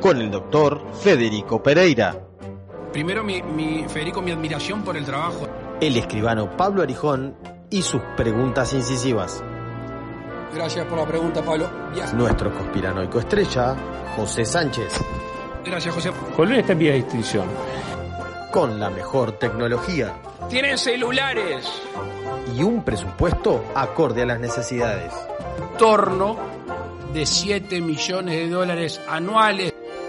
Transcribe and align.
Con 0.00 0.20
el 0.20 0.30
doctor 0.30 0.80
Federico 1.00 1.62
Pereira, 1.62 2.16
Primero, 2.92 3.22
mi, 3.22 3.42
mi- 3.42 3.84
Federico, 3.88 4.22
mi 4.22 4.30
admiración 4.32 4.82
por 4.82 4.96
el 4.96 5.04
trabajo. 5.04 5.46
el 5.80 5.96
escribano 5.96 6.56
Pablo 6.56 6.82
Arijón 6.82 7.36
y 7.70 7.82
sus 7.82 8.00
preguntas 8.16 8.72
incisivas. 8.72 9.42
Gracias 10.54 10.86
por 10.86 10.98
la 10.98 11.06
pregunta, 11.06 11.42
Pablo. 11.42 11.68
Nuestro 12.14 12.52
conspiranoico 12.54 13.18
estrella, 13.20 13.76
José 14.16 14.44
Sánchez, 14.44 14.98
Gracias, 15.64 15.94
José. 15.94 16.10
Colonia 16.34 16.60
está 16.60 16.72
en 16.72 16.78
vía 16.78 16.92
de 16.92 16.98
extinción. 16.98 17.44
con 18.50 18.80
la 18.80 18.88
mejor 18.88 19.32
tecnología 19.32 20.14
Tienen 20.48 20.78
celulares. 20.78 21.68
y 22.56 22.62
un 22.62 22.82
presupuesto 22.82 23.62
acorde 23.74 24.22
a 24.22 24.26
las 24.26 24.40
necesidades. 24.40 25.12
Torno 25.76 26.36
de 27.12 27.26
7 27.26 27.82
millones 27.82 28.34
de 28.36 28.48
dólares 28.48 28.98
anuales. 29.06 29.74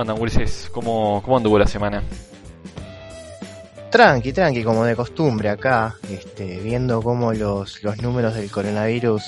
¿Cómo 0.00 0.12
andan, 0.12 0.22
Ulises? 0.22 0.70
¿Cómo, 0.72 1.20
¿Cómo 1.22 1.36
anduvo 1.36 1.58
la 1.58 1.66
semana? 1.66 2.02
Tranqui, 3.90 4.32
tranqui, 4.32 4.62
como 4.62 4.84
de 4.84 4.96
costumbre 4.96 5.50
acá, 5.50 5.94
este, 6.08 6.58
viendo 6.60 7.02
cómo 7.02 7.34
los, 7.34 7.82
los 7.82 8.00
números 8.00 8.34
del 8.34 8.50
coronavirus 8.50 9.24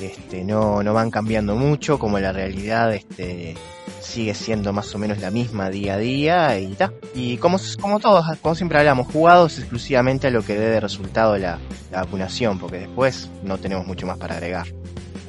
este, 0.00 0.42
no, 0.42 0.82
no 0.82 0.92
van 0.92 1.10
cambiando 1.10 1.54
mucho, 1.54 2.00
como 2.00 2.18
la 2.18 2.32
realidad 2.32 2.92
este, 2.92 3.54
sigue 4.00 4.34
siendo 4.34 4.72
más 4.72 4.92
o 4.92 4.98
menos 4.98 5.18
la 5.18 5.30
misma 5.30 5.70
día 5.70 5.94
a 5.94 5.98
día 5.98 6.58
y 6.58 6.72
ta. 6.72 6.92
Y 7.14 7.36
como, 7.36 7.58
como 7.80 8.00
todos, 8.00 8.24
como 8.40 8.56
siempre 8.56 8.78
hablamos, 8.78 9.06
jugados 9.06 9.58
exclusivamente 9.58 10.26
a 10.26 10.30
lo 10.30 10.42
que 10.42 10.58
dé 10.58 10.68
de 10.68 10.80
resultado 10.80 11.38
la, 11.38 11.58
la 11.92 12.02
vacunación, 12.02 12.58
porque 12.58 12.78
después 12.78 13.30
no 13.44 13.58
tenemos 13.58 13.86
mucho 13.86 14.06
más 14.06 14.18
para 14.18 14.34
agregar. 14.34 14.66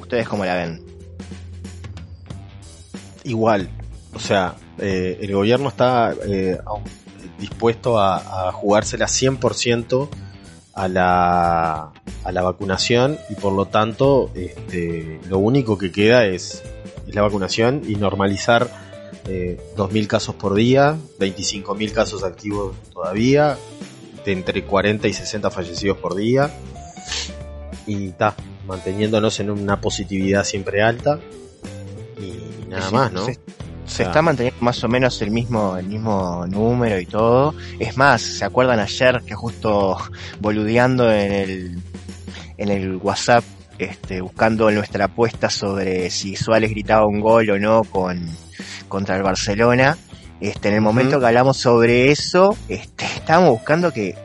¿Ustedes 0.00 0.26
cómo 0.26 0.44
la 0.44 0.56
ven? 0.56 0.94
igual. 3.24 3.68
O 4.14 4.18
sea, 4.20 4.54
eh, 4.78 5.18
el 5.20 5.32
gobierno 5.32 5.68
está 5.68 6.14
eh, 6.26 6.58
dispuesto 7.38 7.98
a, 7.98 8.48
a 8.48 8.52
jugársela 8.52 9.06
100% 9.06 10.08
a 10.74 10.88
la, 10.88 11.92
a 12.24 12.32
la 12.32 12.42
vacunación 12.42 13.18
y 13.30 13.34
por 13.34 13.52
lo 13.52 13.66
tanto 13.66 14.30
este, 14.34 15.20
lo 15.28 15.38
único 15.38 15.78
que 15.78 15.92
queda 15.92 16.26
es, 16.26 16.62
es 17.06 17.14
la 17.14 17.22
vacunación 17.22 17.82
y 17.86 17.94
normalizar 17.94 18.68
eh, 19.26 19.58
2.000 19.76 20.06
casos 20.06 20.34
por 20.34 20.54
día, 20.54 20.96
25.000 21.18 21.92
casos 21.92 22.24
activos 22.24 22.74
todavía, 22.92 23.56
de 24.24 24.32
entre 24.32 24.64
40 24.64 25.08
y 25.08 25.12
60 25.12 25.50
fallecidos 25.50 25.98
por 25.98 26.14
día. 26.14 26.50
Y 27.86 28.08
está 28.08 28.34
manteniéndonos 28.66 29.40
en 29.40 29.50
una 29.50 29.80
positividad 29.80 30.44
siempre 30.44 30.82
alta. 30.82 31.20
Y 32.18 32.66
nada 32.68 32.88
Sí, 32.88 32.94
más, 32.94 33.12
¿no? 33.12 33.26
Se 33.94 34.02
Ah. 34.02 34.06
está 34.06 34.22
manteniendo 34.22 34.60
más 34.60 34.82
o 34.82 34.88
menos 34.88 35.22
el 35.22 35.30
mismo, 35.30 35.76
el 35.76 35.86
mismo 35.86 36.44
número 36.48 36.98
y 36.98 37.06
todo. 37.06 37.54
Es 37.78 37.96
más, 37.96 38.22
¿se 38.22 38.44
acuerdan 38.44 38.80
ayer 38.80 39.22
que 39.24 39.34
justo 39.36 39.96
boludeando 40.40 41.12
en 41.12 41.32
el, 41.32 41.82
en 42.58 42.68
el 42.70 42.96
WhatsApp, 42.96 43.44
este, 43.78 44.20
buscando 44.20 44.68
nuestra 44.72 45.04
apuesta 45.04 45.48
sobre 45.48 46.10
si 46.10 46.34
Suárez 46.34 46.70
gritaba 46.70 47.06
un 47.06 47.20
gol 47.20 47.48
o 47.50 47.58
no 47.60 47.84
con, 47.84 48.28
contra 48.88 49.16
el 49.16 49.22
Barcelona? 49.22 49.96
Este, 50.40 50.70
en 50.70 50.74
el 50.74 50.80
momento 50.80 51.20
que 51.20 51.26
hablamos 51.26 51.56
sobre 51.56 52.10
eso, 52.10 52.56
este, 52.68 53.04
estábamos 53.16 53.50
buscando 53.50 53.92
que, 53.92 54.16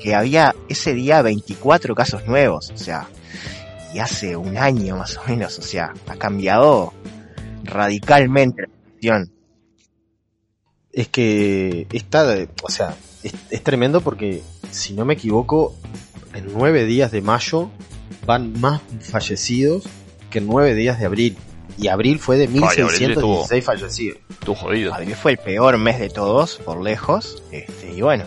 que 0.00 0.14
había 0.14 0.54
ese 0.68 0.94
día 0.94 1.22
24 1.22 1.96
casos 1.96 2.24
nuevos, 2.28 2.70
o 2.72 2.78
sea, 2.78 3.08
y 3.92 3.98
hace 3.98 4.36
un 4.36 4.56
año 4.56 4.96
más 4.96 5.16
o 5.16 5.22
menos, 5.26 5.58
o 5.58 5.62
sea, 5.62 5.92
ha 6.06 6.14
cambiado 6.14 6.92
radicalmente 7.64 8.68
es 10.92 11.08
que 11.08 11.86
está, 11.92 12.46
o 12.62 12.70
sea, 12.70 12.96
es, 13.22 13.34
es 13.50 13.62
tremendo 13.62 14.00
porque, 14.00 14.42
si 14.70 14.92
no 14.94 15.04
me 15.04 15.14
equivoco, 15.14 15.74
en 16.34 16.52
nueve 16.52 16.84
días 16.84 17.10
de 17.10 17.22
mayo 17.22 17.70
van 18.26 18.58
más 18.60 18.80
fallecidos 19.00 19.84
que 20.30 20.38
en 20.38 20.46
nueve 20.46 20.74
días 20.74 20.98
de 20.98 21.06
abril. 21.06 21.36
Y 21.78 21.88
abril 21.88 22.18
fue 22.18 22.36
de 22.36 22.44
Ay, 22.44 22.58
abril 22.58 22.60
1616 22.60 23.64
fallecidos. 23.64 24.18
Estuvo 24.28 24.54
jodido. 24.54 24.94
Abril 24.94 25.14
fue 25.14 25.32
el 25.32 25.38
peor 25.38 25.78
mes 25.78 25.98
de 25.98 26.10
todos, 26.10 26.56
por 26.56 26.82
lejos, 26.82 27.42
este, 27.50 27.92
y 27.92 28.02
bueno, 28.02 28.24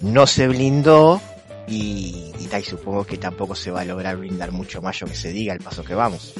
no 0.00 0.26
se 0.26 0.48
blindó 0.48 1.20
y, 1.68 2.32
y, 2.38 2.46
ta, 2.46 2.58
y 2.58 2.64
supongo 2.64 3.04
que 3.04 3.16
tampoco 3.16 3.54
se 3.54 3.70
va 3.70 3.82
a 3.82 3.84
lograr 3.84 4.16
blindar 4.16 4.50
mucho 4.50 4.82
mayo 4.82 5.06
que 5.06 5.14
se 5.14 5.32
diga 5.32 5.52
el 5.52 5.60
paso 5.60 5.84
que 5.84 5.94
vamos. 5.94 6.34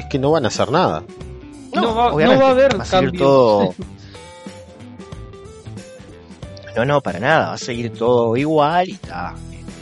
Es 0.00 0.06
que 0.06 0.18
no 0.18 0.32
van 0.32 0.44
a 0.44 0.48
hacer 0.48 0.70
nada. 0.70 1.04
No 1.82 1.94
va- 1.94 2.10
no 2.10 2.38
va 2.40 2.46
a 2.48 2.50
haber 2.50 2.78
va 2.78 2.82
a 2.82 2.86
seguir 2.86 3.18
todo. 3.18 3.74
No, 6.76 6.84
no, 6.84 7.00
para 7.00 7.18
nada, 7.18 7.46
va 7.48 7.52
a 7.54 7.58
seguir 7.58 7.90
todo 7.94 8.36
igual 8.36 8.90
y 8.90 8.98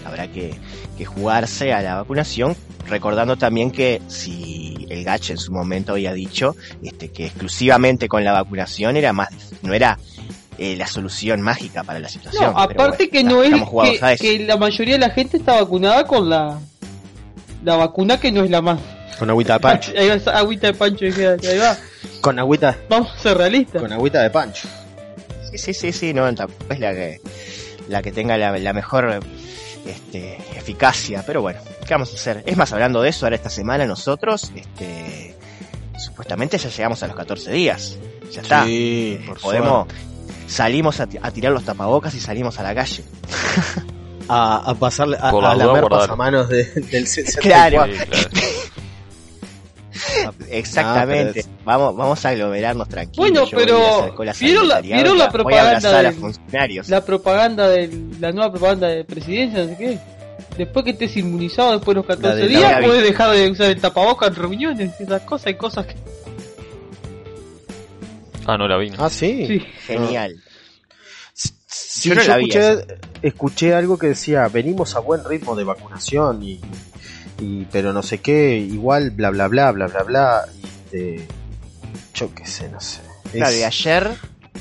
habrá 0.05 0.29
que, 0.29 0.55
que 0.97 1.05
jugarse 1.05 1.73
a 1.73 1.83
la 1.83 1.97
vacunación, 1.97 2.55
recordando 2.89 3.37
también 3.37 3.73
que 3.73 4.01
si 4.07 4.87
el 4.89 5.03
Gach 5.03 5.29
en 5.31 5.39
su 5.39 5.51
momento 5.51 5.93
había 5.93 6.13
dicho 6.13 6.55
este, 6.85 7.11
que 7.11 7.27
exclusivamente 7.27 8.07
con 8.07 8.23
la 8.23 8.33
vacunación 8.33 8.97
era 8.97 9.13
más, 9.13 9.29
no 9.63 9.75
era 9.75 9.99
eh, 10.57 10.77
la 10.77 10.87
solución 10.87 11.41
mágica 11.43 11.83
para 11.83 11.99
la 11.99 12.09
situación. 12.09 12.53
No, 12.53 12.59
aparte 12.61 13.09
bueno, 13.09 13.11
que 13.11 13.25
no 13.25 13.43
es 13.43 13.55
que, 14.01 14.17
que 14.39 14.39
la 14.47 14.57
mayoría 14.57 14.95
de 14.95 15.01
la 15.01 15.11
gente 15.11 15.37
está 15.39 15.61
vacunada 15.61 16.07
con 16.07 16.29
la 16.31 16.61
la 17.65 17.75
vacuna 17.77 18.21
que 18.21 18.31
no 18.31 18.45
es 18.45 18.51
la 18.51 18.63
más. 18.63 18.79
Con 19.19 19.31
agüita 19.31 19.55
de 19.55 19.61
pancho. 19.61 19.93
Ahí 19.99 20.09
va 20.09 20.33
agüita 20.39 20.67
de 20.69 20.75
pancho, 20.75 21.05
ahí 21.05 21.59
va. 21.59 21.77
con 22.21 22.39
agüita, 22.39 22.77
Vamos 22.89 23.13
a 23.15 23.19
ser 23.19 23.37
realistas. 23.39 23.81
con 23.83 23.93
agüita 23.93 24.23
de 24.23 24.31
pancho. 24.31 24.69
Sí, 25.51 25.59
sí, 25.59 25.75
sí, 25.75 25.93
sí, 25.93 26.13
no, 26.15 26.33
tampoco 26.35 26.73
es 26.73 26.81
la 26.81 26.93
que, 26.93 27.21
la 27.89 28.03
que 28.03 28.11
tenga 28.13 28.37
la, 28.37 28.57
la 28.59 28.73
mejor 28.73 29.21
este, 29.87 30.37
eficacia, 30.57 31.23
pero 31.27 31.43
bueno, 31.43 31.61
¿qué 31.87 31.95
vamos 31.95 32.11
a 32.13 32.15
hacer? 32.15 32.43
Es 32.47 32.57
más, 32.57 32.73
hablando 32.73 33.03
de 33.03 33.11
eso, 33.11 33.27
ahora 33.27 33.37
esta 33.37 33.51
semana 33.51 33.87
nosotros, 33.87 34.51
este, 34.57 35.35
supuestamente 35.99 36.59
ya 36.59 36.69
llegamos 36.71 37.03
a 37.03 37.07
los 37.07 37.17
14 37.17 37.53
días. 37.53 37.97
Ya 38.33 38.41
está. 38.41 38.65
Sí, 38.65 39.21
por 39.27 39.39
podemos, 39.41 39.87
salimos 40.49 40.99
a, 41.01 41.07
ti- 41.07 41.19
a 41.23 41.31
tirar 41.31 41.53
los 41.53 41.65
tapabocas 41.65 42.15
y 42.15 42.21
salimos 42.21 42.59
a 42.59 42.63
la 42.65 42.75
calle. 42.75 43.05
A, 44.29 44.71
a 44.71 44.75
pasarle 44.75 45.19
a, 45.21 45.31
Por 45.31 45.43
la 45.43 45.51
a 45.51 45.55
lamer 45.57 45.85
pasamanos 45.85 46.49
de, 46.49 46.65
del 46.65 47.07
64. 47.07 47.41
Claro. 47.43 47.85
Sí, 47.87 48.07
claro. 48.07 48.29
Exactamente. 50.51 51.45
Ah, 51.47 51.51
Vamos, 51.65 51.97
vamos 51.97 52.25
a 52.25 52.29
aglomerarnos 52.29 52.89
tranquilos. 52.89 53.17
Bueno, 53.31 53.47
Yo 53.47 53.57
pero, 53.57 54.15
¿vieron 54.41 54.69
la- 54.69 54.81
vieron 54.81 55.19
propaganda 55.31 56.03
del- 56.03 56.15
funcionarios. 56.15 56.89
La 56.89 57.05
propaganda 57.05 57.69
de 57.69 57.89
la 58.21 58.33
nueva 58.33 58.51
propaganda 58.53 58.89
de 58.89 59.05
presidencia, 59.05 59.63
no 59.65 59.69
sé 59.71 59.77
qué. 59.77 59.99
Después 60.59 60.85
que 60.85 60.91
estés 60.93 61.17
inmunizado 61.17 61.73
después 61.73 61.95
de 61.95 62.01
los 62.01 62.07
14 62.07 62.37
de 62.37 62.43
la 62.49 62.59
días, 62.59 62.85
puedes 62.85 63.03
dejar 63.03 63.35
de 63.35 63.51
usar 63.51 63.71
el 63.71 63.81
tapabocas 63.81 64.29
en 64.29 64.35
reuniones, 64.37 65.01
esas 65.01 65.23
cosas, 65.23 65.47
hay 65.49 65.55
cosas 65.55 65.87
que... 65.87 65.95
Ah, 68.47 68.57
no 68.59 68.69
la 68.69 68.77
vi. 68.77 68.93
Ah, 68.99 69.09
sí. 69.11 69.47
Sí. 69.47 69.61
Genial. 69.87 70.37
Sí, 71.33 72.09
Yo 72.11 72.15
no 72.15 72.21
escuché 73.23 73.75
algo 73.75 73.99
que 73.99 74.09
decía, 74.09 74.47
venimos 74.49 74.95
a 74.97 75.01
buen 75.01 75.25
ritmo 75.25 75.57
de 75.57 75.65
vacunación 75.65 76.43
y, 76.43 76.61
y 77.45 77.67
pero 77.71 77.93
no 77.93 78.03
sé 78.03 78.19
qué, 78.21 78.57
igual 78.59 79.11
bla 79.11 79.31
bla 79.31 79.49
bla 79.49 79.71
bla 79.73 79.87
bla 79.89 80.03
bla. 80.03 80.45
y, 80.63 80.67
este, 80.67 81.27
yo 82.15 82.35
qué 82.35 82.47
sé, 82.47 82.69
no 82.71 82.81
sé. 82.81 83.01
Claro, 83.33 83.51
Es- 83.53 83.59
de 83.59 83.65
ayer. 83.65 84.11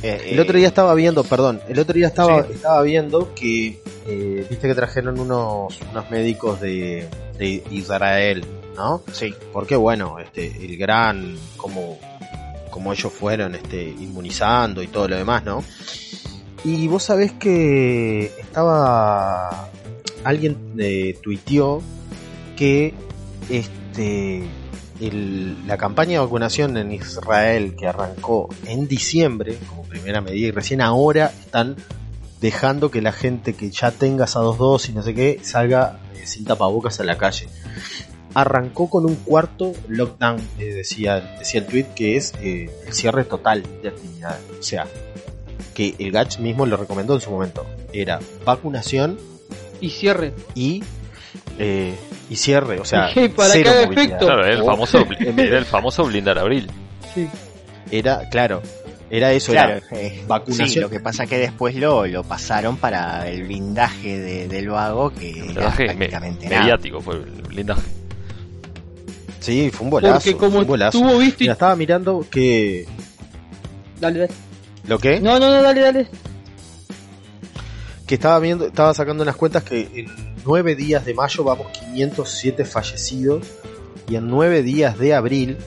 eh, 0.01 0.21
el 0.31 0.39
otro 0.39 0.57
día 0.57 0.65
eh, 0.65 0.69
estaba 0.69 0.93
viendo, 0.95 1.23
perdón, 1.23 1.61
el 1.69 1.79
otro 1.79 1.93
día 1.93 2.07
estaba, 2.07 2.43
Sí. 2.43 2.53
estaba 2.53 2.81
viendo 2.81 3.33
que, 3.35 3.79
eh, 4.07 4.45
viste 4.49 4.67
que 4.67 4.75
trajeron 4.75 5.19
unos, 5.19 5.79
unos 5.91 6.09
médicos 6.11 6.59
de, 6.59 7.07
de 7.37 7.63
Israel, 7.71 8.43
¿no? 8.75 9.01
Sí. 9.11 9.33
Porque 9.53 9.75
bueno, 9.75 10.17
este, 10.19 10.47
el 10.65 10.75
gran, 10.77 11.37
como, 11.57 11.99
como 12.71 12.91
ellos 12.91 13.13
fueron 13.13 13.53
este, 13.55 13.83
inmunizando 13.83 14.81
y 14.81 14.87
todo 14.87 15.07
lo 15.07 15.15
demás, 15.15 15.43
¿no? 15.45 15.63
Y 16.65 16.87
vos 16.87 17.03
sabés 17.03 17.33
que 17.33 18.31
estaba, 18.39 19.69
alguien 20.23 20.57
eh, 20.79 21.17
tuiteó 21.21 21.81
que 22.63 22.93
este, 23.49 24.41
el- 25.01 25.67
la 25.67 25.75
campaña 25.77 26.11
de 26.13 26.19
vacunación 26.19 26.77
en 26.77 26.93
Israel 26.93 27.75
que 27.77 27.87
arrancó 27.87 28.47
en 28.65 28.87
diciembre 28.87 29.57
como 29.67 29.83
primera 29.83 30.21
medida 30.21 30.47
y 30.47 30.51
recién 30.51 30.79
ahora 30.79 31.25
están 31.41 31.75
dejando 32.39 32.89
que 32.89 33.01
la 33.01 33.11
gente 33.11 33.53
que 33.53 33.69
ya 33.69 33.91
tenga 33.91 34.23
esas 34.23 34.43
dos 34.43 34.57
dosis 34.57 34.91
y 34.91 34.93
no 34.93 35.03
sé 35.03 35.13
qué 35.13 35.41
salga 35.43 35.99
eh, 36.15 36.25
sin 36.25 36.45
tapabocas 36.45 37.01
a 37.01 37.03
la 37.03 37.17
calle 37.17 37.49
arrancó 38.33 38.89
con 38.89 39.05
un 39.05 39.15
cuarto 39.15 39.73
lockdown, 39.89 40.39
eh, 40.57 40.73
decía, 40.73 41.19
decía 41.39 41.59
el 41.59 41.67
tweet, 41.67 41.87
que 41.95 42.15
es 42.15 42.33
eh, 42.41 42.69
el 42.87 42.93
cierre 42.93 43.25
total 43.25 43.61
de 43.83 43.89
actividades. 43.89 44.41
O 44.57 44.63
sea, 44.63 44.87
que 45.75 45.93
el 45.99 46.11
GATS 46.11 46.39
mismo 46.39 46.65
lo 46.65 46.75
recomendó 46.77 47.13
en 47.13 47.21
su 47.21 47.29
momento. 47.29 47.63
Era 47.91 48.19
vacunación 48.43 49.19
Y 49.81 49.91
cierre. 49.91 50.33
y, 50.55 50.81
eh, 51.59 51.95
y 52.29 52.35
cierre, 52.35 52.79
o 52.79 52.85
sea, 52.85 53.09
Para 53.35 53.49
cero 53.49 53.71
movilidad. 53.83 54.03
efecto. 54.05 54.25
Claro, 54.25 54.45
era 54.45 54.55
el 54.55 54.63
famoso, 54.63 55.05
era 55.37 55.57
el 55.57 55.65
famoso 55.65 56.03
blindar 56.05 56.37
abril. 56.39 56.69
Sí. 57.13 57.27
Era, 57.91 58.27
claro, 58.29 58.61
era 59.09 59.31
eso, 59.33 59.51
Claro, 59.51 59.73
era 59.91 60.01
eh, 60.01 60.23
vacunación. 60.27 60.69
sí, 60.69 60.79
lo 60.79 60.89
que 60.89 60.99
pasa 60.99 61.25
que 61.27 61.37
después 61.37 61.75
lo, 61.75 62.07
lo 62.07 62.23
pasaron 62.23 62.77
para 62.77 63.27
el 63.29 63.43
blindaje 63.43 64.17
de- 64.19 64.47
del 64.47 64.69
vago, 64.69 65.11
que 65.11 65.29
era 65.31 65.43
Blindaje 65.45 65.83
me- 65.87 65.95
prácticamente 65.95 66.49
nada. 66.49 66.61
mediático 66.61 67.01
fue 67.01 67.15
el 67.15 67.21
blindaje. 67.47 67.81
Sí, 69.39 69.69
fue 69.71 69.83
un 69.85 69.89
bolazo. 69.91 70.13
Porque 70.15 70.33
como 70.37 70.51
fue 70.51 70.61
un 70.61 70.67
bolazo. 70.67 70.97
tuvo 70.99 71.17
visto 71.19 71.43
y... 71.43 71.43
Mira, 71.43 71.53
estaba 71.53 71.75
mirando 71.75 72.25
que... 72.31 72.87
Dale, 73.99 74.19
dale. 74.19 74.33
¿Lo 74.87 74.97
que? 74.97 75.19
No, 75.19 75.37
no, 75.39 75.47
no, 75.51 75.61
dale, 75.61 75.81
dale. 75.81 76.07
que 78.07 78.15
estaba 78.15 78.39
viendo, 78.39 78.67
estaba 78.67 78.93
sacando 78.93 79.23
unas 79.23 79.35
cuentas 79.35 79.63
que 79.63 79.81
en 79.93 80.07
nueve 80.45 80.75
días 80.75 81.05
de 81.05 81.13
mayo 81.13 81.43
vamos 81.43 81.67
507 81.71 82.65
fallecidos 82.65 83.47
y 84.07 84.15
en 84.15 84.27
nueve 84.27 84.63
días 84.63 84.97
de 84.97 85.13
abril, 85.13 85.57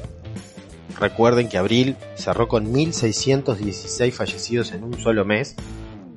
recuerden 0.98 1.48
que 1.48 1.58
abril 1.58 1.96
cerró 2.16 2.48
con 2.48 2.70
1616 2.70 4.14
fallecidos 4.14 4.72
en 4.72 4.84
un 4.84 4.98
solo 5.00 5.24
mes, 5.24 5.56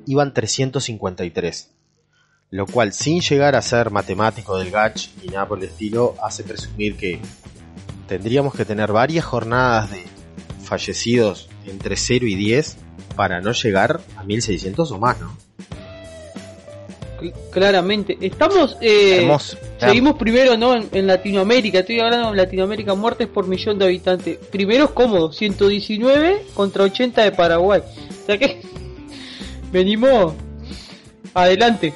iban 0.06 0.34
353. 0.34 1.70
Lo 2.50 2.66
cual, 2.66 2.92
sin 2.92 3.20
llegar 3.20 3.54
a 3.54 3.62
ser 3.62 3.90
matemático 3.90 4.58
del 4.58 4.70
GACH 4.72 5.10
ni 5.22 5.28
nada 5.28 5.46
por 5.46 5.58
el 5.58 5.64
estilo, 5.64 6.16
hace 6.22 6.42
presumir 6.42 6.96
que 6.96 7.20
tendríamos 8.08 8.54
que 8.54 8.64
tener 8.64 8.92
varias 8.92 9.24
jornadas 9.24 9.90
de 9.92 10.04
fallecidos 10.64 11.48
entre 11.64 11.96
0 11.96 12.26
y 12.26 12.34
10 12.34 12.76
para 13.14 13.40
no 13.40 13.52
llegar 13.52 14.00
a 14.16 14.24
1600 14.24 14.90
o 14.90 14.98
más, 14.98 15.20
¿no? 15.20 15.36
Cl- 17.20 17.32
Claramente. 17.50 18.16
Estamos... 18.20 18.76
Eh, 18.80 19.18
Hermoso. 19.22 19.56
Seguimos 19.78 20.14
primero, 20.16 20.56
¿no? 20.56 20.74
En, 20.74 20.88
en 20.92 21.06
Latinoamérica. 21.06 21.80
Estoy 21.80 22.00
hablando 22.00 22.30
de 22.30 22.36
Latinoamérica, 22.36 22.94
muertes 22.94 23.28
por 23.28 23.46
millón 23.46 23.78
de 23.78 23.84
habitantes. 23.86 24.38
Primero 24.50 24.84
es 24.84 24.90
cómodo, 24.90 25.32
119 25.32 26.42
contra 26.54 26.84
80 26.84 27.22
de 27.22 27.32
Paraguay. 27.32 27.80
O 27.80 28.26
sea 28.26 28.38
que 28.38 28.60
venimos 29.72 30.34
adelante. 31.34 31.94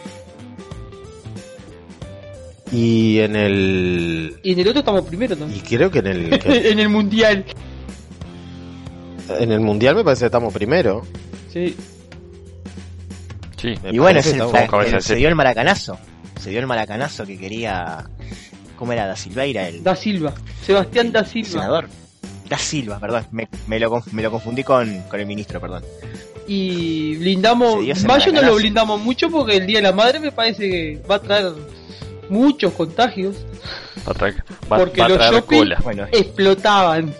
Y 2.73 3.19
en 3.21 3.37
el. 3.37 4.37
Y 4.43 4.53
en 4.53 4.59
el 4.61 4.69
otro 4.69 4.81
estamos 4.81 5.03
primero 5.05 5.35
Y 5.35 5.39
también. 5.39 5.61
creo 5.65 5.91
que 5.91 5.99
en 6.01 6.07
el. 6.07 6.39
que- 6.41 6.71
en 6.71 6.79
el 6.81 6.89
mundial. 6.89 7.45
en 9.39 9.53
el 9.53 9.61
mundial 9.61 9.95
me 9.95 10.03
parece 10.05 10.21
que 10.23 10.27
estamos 10.27 10.53
primero. 10.53 11.03
Sí. 11.53 11.77
Sí. 13.65 13.75
Y 13.91 13.99
bueno, 13.99 14.21
es 14.21 14.27
el, 14.27 14.43
el- 14.43 15.03
se 15.03 15.15
dio 15.15 15.29
el 15.29 15.35
maracanazo. 15.35 15.99
Se 16.39 16.51
dio 16.51 16.61
el 16.61 16.67
maracanazo 16.67 17.25
que 17.25 17.39
quería. 17.39 18.05
¿Cómo 18.77 18.93
era? 18.93 19.07
Da 19.07 19.17
Silveira, 19.17 19.67
el, 19.69 19.83
Da 19.83 19.97
Silva. 19.97 20.35
Sebastián 20.67 21.13
Da 21.13 21.25
Silva. 21.25 21.49
senador. 21.49 21.89
Da 22.51 22.59
Silva, 22.59 22.99
perdón. 23.01 23.27
Me, 23.31 23.49
me 23.67 23.81
lo, 23.81 24.03
me 24.13 24.23
lo 24.23 24.31
confundí 24.31 24.63
con, 24.63 25.01
con 25.09 25.19
el 25.19 25.25
ministro, 25.27 25.61
perdón. 25.63 25.83
Y 26.47 27.17
blindamos. 27.17 27.77
Mayo 28.05 28.33
no 28.33 28.43
lo 28.43 28.57
blindamos 28.57 29.01
mucho 29.01 29.31
porque 29.31 29.57
el 29.57 29.67
Día 29.67 29.79
de 29.79 29.83
la 29.85 29.93
Madre 29.93 30.21
me 30.21 30.31
parece 30.31 30.69
que 30.69 31.03
va 31.11 31.15
a 31.15 31.21
traer 31.21 31.53
muchos 32.29 32.73
contagios. 32.75 33.35
Va 34.07 34.11
a 34.11 34.15
traer, 34.15 34.35
va, 34.71 34.77
Porque 34.77 35.01
va 35.01 35.07
a 35.07 35.09
los 35.09 35.19
traer 35.19 35.35
shopping-. 35.35 35.75
Bueno, 35.83 36.07
Explotaban. 36.13 37.15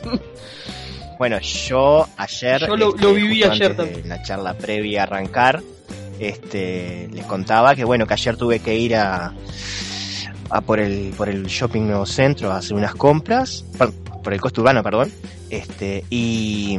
bueno 1.19 1.39
yo 1.41 2.07
ayer. 2.19 2.67
Yo 2.67 2.77
lo- 2.77 2.95
lo 2.95 3.15
viví 3.15 3.43
ayer 3.45 3.71
antes 3.71 4.03
de 4.03 4.09
la 4.09 4.23
charla 4.23 4.53
previa 4.55 5.01
a 5.01 5.03
arrancar. 5.05 5.63
Este, 6.19 7.09
les 7.13 7.27
contaba 7.27 7.75
que 7.75 7.85
bueno, 7.85 8.07
que 8.07 8.15
ayer 8.15 8.37
tuve 8.37 8.61
que 8.61 8.77
ir 8.77 8.97
a, 8.97 9.33
por 10.67 10.79
el 10.79 11.13
por 11.17 11.29
el 11.29 11.47
shopping 11.47 11.83
nuevo 11.83 12.07
centro 12.07 12.53
a 12.53 12.59
hacer 12.59 12.77
unas 12.77 12.95
compras, 12.95 13.65
por, 14.23 14.33
el 14.33 14.41
costo 14.41 14.61
urbano, 14.61 14.83
perdón, 14.83 15.13
este 15.51 16.05
y, 16.11 16.79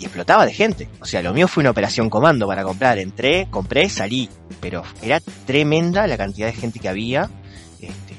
explotaba 0.00 0.46
de 0.46 0.52
gente. 0.52 0.88
O 1.00 1.04
sea, 1.04 1.22
lo 1.22 1.32
mío 1.34 1.48
fue 1.48 1.62
una 1.62 1.70
operación 1.70 2.08
comando 2.08 2.46
para 2.46 2.62
comprar. 2.62 2.98
Entré, 2.98 3.48
compré, 3.50 3.88
salí, 3.88 4.28
pero 4.60 4.82
era 5.02 5.20
tremenda 5.46 6.06
la 6.06 6.16
cantidad 6.16 6.46
de 6.46 6.52
gente 6.52 6.78
que 6.78 6.88
había, 6.88 7.28
este, 7.80 8.14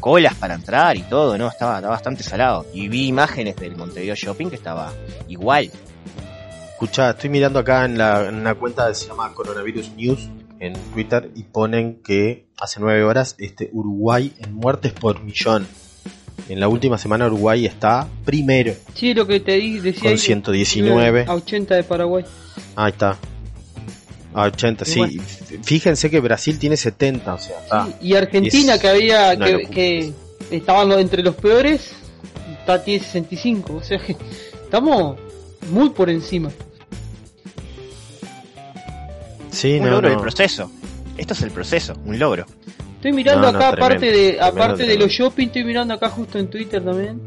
colas 0.00 0.34
para 0.34 0.54
entrar 0.54 0.96
y 0.96 1.02
todo, 1.02 1.36
no, 1.36 1.48
estaba, 1.48 1.76
estaba 1.76 1.94
bastante 1.94 2.22
salado. 2.22 2.66
Y 2.72 2.88
vi 2.88 3.06
imágenes 3.06 3.56
del 3.56 3.76
Montevideo 3.76 4.14
Shopping 4.14 4.48
que 4.48 4.56
estaba 4.56 4.92
igual. 5.28 5.70
Escucha, 6.80 7.10
estoy 7.10 7.28
mirando 7.28 7.58
acá 7.58 7.84
en, 7.86 7.98
la, 7.98 8.28
en 8.28 8.36
una 8.36 8.54
cuenta 8.54 8.86
que 8.86 8.94
se 8.94 9.08
llama 9.08 9.34
Coronavirus 9.34 9.96
News 9.96 10.28
en 10.60 10.74
Twitter 10.92 11.28
y 11.34 11.42
ponen 11.42 12.00
que 12.04 12.46
hace 12.56 12.78
nueve 12.78 13.02
horas 13.02 13.34
este 13.38 13.68
Uruguay 13.72 14.32
en 14.38 14.54
muertes 14.54 14.92
por 14.92 15.20
millón. 15.20 15.66
En 16.48 16.60
la 16.60 16.68
última 16.68 16.96
semana 16.96 17.26
Uruguay 17.26 17.66
está 17.66 18.06
primero 18.24 18.74
Sí, 18.94 19.12
lo 19.12 19.26
que 19.26 19.40
te 19.40 19.54
di, 19.54 19.80
decía. 19.80 20.02
con 20.02 20.10
ahí, 20.12 20.18
119. 20.18 21.24
A 21.26 21.34
80 21.34 21.74
de 21.74 21.82
Paraguay. 21.82 22.24
Ahí 22.76 22.92
está. 22.92 23.18
A 24.32 24.42
80, 24.44 24.84
sí. 24.84 25.20
Fíjense 25.64 26.08
que 26.10 26.20
Brasil 26.20 26.60
tiene 26.60 26.76
70, 26.76 27.34
o 27.34 27.38
sea, 27.38 27.58
está. 27.58 27.86
Sí, 27.86 27.92
y 28.02 28.14
Argentina, 28.14 28.74
es 28.76 28.80
que 28.80 28.88
había 28.88 29.36
que, 29.36 29.66
que 29.68 30.12
estaban 30.52 30.92
entre 30.92 31.24
los 31.24 31.34
peores, 31.34 31.90
está, 32.60 32.84
tiene 32.84 33.04
65. 33.04 33.74
O 33.74 33.82
sea 33.82 33.98
que 33.98 34.14
estamos 34.62 35.18
muy 35.72 35.90
por 35.90 36.08
encima. 36.08 36.52
Sí, 39.58 39.74
un 39.78 39.86
no, 39.86 39.90
logro 39.90 40.02
no. 40.08 40.14
del 40.14 40.20
proceso. 40.20 40.70
Esto 41.16 41.32
es 41.34 41.42
el 41.42 41.50
proceso, 41.50 41.94
un 42.04 42.18
logro. 42.18 42.46
Estoy 42.96 43.12
mirando 43.12 43.50
No, 43.50 43.52
no, 43.52 43.58
acá, 43.58 43.70
tremendo, 43.72 43.84
aparte 43.86 44.06
de 44.06 44.22
tremendo, 44.32 44.44
aparte 44.44 44.86
de 44.86 44.98
los 44.98 45.10
shopping, 45.10 45.46
estoy 45.46 45.64
mirando 45.64 45.94
acá 45.94 46.08
justo 46.10 46.38
en 46.38 46.48
Twitter 46.48 46.84
también. 46.84 47.20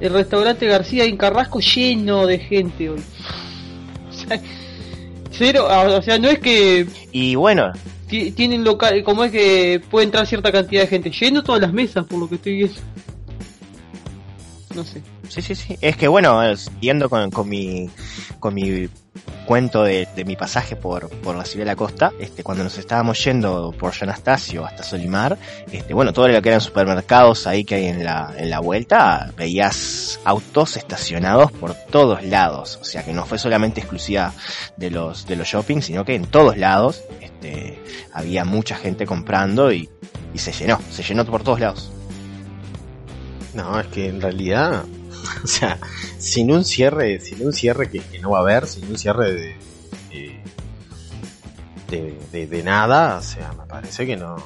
El 0.00 0.12
restaurante 0.12 0.66
García 0.66 1.04
en 1.04 1.16
Carrasco 1.16 1.60
lleno 1.60 2.26
de 2.26 2.38
gente 2.38 2.88
hoy. 2.90 3.00
O 4.08 4.12
sea, 4.28 4.40
cero, 5.30 5.66
ah, 5.68 5.98
o 5.98 6.02
sea, 6.02 6.18
no 6.18 6.28
es 6.28 6.38
que 6.38 6.86
Y 7.12 7.34
bueno, 7.34 7.72
ti- 8.08 8.30
tienen 8.32 8.64
local, 8.64 9.02
como 9.04 9.24
es 9.24 9.32
que 9.32 9.82
puede 9.90 10.06
entrar 10.06 10.26
cierta 10.26 10.50
cantidad 10.50 10.82
de 10.82 10.86
gente, 10.88 11.10
lleno 11.10 11.42
todas 11.42 11.60
las 11.60 11.72
mesas 11.72 12.06
por 12.06 12.18
lo 12.18 12.28
que 12.28 12.36
estoy 12.36 12.54
viendo. 12.56 12.80
No 14.74 14.84
sé. 14.84 15.02
sí, 15.28 15.42
sí, 15.42 15.54
sí. 15.54 15.76
Es 15.80 15.96
que 15.96 16.08
bueno, 16.08 16.56
siguiendo 16.56 17.08
con, 17.10 17.30
con 17.30 17.48
mi 17.48 17.88
con 18.38 18.54
mi 18.54 18.88
cuento 19.46 19.82
de, 19.82 20.06
mi 20.26 20.36
pasaje 20.36 20.76
por, 20.76 21.08
por 21.08 21.36
la 21.36 21.44
ciudad 21.44 21.64
de 21.64 21.72
la 21.72 21.76
costa, 21.76 22.12
este, 22.18 22.42
cuando 22.42 22.64
nos 22.64 22.76
estábamos 22.78 23.22
yendo 23.24 23.72
por 23.78 23.94
San 23.94 24.08
Anastasio 24.08 24.64
hasta 24.64 24.82
Solimar, 24.82 25.38
este, 25.72 25.94
bueno, 25.94 26.12
todo 26.12 26.28
lo 26.28 26.42
que 26.42 26.48
eran 26.48 26.60
supermercados 26.60 27.46
ahí 27.46 27.64
que 27.64 27.76
hay 27.76 27.86
en 27.86 28.04
la, 28.04 28.34
en 28.36 28.50
la 28.50 28.60
vuelta, 28.60 29.32
veías 29.36 30.20
autos 30.24 30.76
estacionados 30.76 31.52
por 31.52 31.74
todos 31.74 32.22
lados, 32.24 32.78
o 32.80 32.84
sea 32.84 33.04
que 33.04 33.12
no 33.12 33.24
fue 33.24 33.38
solamente 33.38 33.80
exclusiva 33.80 34.32
de 34.76 34.90
los, 34.90 35.26
de 35.26 35.36
los 35.36 35.48
shopping, 35.48 35.80
sino 35.80 36.04
que 36.04 36.14
en 36.14 36.26
todos 36.26 36.56
lados, 36.56 37.02
este, 37.20 37.82
había 38.12 38.44
mucha 38.44 38.76
gente 38.76 39.06
comprando 39.06 39.72
y, 39.72 39.88
y 40.34 40.38
se 40.38 40.52
llenó, 40.52 40.80
se 40.90 41.02
llenó 41.02 41.24
por 41.24 41.42
todos 41.42 41.60
lados. 41.60 41.90
No, 43.54 43.80
es 43.80 43.86
que 43.88 44.08
en 44.08 44.20
realidad, 44.20 44.84
o 45.44 45.46
sea, 45.46 45.78
sin 46.18 46.50
un 46.52 46.64
cierre, 46.64 47.20
sin 47.20 47.44
un 47.46 47.52
cierre 47.52 47.90
que, 47.90 48.00
que 48.00 48.18
no 48.18 48.30
va 48.30 48.38
a 48.38 48.40
haber, 48.42 48.66
sin 48.66 48.88
un 48.88 48.98
cierre 48.98 49.32
de, 49.32 49.56
de, 50.10 50.42
de, 51.90 52.18
de- 52.32 52.46
de 52.46 52.62
nada, 52.62 53.16
o 53.18 53.22
sea, 53.22 53.52
me 53.52 53.66
parece 53.66 54.06
que 54.06 54.16
no, 54.16 54.36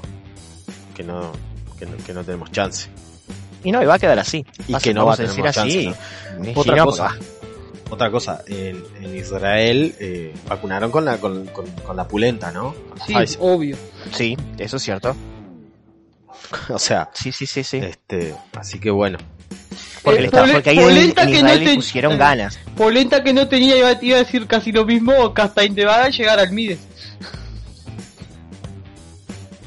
que 0.95 1.03
no, 1.03 1.33
que 1.79 1.87
no, 1.87 1.97
que 2.05 2.13
no 2.13 2.25
tenemos 2.25 2.51
chance. 2.53 2.89
Y 3.65 3.71
no, 3.71 3.83
y 3.83 3.87
va 3.87 3.95
a 3.95 3.99
quedar 3.99 4.19
así. 4.19 4.45
Y 4.67 4.75
que 4.77 4.93
no 4.93 5.07
va 5.07 5.15
a 5.15 5.17
tener 5.17 5.35
chance, 5.53 5.61
así. 5.61 5.95
¿no? 6.39 6.53
Otra 6.61 6.85
cosa, 6.85 7.17
otra 7.91 8.11
cosa, 8.11 8.43
en, 8.47 8.83
en 9.01 9.17
Israel 9.17 9.95
eh, 10.01 10.35
vacunaron 10.49 10.91
con 10.91 11.05
la, 11.05 11.19
con, 11.19 11.47
con, 11.47 11.67
con 11.67 11.97
la 11.97 12.09
pulenta, 12.09 12.51
¿no? 12.51 12.75
Sí, 13.07 13.15
obvio. 13.39 13.77
Sí, 14.13 14.37
eso 14.59 14.77
es 14.77 14.83
cierto. 14.83 15.15
O 16.69 16.79
sea, 16.79 17.09
Sí, 17.15 17.33
sí, 17.33 17.47
sí, 17.47 17.63
sí. 17.65 17.79
este, 17.79 18.35
así 18.59 18.79
que 18.79 18.91
bueno. 18.91 19.17
Porque, 20.03 20.23
Eh, 20.23 20.25
está- 20.25 20.45
porque 20.53 20.71
ahí 20.71 20.79
en, 20.79 20.83
polenta 20.85 21.23
en 21.23 21.29
que 21.31 21.37
Israel 21.37 21.55
no 21.59 21.65
le 21.65 21.71
te- 21.71 21.75
pusieron 21.77 22.19
ganas. 22.19 22.59
Polenta 22.77 23.23
que 23.23 23.33
no 23.33 23.47
tenía, 23.49 23.77
iba, 23.77 23.97
iba 24.03 24.17
a 24.17 24.21
decir 24.21 24.47
casi 24.47 24.73
lo 24.73 24.85
mismo, 24.85 25.33
Castain 25.33 25.75
va 25.87 26.05
a 26.05 26.09
llegar 26.09 26.39
al 26.41 26.51
Mides. 26.53 26.81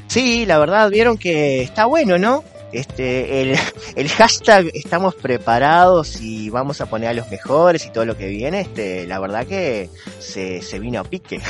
Sí, 0.08 0.46
la 0.46 0.58
verdad, 0.58 0.90
vieron 0.90 1.18
que 1.18 1.62
está 1.62 1.84
bueno, 1.86 2.18
¿no? 2.18 2.42
Este, 2.72 3.42
el, 3.42 3.58
el 3.96 4.08
hashtag 4.10 4.70
estamos 4.74 5.14
preparados 5.14 6.20
y 6.20 6.50
vamos 6.50 6.80
a 6.80 6.86
poner 6.86 7.08
a 7.10 7.14
los 7.14 7.30
mejores 7.30 7.86
y 7.86 7.90
todo 7.90 8.04
lo 8.04 8.16
que 8.16 8.26
viene, 8.26 8.60
este, 8.60 9.06
la 9.06 9.18
verdad 9.18 9.46
que 9.46 9.88
se, 10.18 10.62
se 10.62 10.78
vino 10.78 11.00
a 11.00 11.04
pique. 11.04 11.40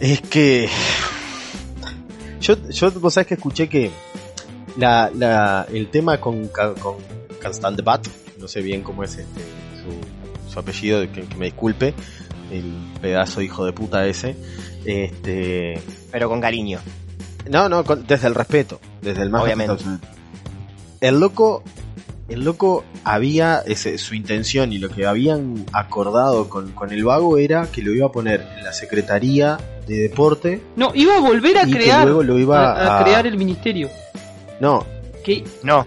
Es 0.00 0.20
que. 0.22 0.68
Yo, 2.40 2.56
yo 2.70 2.90
vos 2.92 3.14
sabés 3.14 3.28
que 3.28 3.34
escuché 3.34 3.68
que 3.68 3.90
la, 4.76 5.10
la, 5.14 5.66
el 5.72 5.88
tema 5.90 6.18
con, 6.18 6.48
con 6.48 6.96
Constant 7.42 7.82
Bat, 7.82 8.06
no 8.38 8.48
sé 8.48 8.60
bien 8.62 8.82
cómo 8.82 9.04
es 9.04 9.16
este, 9.18 9.40
su, 9.82 10.50
su 10.52 10.58
apellido, 10.58 11.00
que, 11.12 11.22
que 11.22 11.36
me 11.36 11.46
disculpe, 11.46 11.94
el 12.50 12.72
pedazo 13.00 13.40
hijo 13.42 13.64
de 13.64 13.72
puta 13.72 14.06
ese. 14.06 14.36
Este. 14.84 15.80
Pero 16.10 16.28
con 16.28 16.40
cariño. 16.40 16.80
No, 17.50 17.68
no, 17.68 17.84
con- 17.84 18.06
desde 18.06 18.26
el 18.28 18.34
respeto, 18.34 18.80
desde 19.00 19.22
el 19.22 19.30
más 19.30 19.42
Obviamente. 19.44 19.74
respeto. 19.74 19.98
El 21.00 21.18
loco, 21.18 21.62
el 22.28 22.44
loco 22.44 22.84
había 23.04 23.62
ese, 23.66 23.98
su 23.98 24.14
intención 24.14 24.72
y 24.72 24.78
lo 24.78 24.88
que 24.88 25.06
habían 25.06 25.64
acordado 25.72 26.48
con, 26.48 26.72
con 26.72 26.92
el 26.92 27.04
vago 27.04 27.38
era 27.38 27.66
que 27.72 27.82
lo 27.82 27.92
iba 27.92 28.06
a 28.06 28.12
poner 28.12 28.46
en 28.58 28.64
la 28.64 28.72
secretaría 28.72 29.58
de 29.88 29.96
deporte. 30.02 30.62
No, 30.76 30.92
iba 30.94 31.16
a 31.16 31.20
volver 31.20 31.58
a 31.58 31.64
Y 31.66 31.72
que 31.72 31.78
crear, 31.78 32.04
luego 32.04 32.22
lo 32.22 32.38
iba 32.38 32.72
a, 32.72 32.98
a 32.98 33.00
a- 33.00 33.04
crear 33.04 33.26
el 33.26 33.36
ministerio. 33.36 33.88
No, 34.62 34.86
Que 35.24 35.44
No, 35.62 35.86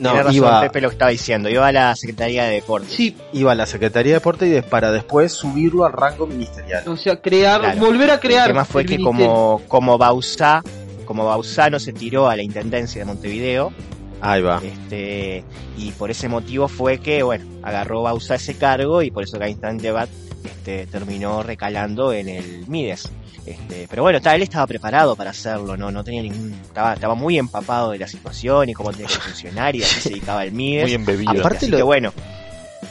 no, 0.00 0.08
tiene 0.10 0.22
razón 0.22 0.34
iba, 0.34 0.60
Pepe 0.62 0.80
lo 0.80 0.88
que 0.88 0.94
estaba 0.94 1.10
diciendo, 1.10 1.48
iba 1.50 1.66
a 1.66 1.72
la 1.72 1.94
Secretaría 1.94 2.44
de 2.44 2.54
Deportes. 2.54 2.90
sí, 2.92 3.16
iba 3.32 3.52
a 3.52 3.54
la 3.54 3.66
secretaría 3.66 4.12
de 4.12 4.18
deporte 4.18 4.46
y 4.46 4.50
de- 4.50 4.62
para 4.62 4.90
después 4.92 5.32
subirlo 5.32 5.84
al 5.84 5.92
rango 5.92 6.26
ministerial. 6.26 6.82
o 6.88 6.96
sea, 6.96 7.20
crear, 7.20 7.60
Claro. 7.60 7.80
volver 7.80 8.10
a 8.10 8.18
crear. 8.20 8.46
El 8.48 8.54
tema 8.54 8.64
fue 8.64 8.82
el 8.82 8.88
que 8.88 8.98
como, 9.02 9.60
como 9.68 9.98
Bausá, 9.98 10.62
como 11.04 11.24
Bausá 11.26 11.68
no 11.70 11.78
se 11.78 11.92
tiró 11.92 12.28
a 12.28 12.36
la 12.36 12.42
Intendencia 12.42 13.00
de 13.00 13.04
Montevideo, 13.04 13.72
Ahí 14.20 14.42
va. 14.42 14.60
Este, 14.64 15.44
y 15.76 15.92
por 15.92 16.10
ese 16.10 16.28
motivo 16.28 16.66
fue 16.66 16.98
que, 16.98 17.22
bueno, 17.22 17.44
agarró 17.62 18.02
Bausa 18.02 18.34
ese 18.34 18.56
cargo 18.56 19.00
y 19.02 19.10
por 19.12 19.22
eso 19.22 19.38
Gainstein 19.38 19.78
Debat 19.78 20.08
este, 20.44 20.86
terminó 20.86 21.42
recalando 21.44 22.12
en 22.12 22.28
el 22.28 22.64
Mides. 22.66 23.08
Este, 23.50 23.86
pero 23.88 24.02
bueno, 24.02 24.20
ta- 24.20 24.34
él 24.34 24.42
estaba 24.42 24.66
preparado 24.66 25.16
para 25.16 25.30
hacerlo, 25.30 25.76
no, 25.76 25.90
no 25.90 26.04
tenía 26.04 26.22
ningún, 26.22 26.52
estaba, 26.52 26.92
estaba 26.94 27.14
muy 27.14 27.38
empapado 27.38 27.92
de 27.92 27.98
la 27.98 28.06
situación 28.08 28.68
y 28.68 28.74
cómo 28.74 28.90
tenía 28.90 29.06
que 29.06 29.14
funcionar 29.14 29.74
y 29.76 29.82
a 29.82 29.86
qué 29.86 30.00
se 30.00 30.08
dedicaba 30.10 30.44
el 30.44 30.52
Mides. 30.52 30.84
Muy 30.84 30.94
embebido. 30.94 31.30
Aparte 31.30 31.56
Así 31.58 31.68
lo- 31.68 31.76
que 31.78 31.82
bueno, 31.82 32.12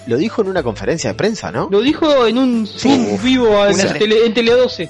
Lo 0.08 0.18
dijo 0.18 0.42
en 0.42 0.48
una 0.50 0.64
conferencia 0.64 1.10
de 1.12 1.14
prensa, 1.16 1.52
¿no? 1.52 1.68
Lo 1.70 1.82
dijo 1.82 2.26
en 2.26 2.38
un 2.38 2.66
Zoom 2.68 3.22
vivo 3.22 3.66
en, 3.68 3.78
tele, 4.00 4.26
en 4.26 4.34
Tele 4.34 4.52
12. 4.54 4.90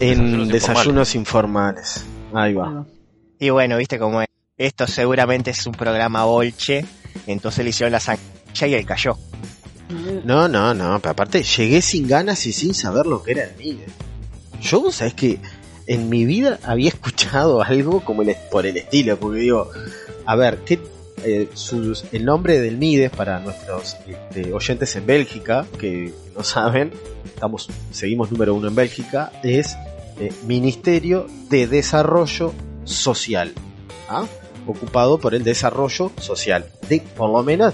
En 0.00 0.18
Desayunos 0.48 0.48
desayunos 0.52 1.14
informales. 1.14 2.04
Ahí 2.32 2.54
va. 2.54 2.84
y 3.38 3.50
bueno, 3.50 3.76
viste 3.76 3.98
cómo 3.98 4.22
es. 4.22 4.28
Esto 4.56 4.86
seguramente 4.86 5.50
es 5.52 5.66
un 5.66 5.72
programa 5.74 6.24
bolche, 6.24 6.84
entonces 7.26 7.64
le 7.64 7.70
hicieron 7.70 7.92
la 7.92 8.00
sancha 8.00 8.66
y 8.66 8.74
él 8.74 8.84
cayó. 8.84 9.16
No, 10.24 10.48
no, 10.48 10.74
no, 10.74 10.98
pero 11.00 11.12
aparte 11.12 11.42
llegué 11.42 11.80
sin 11.82 12.06
ganas 12.06 12.44
y 12.46 12.52
sin 12.52 12.74
saber 12.74 13.06
lo 13.06 13.22
que 13.22 13.32
era 13.32 13.44
el 13.44 13.56
MIDE. 13.56 13.86
Yo, 14.60 14.80
vos 14.80 14.96
sabés 14.96 15.14
que 15.14 15.38
en 15.86 16.08
mi 16.08 16.24
vida 16.26 16.58
había 16.64 16.88
escuchado 16.94 17.62
algo 17.62 18.04
como 18.04 18.22
el, 18.22 18.34
por 18.50 18.66
el 18.66 18.76
estilo, 18.76 19.18
porque 19.18 19.40
digo, 19.40 19.70
a 20.26 20.36
ver, 20.36 20.58
¿qué, 20.66 20.78
eh, 21.24 21.48
sus- 21.54 22.04
el 22.12 22.24
nombre 22.24 22.60
del 22.60 22.76
MIDE 22.76 23.08
para 23.10 23.40
nuestros 23.40 23.96
este, 24.06 24.52
oyentes 24.52 24.94
en 24.96 25.06
Bélgica, 25.06 25.66
que 25.78 26.12
no 26.36 26.44
saben, 26.44 26.92
estamos, 27.24 27.68
seguimos 27.90 28.30
número 28.30 28.54
uno 28.54 28.68
en 28.68 28.74
Bélgica, 28.74 29.32
es 29.42 29.74
eh, 30.20 30.30
Ministerio 30.46 31.26
de 31.48 31.66
Desarrollo 31.66 32.52
Social, 32.84 33.52
¿ah? 34.08 34.26
ocupado 34.66 35.18
por 35.18 35.34
el 35.34 35.44
desarrollo 35.44 36.12
social. 36.20 36.66
De, 36.90 37.00
por 37.16 37.30
lo 37.30 37.42
menos 37.42 37.72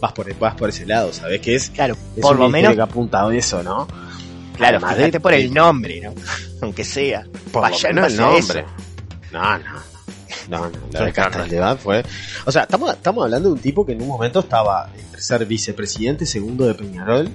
vas 0.00 0.12
por, 0.12 0.34
vas 0.38 0.54
por 0.54 0.68
ese 0.68 0.86
lado, 0.86 1.12
¿sabes 1.12 1.40
qué 1.40 1.54
es? 1.54 1.70
Claro, 1.70 1.96
Es 2.16 2.22
por 2.22 2.38
lo 2.38 2.48
menos, 2.48 2.74
que 2.74 2.80
ha 2.80 2.84
apuntado 2.84 3.28
a 3.28 3.34
eso, 3.36 3.62
¿no? 3.62 3.86
claro, 4.56 4.76
Además 4.78 4.96
fíjate 4.96 5.12
de- 5.12 5.20
por 5.20 5.32
el 5.34 5.52
nombre, 5.54 6.00
¿no? 6.00 6.14
Aunque 6.62 6.84
sea. 6.84 7.24
Por 7.52 7.62
Vaya 7.62 7.92
no 7.92 8.06
el 8.06 8.16
nombre. 8.16 8.64
No, 9.32 9.58
no. 9.58 9.90
No, 10.48 10.68
no, 10.68 10.72
la 10.92 11.44
de 11.44 11.76
fue. 11.76 12.02
O 12.44 12.50
sea, 12.50 12.62
estamos, 12.62 12.92
estamos 12.92 13.24
hablando 13.24 13.48
de 13.50 13.54
un 13.54 13.60
tipo 13.60 13.86
que 13.86 13.92
en 13.92 14.02
un 14.02 14.08
momento 14.08 14.40
estaba 14.40 14.90
entre 14.98 15.20
ser 15.20 15.46
vicepresidente 15.46 16.26
segundo 16.26 16.66
de 16.66 16.74
Peñarol 16.74 17.28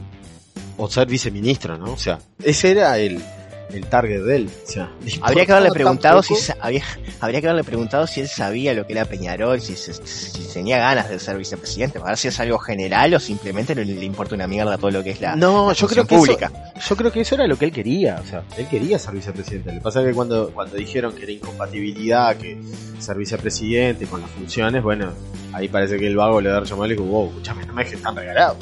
o 0.78 0.90
ser 0.90 1.08
viceministro, 1.08 1.78
¿no? 1.78 1.94
O 1.94 1.98
sea, 1.98 2.20
ese 2.44 2.72
era 2.72 2.98
el, 2.98 3.24
el 3.72 3.86
target 3.88 4.22
de 4.24 4.36
él. 4.36 4.50
O 4.66 4.70
sea, 4.72 4.92
le 5.04 5.12
Habría 5.22 5.46
que 5.46 5.52
haberle 5.52 5.72
preguntado 5.72 6.22
si 6.24 6.34
había, 6.60 6.84
habría 7.20 7.42
que 7.42 7.48
haberle 7.48 7.64
preguntado 7.64 8.08
si 8.08 8.22
él 8.22 8.28
sabía 8.28 8.74
lo 8.74 8.86
que 8.88 8.94
era 8.94 9.06
Peñarol, 9.06 9.60
si, 9.62 9.76
se- 9.76 9.94
si 10.06 10.44
tenía 10.54 10.78
ganas 10.78 11.10
de 11.10 11.20
ser 11.20 11.38
vicepresidente, 11.38 12.00
para 12.00 12.12
ver 12.12 12.18
si 12.18 12.28
es 12.30 12.40
algo 12.40 12.58
general 12.60 13.14
o 13.14 13.20
simplemente 13.20 13.76
no 13.76 13.82
le 13.84 14.06
importa 14.06 14.36
una 14.36 14.48
mierda 14.48 14.78
todo 14.78 14.92
lo 14.92 15.04
que 15.04 15.12
es 15.12 15.22
la, 15.22 15.36
No, 15.36 15.68
la 15.70 15.74
yo 15.74 15.88
creo 15.88 16.06
que 16.06 16.16
pública. 16.16 16.52
Eso, 16.76 16.90
yo 16.90 16.96
creo 16.98 17.12
que 17.12 17.22
eso 17.22 17.36
era 17.36 17.48
lo 17.48 17.58
que 17.58 17.66
él 17.66 17.72
quería. 17.72 18.22
O 18.24 18.26
sea, 18.28 18.44
él 18.58 18.68
quería 18.68 18.98
ser 19.00 19.14
vicepresidente. 19.14 19.72
Lo 19.72 19.80
que 19.80 19.84
pasa 19.84 20.02
es 20.02 20.08
que 20.08 20.14
cuando, 20.14 20.52
cuando 20.52 20.76
dijeron 20.78 21.14
que 21.16 21.24
era 21.24 21.32
incompatibilidad, 21.32 22.36
que 22.38 22.58
ser 23.00 23.18
vicepresidente 23.18 24.06
con 24.06 24.22
las 24.22 24.30
funciones, 24.32 24.82
bueno, 24.84 25.12
ahí 25.56 25.68
parece 25.70 25.98
que 25.98 26.08
el 26.08 26.16
vago 26.16 26.42
le 26.42 26.50
da 26.50 26.64
llamado 26.64 26.86
y 26.86 26.90
le 26.90 26.96
dijo, 26.96 27.06
wow, 27.08 27.30
escúchame, 27.30 27.66
no 27.66 27.74
me 27.74 27.84
dejes 27.84 28.02
tan 28.02 28.16
regalado. 28.16 28.58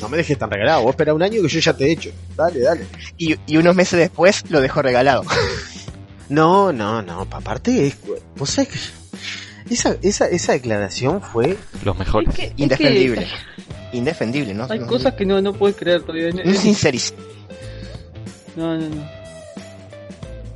No 0.00 0.08
me 0.08 0.16
dejes 0.16 0.38
tan 0.38 0.50
regalado. 0.50 0.82
Vos 0.82 0.90
espera 0.90 1.14
un 1.14 1.22
año 1.22 1.40
que 1.42 1.48
yo 1.48 1.60
ya 1.60 1.72
te 1.74 1.86
he 1.86 1.92
hecho. 1.92 2.10
Dale, 2.36 2.60
dale. 2.60 2.86
Y, 3.18 3.36
y 3.46 3.56
unos 3.56 3.74
meses 3.74 3.98
después 3.98 4.42
lo 4.50 4.60
dejó 4.60 4.82
regalado. 4.82 5.22
No, 6.28 6.72
no, 6.72 7.02
no. 7.02 7.24
pa- 7.24 7.38
Aparte, 7.38 7.88
es, 7.88 7.96
vos 8.36 8.48
sabés 8.50 8.68
que 8.70 9.74
esa, 9.74 9.96
esa, 10.00 10.26
esa 10.28 10.52
declaración 10.52 11.20
fue 11.20 11.56
Los 11.84 11.98
mejores. 11.98 12.28
Es 12.28 12.34
que- 12.36 12.44
es 12.44 12.54
que 12.54 12.62
Indefendible. 12.62 13.26
Indefendible, 13.92 14.54
¿no? 14.54 14.66
hay 14.70 14.78
No- 14.78 14.86
cosas 14.86 15.14
que 15.14 15.26
no, 15.26 15.42
no 15.42 15.52
puedes 15.54 15.76
creer 15.76 16.02
todavía. 16.02 16.28
Un 16.28 16.54
sinceris- 16.54 17.12
No, 18.54 18.76
no, 18.78 18.88
no. 18.88 19.19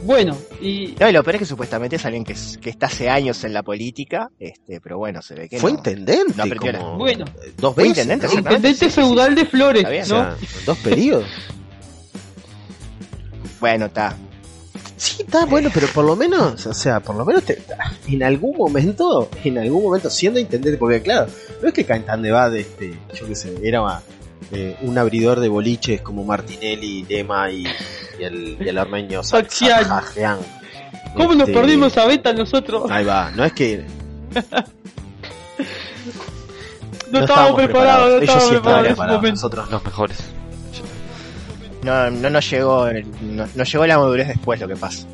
Bueno, 0.05 0.37
y 0.61 0.95
No, 1.01 1.09
y 1.09 1.13
lo 1.13 1.23
peor 1.25 1.37
es 1.37 1.39
que 1.41 1.47
supuestamente 1.47 1.97
es 1.97 2.05
alguien 2.05 2.25
que, 2.25 2.35
es- 2.35 2.59
que 2.59 2.69
está 2.71 2.87
hace 2.87 3.09
años 3.09 3.43
en 3.45 3.53
la 3.55 3.63
política, 3.63 4.29
este, 4.39 4.81
pero 4.81 4.99
bueno, 4.99 5.23
se 5.23 5.35
ve 5.35 5.49
que 5.49 5.59
fue 5.59 5.73
no. 5.73 5.79
intendente. 5.79 6.35
no 6.37 6.45
la- 6.47 6.57
como 6.79 6.99
Bueno. 6.99 7.25
dos 7.57 7.75
Fue 7.75 7.85
veces. 7.85 8.05
intendente, 8.05 8.35
intendente 8.35 8.75
sí, 8.75 8.85
sí, 8.87 8.91
feudal 8.91 9.35
de 9.35 9.47
Flores, 9.47 9.89
bien. 9.89 10.05
O 10.05 10.09
¿no? 10.09 10.37
sea, 10.37 10.37
dos 10.67 10.79
periodos. 10.79 11.27
Bueno, 13.61 13.87
está. 13.87 14.15
Sí, 14.97 15.23
está 15.23 15.47
bueno, 15.47 15.71
pero 15.73 15.87
por 15.89 16.05
lo 16.05 16.17
menos, 16.17 16.67
o 16.67 16.75
sea, 16.75 17.01
por 17.01 17.17
lo 17.17 17.25
menos 17.25 17.45
te- 17.45 17.63
en 18.09 18.23
algún 18.23 18.57
momento, 18.57 19.29
en 19.43 19.59
algún 19.59 19.83
momento, 19.85 20.11
siendo 20.11 20.39
intendente, 20.39 20.79
porque 20.79 21.01
claro, 21.03 21.27
no 21.63 21.69
es 21.69 21.75
que 21.75 21.85
Caetán 21.85 22.23
de 22.23 22.31
Bad, 22.31 22.57
este, 22.57 22.95
yo 23.15 23.27
qué 23.27 23.35
sé, 23.35 23.55
era 23.63 23.81
eh, 24.53 24.77
un 24.83 24.97
abridor 24.99 25.41
de 25.41 25.49
boliches 25.49 26.01
como 26.03 26.25
Martinelli, 26.25 27.05
Lema 27.09 27.51
y, 27.51 27.65
y 28.19 28.23
el, 28.25 28.57
y 28.61 28.69
el 28.69 28.79
armenio 28.79 29.23
Sa- 29.25 29.39
Sachian. 29.43 29.85
Sajian. 29.85 30.39
¿Cómo 31.17 31.35
nos 31.35 31.49
Este, 31.49 31.61
perdimos 31.61 31.97
a 31.97 32.07
Beta 32.07 32.33
nosotros? 32.33 32.91
Ahí 32.91 33.05
va, 33.05 33.31
no 33.31 33.45
es 33.45 33.53
que. 33.53 33.85
no 37.11 37.21
estábamos 37.21 37.55
preparados, 37.57 38.09
no 38.11 38.17
Ellos 38.17 38.23
estábamos 38.23 38.49
sí 38.49 38.55
estaban 38.57 38.85
preparados 38.85 38.89
en 38.89 38.95
preparados, 38.97 39.31
nosotros 39.31 39.67
no. 39.67 39.73
Los 39.73 39.85
mejores. 39.85 40.19
No, 41.83 42.11
no 42.11 42.31
nos 42.31 42.51
llegó, 42.51 42.89
no, 43.23 43.47
no 43.55 43.65
llegó 43.65 43.87
la 43.87 43.99
madurez 43.99 44.29
después 44.29 44.59
lo 44.61 44.67
que 44.69 44.77
pasa. 44.77 45.07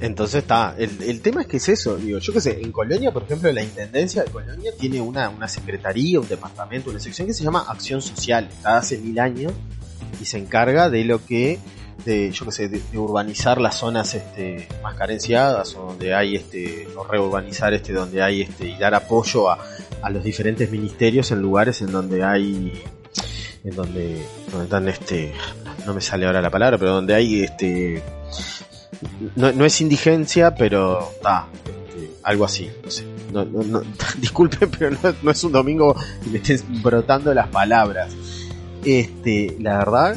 Entonces 0.00 0.42
está, 0.42 0.76
el, 0.78 0.90
el 1.02 1.20
tema 1.20 1.42
es 1.42 1.48
que 1.48 1.56
es 1.56 1.68
eso, 1.68 1.96
digo, 1.96 2.18
yo 2.18 2.32
qué 2.32 2.40
sé, 2.40 2.60
en 2.60 2.70
Colonia, 2.70 3.10
por 3.10 3.24
ejemplo, 3.24 3.50
la 3.50 3.62
Intendencia 3.62 4.22
de 4.22 4.30
Colonia 4.30 4.70
tiene 4.78 5.00
una, 5.00 5.28
una 5.28 5.48
secretaría, 5.48 6.20
un 6.20 6.28
departamento, 6.28 6.90
una 6.90 7.00
sección 7.00 7.26
que 7.26 7.34
se 7.34 7.42
llama 7.42 7.64
Acción 7.68 8.00
Social, 8.00 8.48
está 8.48 8.76
hace 8.76 8.98
mil 8.98 9.18
años 9.18 9.52
y 10.20 10.24
se 10.24 10.38
encarga 10.38 10.88
de 10.88 11.04
lo 11.04 11.24
que, 11.24 11.58
de, 12.04 12.30
yo 12.30 12.44
qué 12.44 12.52
sé, 12.52 12.68
de, 12.68 12.80
de 12.92 12.98
urbanizar 12.98 13.60
las 13.60 13.76
zonas 13.76 14.14
este, 14.14 14.68
más 14.84 14.94
carenciadas 14.94 15.74
o 15.74 15.86
donde 15.86 16.14
hay, 16.14 16.36
este, 16.36 16.86
o 16.96 17.02
reurbanizar 17.02 17.74
este, 17.74 17.92
donde 17.92 18.22
hay, 18.22 18.42
este, 18.42 18.68
y 18.68 18.78
dar 18.78 18.94
apoyo 18.94 19.50
a, 19.50 19.58
a 20.00 20.10
los 20.10 20.22
diferentes 20.22 20.70
ministerios 20.70 21.32
en 21.32 21.42
lugares 21.42 21.82
en 21.82 21.90
donde 21.90 22.22
hay, 22.22 22.84
en 23.64 23.74
donde, 23.74 24.24
donde 24.52 24.64
están, 24.64 24.88
este, 24.88 25.32
no 25.86 25.92
me 25.92 26.00
sale 26.00 26.24
ahora 26.24 26.40
la 26.40 26.50
palabra, 26.50 26.78
pero 26.78 26.92
donde 26.92 27.14
hay, 27.16 27.42
este, 27.42 28.00
no, 29.36 29.52
no 29.52 29.64
es 29.64 29.80
indigencia, 29.80 30.54
pero 30.54 31.10
este, 31.10 32.10
algo 32.22 32.44
así, 32.44 32.70
no 32.84 32.90
sé. 32.90 33.04
No, 33.32 33.44
no, 33.44 33.62
no, 33.62 33.82
disculpen, 34.18 34.70
pero 34.70 34.90
no, 34.90 35.14
no 35.22 35.30
es 35.30 35.44
un 35.44 35.52
domingo 35.52 35.96
y 36.26 36.30
me 36.30 36.38
estén 36.38 36.60
brotando 36.82 37.32
las 37.34 37.48
palabras. 37.48 38.12
Este, 38.84 39.56
la 39.60 39.78
verdad, 39.78 40.16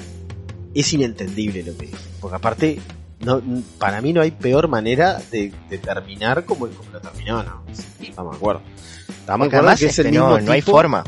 es 0.73 0.93
inentendible 0.93 1.63
lo 1.63 1.75
que 1.77 1.88
dijo. 1.88 2.00
Porque 2.19 2.35
aparte, 2.35 2.79
no, 3.19 3.41
para 3.77 4.01
mí 4.01 4.13
no 4.13 4.21
hay 4.21 4.31
peor 4.31 4.67
manera 4.67 5.21
de, 5.31 5.53
de 5.69 5.77
terminar 5.77 6.45
como, 6.45 6.67
como 6.67 6.91
lo 6.91 7.01
terminó, 7.01 7.43
¿no? 7.43 7.63
Estamos 8.00 8.33
de 8.33 8.38
acuerdo. 8.38 8.61
Estamos 9.09 9.50
de 9.50 9.57
acuerdo 9.57 9.77
que 9.77 9.85
es 9.85 10.00
el 10.00 10.05
este, 10.05 10.11
mismo 10.11 10.29
no, 10.29 10.41
no 10.41 10.51
hay 10.51 10.61
forma. 10.61 11.03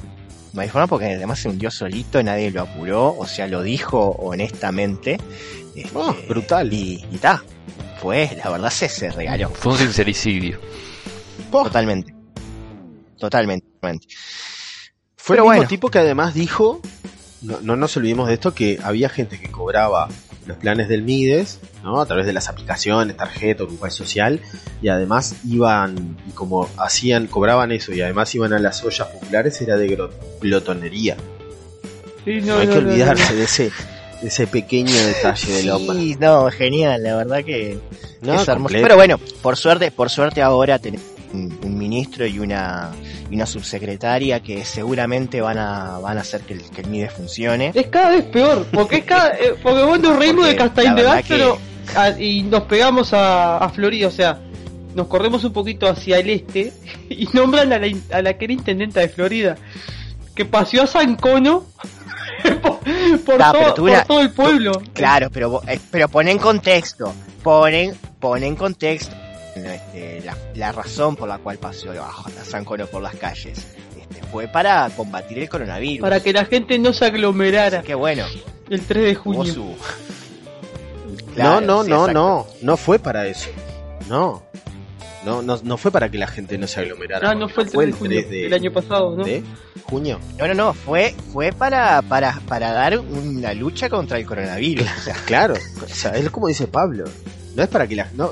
No 0.53 0.61
hay 0.61 0.69
forma 0.69 0.85
porque 0.85 1.07
además 1.07 1.39
se 1.39 1.49
hundió 1.49 1.71
solito, 1.71 2.21
nadie 2.21 2.51
lo 2.51 2.61
apuró, 2.61 3.15
o 3.17 3.25
sea, 3.25 3.47
lo 3.47 3.63
dijo 3.63 4.11
honestamente. 4.19 5.17
Este, 5.75 5.89
Oh, 5.93 6.15
brutal. 6.27 6.71
Y, 6.73 7.05
y 7.11 7.17
ta, 7.17 7.43
fue, 8.01 8.29
la 8.43 8.49
verdad 8.51 8.69
se, 8.69 8.89
se 8.89 9.09
regaló. 9.11 9.49
Fue 9.49 9.73
un 9.73 9.77
sincericidio. 9.77 10.59
Oh, 11.51 11.63
Totalmente. 11.63 12.13
Totalmente. 13.19 13.65
totalmente. 13.67 14.07
Fue 15.15 15.35
Pero 15.35 15.43
el 15.45 15.49
mismo 15.49 15.55
bueno. 15.59 15.69
tipo 15.69 15.89
que 15.89 15.99
además 15.99 16.33
dijo, 16.33 16.81
no, 17.41 17.61
no 17.61 17.75
nos 17.77 17.95
olvidemos 17.95 18.27
de 18.27 18.33
esto, 18.33 18.53
que 18.53 18.79
había 18.83 19.07
gente 19.09 19.39
que 19.39 19.49
cobraba 19.49 20.09
los 20.45 20.57
planes 20.57 20.89
del 20.89 21.03
Mides, 21.03 21.61
¿no? 21.83 22.01
A 22.01 22.05
través 22.05 22.25
de 22.25 22.33
las 22.33 22.49
aplicaciones, 22.49 23.15
tarjeta, 23.15 23.63
Uruguay 23.63 23.89
Social, 23.91 24.41
y 24.81 24.89
además 24.89 25.35
iban, 25.47 26.17
y 26.27 26.31
como 26.31 26.67
hacían, 26.77 27.27
cobraban 27.27 27.71
eso, 27.71 27.93
y 27.93 28.01
además 28.01 28.35
iban 28.35 28.51
a 28.51 28.59
las 28.59 28.83
ollas 28.83 29.07
populares, 29.07 29.61
era 29.61 29.77
de 29.77 29.97
glotonería. 30.41 31.15
Sí, 32.25 32.41
No, 32.41 32.55
no, 32.55 32.59
hay 32.59 32.67
no, 32.67 32.73
que 32.73 32.81
no, 32.81 32.89
olvidarse 32.89 33.31
no. 33.31 33.37
de 33.37 33.43
ese, 33.45 33.71
ese 34.23 34.47
pequeño 34.47 34.93
detalle 34.93 35.51
del 35.53 35.69
hombre. 35.69 35.97
Sí, 35.99 36.15
no, 36.19 36.49
genial, 36.49 37.03
la 37.03 37.15
verdad 37.17 37.43
que 37.43 37.77
No, 38.21 38.33
es 38.35 38.47
hermoso. 38.47 38.53
completo. 38.55 38.83
Pero 38.83 38.95
bueno, 38.95 39.19
por 39.41 39.57
suerte, 39.57 39.91
por 39.91 40.09
suerte 40.09 40.41
ahora 40.41 40.79
tenemos 40.79 41.05
un, 41.33 41.57
un 41.63 41.77
ministro 41.77 42.25
y 42.25 42.39
una, 42.39 42.91
y 43.29 43.35
una 43.35 43.45
subsecretaria 43.45 44.39
que 44.41 44.63
seguramente 44.65 45.41
van 45.41 45.57
a, 45.57 45.97
van 45.99 46.17
a 46.17 46.21
hacer 46.21 46.41
que 46.41 46.53
el, 46.53 46.61
que 46.69 46.81
el 46.81 46.87
MIDE 46.87 47.09
funcione. 47.09 47.71
Es 47.73 47.87
cada 47.87 48.11
vez 48.11 48.23
peor, 48.25 48.65
porque 48.71 48.97
es 48.97 49.05
cada, 49.05 49.29
eh, 49.31 49.55
porque 49.61 49.83
vos 49.83 49.99
nos 49.99 50.15
reímos 50.17 50.45
Porque 50.45 50.51
de 50.51 50.55
Castaín 50.55 50.95
la 50.95 51.21
de 51.21 51.57
a- 51.95 52.19
y 52.19 52.43
nos 52.43 52.63
pegamos 52.63 53.13
a, 53.13 53.57
a 53.57 53.69
Florida, 53.69 54.07
o 54.07 54.11
sea, 54.11 54.39
nos 54.95 55.07
corremos 55.07 55.43
un 55.43 55.51
poquito 55.53 55.87
hacia 55.89 56.19
el 56.19 56.29
este 56.29 56.71
y 57.09 57.27
nombran 57.33 57.73
a 57.73 57.79
la, 57.79 57.87
a 58.11 58.21
la 58.21 58.37
que 58.37 58.45
era 58.45 58.53
intendenta 58.53 58.99
de 59.01 59.09
Florida, 59.09 59.57
que 60.35 60.45
paseó 60.45 60.83
a 60.83 60.87
San 60.87 61.15
Cono 61.15 61.65
por, 63.19 63.37
todo, 63.37 63.87
la- 63.87 64.03
todo 64.05 64.21
el 64.21 64.31
pueblo. 64.31 64.81
Claro, 64.93 65.29
pero, 65.31 65.61
eh, 65.67 65.79
pero 65.91 66.07
ponen 66.09 66.37
contexto, 66.39 67.13
ponen, 67.43 67.95
ponen 68.19 68.43
en 68.49 68.55
contexto 68.55 69.15
este, 69.55 70.21
la, 70.25 70.35
la 70.55 70.71
razón 70.71 71.15
por 71.15 71.27
la 71.27 71.37
cual 71.37 71.57
paseó 71.57 71.91
a 72.03 72.23
San 72.43 72.65
Cono 72.65 72.87
por 72.87 73.01
las 73.01 73.15
calles. 73.15 73.59
Este, 73.99 74.23
fue 74.31 74.47
para 74.47 74.89
combatir 74.95 75.39
el 75.39 75.49
coronavirus. 75.49 76.01
Para 76.01 76.19
que 76.21 76.33
la 76.33 76.45
gente 76.45 76.77
no 76.79 76.91
se 76.93 77.05
aglomerara 77.05 77.79
Así 77.79 77.87
que 77.87 77.95
bueno, 77.95 78.25
el 78.69 78.81
3 78.81 79.03
de 79.05 79.15
junio. 79.15 79.53
su... 79.53 79.63
no, 79.63 79.75
Claro, 81.35 81.61
no, 81.61 81.83
sí, 81.83 81.89
no, 81.89 82.07
no, 82.07 82.47
no 82.61 82.77
fue 82.77 82.99
para 82.99 83.27
eso. 83.27 83.49
No. 84.09 84.43
No, 85.25 85.41
no, 85.41 85.57
no 85.63 85.77
fue 85.77 85.91
para 85.91 86.09
que 86.09 86.17
la 86.17 86.27
gente 86.27 86.57
no 86.57 86.67
se 86.67 86.81
aglomerara. 86.81 87.29
Ah, 87.31 87.35
no 87.35 87.47
fue 87.47 87.63
el 87.63 87.69
3 87.71 87.85
de 87.87 87.91
junio 87.93 88.21
de- 88.23 88.41
del 88.43 88.53
año 88.53 88.71
pasado, 88.73 89.15
¿no? 89.15 89.23
de 89.23 89.41
junio. 89.83 90.19
No, 90.37 90.47
no, 90.47 90.53
no, 90.53 90.73
fue, 90.73 91.15
fue 91.31 91.51
para, 91.53 92.01
para, 92.01 92.39
para 92.47 92.71
dar 92.73 92.99
una 92.99 93.53
lucha 93.53 93.89
contra 93.89 94.17
el 94.17 94.25
coronavirus. 94.25 94.87
O 94.97 95.01
sea, 95.01 95.15
Claro, 95.25 95.53
o 95.83 95.87
sea, 95.87 96.11
es 96.11 96.29
como 96.29 96.47
dice 96.47 96.67
Pablo. 96.67 97.05
No 97.55 97.63
es 97.63 97.69
para 97.69 97.87
que 97.87 97.95
la. 97.95 98.09
No, 98.15 98.31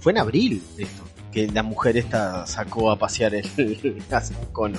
fue 0.00 0.12
en 0.12 0.18
abril 0.18 0.62
esto. 0.78 1.02
Que 1.32 1.46
la 1.48 1.62
mujer 1.62 1.96
esta 1.96 2.46
sacó 2.46 2.90
a 2.90 2.96
pasear 2.98 3.34
el, 3.34 4.02
a 4.10 4.20
San 4.20 4.36
cono. 4.52 4.78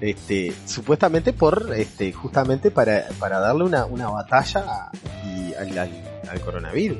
Este, 0.00 0.52
supuestamente 0.66 1.32
por, 1.32 1.72
este, 1.76 2.12
justamente 2.12 2.70
para, 2.70 3.06
para 3.18 3.38
darle 3.38 3.64
una, 3.64 3.86
una 3.86 4.08
batalla 4.10 4.60
a- 4.68 4.90
y 5.26 5.54
al, 5.54 5.78
al- 5.78 6.02
al 6.28 6.40
coronavirus. 6.40 6.98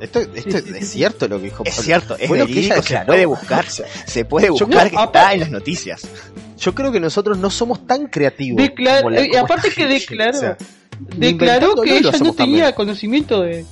Esto, 0.00 0.20
esto 0.20 0.58
sí, 0.58 0.64
es 0.74 0.78
sí, 0.80 0.84
cierto 0.84 1.28
lo 1.28 1.38
que 1.38 1.44
dijo 1.44 1.62
es 1.64 1.74
cierto, 1.74 2.16
es 2.18 2.28
verídico, 2.30 2.74
ella 2.74 2.82
se 2.82 3.00
puede 3.06 3.26
buscar, 3.34 3.64
se 3.68 4.24
puede 4.24 4.50
buscar 4.50 4.90
que 4.90 4.96
está 4.96 5.32
en 5.34 5.40
las 5.40 5.50
noticias. 5.50 6.02
Yo 6.58 6.74
creo 6.74 6.92
que 6.92 7.00
nosotros 7.00 7.38
no 7.38 7.50
somos 7.50 7.86
tan 7.86 8.06
creativos. 8.06 8.60
Declar- 8.62 9.02
como 9.02 9.10
la- 9.10 9.20
eh, 9.22 9.28
como 9.30 9.44
aparte 9.44 9.70
que 9.70 9.86
declaró- 9.86 10.36
O 10.36 10.40
sea, 10.40 10.56
declaró 11.16 11.74
que 11.82 11.98
ella 11.98 12.10
no 12.12 12.32
tenía 12.32 12.34
también. 12.34 12.72
conocimiento 12.74 13.40
de 13.42 13.64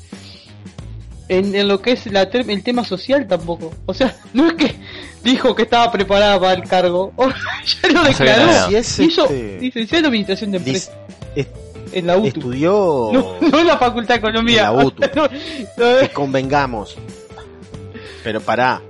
en, 1.29 1.55
en 1.55 1.69
lo 1.69 1.81
que 1.81 1.93
es 1.93 2.07
la 2.07 2.29
ter- 2.29 2.51
el 2.51 2.63
tema 2.63 2.85
social 2.85 3.27
tampoco 3.29 3.73
o 3.87 3.95
sea 3.95 4.15
no 4.35 4.49
es 4.49 4.55
que 4.55 4.75
dijo 5.23 5.55
que 5.55 5.63
estaba 5.63 5.91
preparada 5.91 6.39
para 6.41 6.55
el 6.55 6.69
cargo 6.69 7.13
ya 7.83 7.89
lo 7.89 7.95
No 7.95 8.05
declaró 8.05 8.47
nada. 8.47 8.69
Si 8.69 8.75
es, 8.77 8.99
hizo 8.99 9.23
este, 9.25 9.59
licenciado 9.61 10.01
en 10.01 10.07
administración 10.07 10.51
de 10.51 10.57
empresas 10.59 10.89
es- 10.89 11.22
en 11.93 12.07
la 12.07 12.17
UTU 12.17 12.27
estudió 12.27 13.11
no, 13.13 13.37
no 13.41 13.59
en 13.61 13.67
la 13.67 13.79
facultad 13.79 14.15
de 14.15 14.19
economía 14.19 14.69
En 14.69 14.77
la 14.77 14.85
UTU. 14.85 15.03
No, 15.15 15.23
no, 15.93 16.01
que 16.01 16.09
convengamos. 16.13 16.97
Pero 18.23 18.41
pará. 18.41 18.83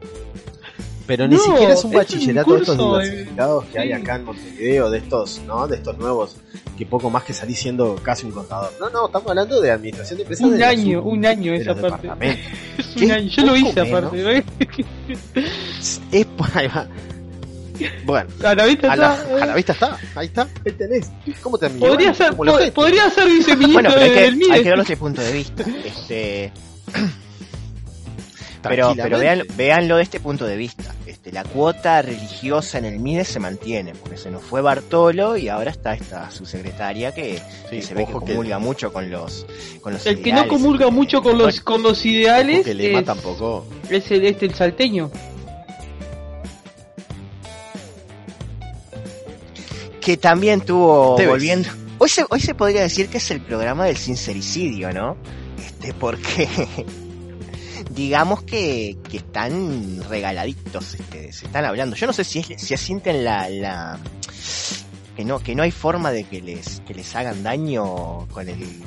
Pero 1.06 1.26
ni 1.26 1.36
siquiera 1.36 1.74
es 1.74 1.84
un 1.84 1.90
es 1.90 1.92
un 1.92 1.92
bachillerato 1.92 2.54
de 2.54 2.60
estos 2.60 2.78
diversificados 2.78 3.64
que 3.66 3.78
hay 3.78 3.92
acá 3.92 4.16
en 4.16 4.24
Montevideo, 4.24 4.90
de 4.90 4.98
estos, 4.98 5.40
¿no? 5.46 5.66
De 5.66 5.76
estos 5.76 5.98
nuevos, 5.98 6.36
que 6.78 6.86
poco 6.86 7.10
más 7.10 7.24
que 7.24 7.32
salí 7.32 7.54
siendo 7.54 7.96
casi 7.96 8.26
un 8.26 8.32
contador. 8.32 8.72
No, 8.78 8.88
no, 8.88 9.06
estamos 9.06 9.28
hablando 9.28 9.60
de 9.60 9.70
administración 9.72 10.18
de 10.18 10.22
empresas. 10.22 10.46
un 10.46 10.56
de 10.56 10.64
año 10.64 11.02
un 11.02 11.26
año 11.26 11.52
de 11.52 11.58
esa 11.58 11.74
parte. 11.74 12.08
Es 12.78 12.96
un 12.96 13.10
año. 13.10 13.28
yo 13.28 13.46
lo 13.46 13.56
hice 13.56 13.82
menos. 13.82 14.12
aparte 14.12 14.44
Es, 16.12 16.26
va. 16.38 16.88
Bueno, 18.04 18.30
a 18.44 18.54
la 18.54 18.64
vista 18.66 18.92
a 18.92 18.96
la, 18.96 19.14
está, 19.14 19.36
a 19.42 19.46
la 19.46 19.54
vista 19.54 19.72
está, 19.72 19.98
ahí 20.14 20.26
está, 20.26 20.48
ahí 20.64 20.72
tenés. 20.72 21.10
¿Cómo 21.42 21.58
te 21.58 21.70
podría 21.70 22.14
ser 22.14 22.34
podría 22.34 23.10
ser 23.10 23.28
viceministro 23.28 23.72
Bueno, 23.72 23.90
pero 23.90 24.00
hay 24.02 24.10
que, 24.10 24.20
del 24.20 24.52
hay 24.52 24.62
que 24.62 24.68
verlo 24.68 24.84
desde 24.84 24.96
punto 24.96 25.20
de 25.20 25.32
vista. 25.32 25.64
Este, 25.84 26.52
pero, 28.62 28.94
pero 28.96 29.18
vean, 29.18 29.42
véanlo 29.56 29.96
de 29.96 30.02
este 30.02 30.20
punto 30.20 30.44
de 30.44 30.56
vista. 30.56 30.94
Este, 31.06 31.32
la 31.32 31.44
cuota 31.44 32.02
religiosa 32.02 32.78
en 32.78 32.84
el 32.84 32.98
MIDE 32.98 33.24
se 33.24 33.38
mantiene, 33.38 33.92
porque 33.94 34.16
se 34.16 34.30
nos 34.30 34.42
fue 34.42 34.60
Bartolo 34.60 35.36
y 35.36 35.48
ahora 35.48 35.70
está 35.70 35.94
esta 35.94 36.30
subsecretaria 36.30 37.12
que, 37.12 37.40
que 37.70 37.82
se 37.82 37.94
ve 37.94 38.06
que 38.06 38.12
comulga 38.12 38.58
mucho 38.58 38.92
con 38.92 39.10
los, 39.10 39.46
con 39.80 39.92
los 39.92 40.06
el 40.06 40.16
que 40.16 40.30
no 40.32 40.38
ideales. 40.38 40.48
comulga 40.48 40.90
mucho 40.90 41.22
con 41.22 41.38
los 41.38 41.60
con 41.60 41.82
los 41.82 42.04
ideales 42.04 42.64
que 42.64 42.74
Lema 42.74 43.00
es, 43.00 43.04
tampoco. 43.04 43.66
es 43.88 44.10
el 44.10 44.24
este 44.26 44.46
el 44.46 44.54
salteño 44.54 45.10
que 50.02 50.16
también 50.16 50.60
tuvo 50.60 51.14
Tevez. 51.16 51.30
volviendo. 51.30 51.68
Hoy 51.98 52.08
se, 52.08 52.24
hoy 52.28 52.40
se 52.40 52.54
podría 52.54 52.82
decir 52.82 53.08
que 53.08 53.18
es 53.18 53.30
el 53.30 53.40
programa 53.40 53.86
del 53.86 53.96
sincericidio, 53.96 54.92
¿no? 54.92 55.16
Este, 55.56 55.94
porque 55.94 56.48
digamos 57.94 58.42
que, 58.42 58.98
que 59.08 59.18
están 59.18 60.02
regaladitos, 60.10 60.94
este, 60.94 61.32
se 61.32 61.46
están 61.46 61.64
hablando. 61.64 61.96
Yo 61.96 62.06
no 62.06 62.12
sé 62.12 62.24
si 62.24 62.40
es, 62.40 62.60
si 62.60 62.76
sienten 62.76 63.24
la, 63.24 63.48
la 63.48 63.98
que 65.16 65.24
no, 65.24 65.38
que 65.38 65.54
no 65.54 65.62
hay 65.62 65.70
forma 65.70 66.10
de 66.10 66.24
que 66.24 66.42
les, 66.42 66.80
que 66.80 66.94
les 66.94 67.14
hagan 67.14 67.44
daño 67.44 68.26
con 68.32 68.48
el, 68.48 68.82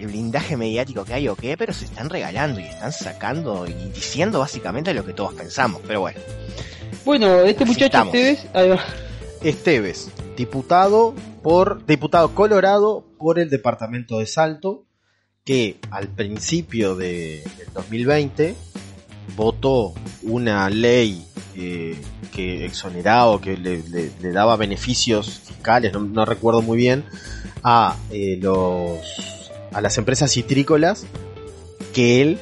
el 0.00 0.06
blindaje 0.08 0.56
mediático 0.56 1.04
que 1.04 1.14
hay 1.14 1.28
o 1.28 1.36
qué, 1.36 1.56
pero 1.56 1.72
se 1.72 1.84
están 1.84 2.10
regalando 2.10 2.58
y 2.58 2.64
están 2.64 2.92
sacando 2.92 3.68
y 3.68 3.72
diciendo 3.94 4.40
básicamente 4.40 4.92
lo 4.92 5.06
que 5.06 5.12
todos 5.12 5.34
pensamos. 5.34 5.80
Pero 5.86 6.00
bueno, 6.00 6.18
bueno 7.04 7.40
este 7.42 7.62
Así 7.62 7.72
muchacho 7.72 7.98
va. 7.98 8.84
Esteves, 9.42 10.10
diputado 10.36 11.14
por 11.42 11.84
diputado 11.86 12.34
colorado 12.34 13.04
por 13.18 13.38
el 13.38 13.50
departamento 13.50 14.18
de 14.18 14.26
Salto, 14.26 14.84
que 15.44 15.78
al 15.90 16.08
principio 16.08 16.96
de, 16.96 17.42
del 17.58 17.72
2020 17.74 18.54
votó 19.36 19.94
una 20.22 20.68
ley 20.70 21.24
eh, 21.56 22.00
que 22.32 22.64
exoneraba 22.64 23.30
o 23.30 23.40
que 23.40 23.56
le, 23.56 24.32
daba 24.32 24.56
beneficios 24.56 25.40
fiscales, 25.40 25.92
no, 25.92 26.00
no 26.00 26.24
recuerdo 26.24 26.62
muy 26.62 26.78
bien, 26.78 27.04
a 27.62 27.96
eh, 28.10 28.38
los 28.40 29.30
a 29.72 29.80
las 29.80 29.98
empresas 29.98 30.32
citrícolas 30.32 31.06
que 31.94 32.22
él 32.22 32.40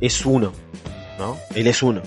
es 0.00 0.24
uno, 0.24 0.52
¿no? 1.18 1.36
Él 1.54 1.66
es 1.66 1.82
uno. 1.82 2.02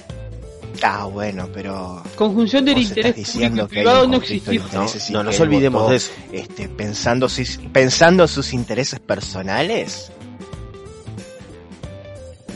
Ah, 0.84 1.06
bueno, 1.06 1.48
pero 1.54 2.04
Conjunción 2.16 2.66
del 2.66 2.80
interés 2.80 3.16
diciendo 3.16 3.64
público 3.64 3.66
y 3.66 3.68
que 3.68 3.82
privado 3.82 4.08
no 4.08 4.18
existió. 4.18 4.62
No, 4.74 4.88
no 5.10 5.24
nos 5.24 5.40
olvidemos 5.40 5.82
votó, 5.82 5.92
de 5.92 5.98
eso. 5.98 6.12
este, 6.32 6.68
pensando, 6.68 7.30
sus, 7.30 7.58
pensando 7.72 8.28
sus 8.28 8.54
intereses 8.54 9.00
personales. 9.00 10.12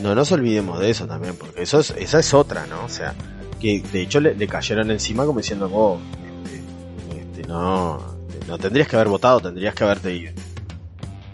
No 0.02 0.14
nos 0.14 0.30
olvidemos 0.30 0.78
de 0.78 0.90
eso 0.90 1.06
también, 1.06 1.34
porque 1.36 1.62
eso 1.62 1.80
es, 1.80 1.90
esa 1.98 2.20
es 2.20 2.34
otra, 2.34 2.66
¿no? 2.66 2.84
O 2.84 2.88
sea, 2.88 3.14
que 3.60 3.80
de 3.80 4.02
hecho 4.02 4.20
le, 4.20 4.34
le 4.34 4.46
cayeron 4.46 4.90
encima 4.90 5.24
como 5.24 5.40
diciendo, 5.40 5.68
vos, 5.68 5.98
este, 6.44 7.18
este, 7.20 7.48
no, 7.48 7.98
no 8.46 8.58
tendrías 8.58 8.88
que 8.88 8.96
haber 8.96 9.08
votado, 9.08 9.40
tendrías 9.40 9.74
que 9.74 9.84
haberte 9.84 10.14
ido. 10.14 10.32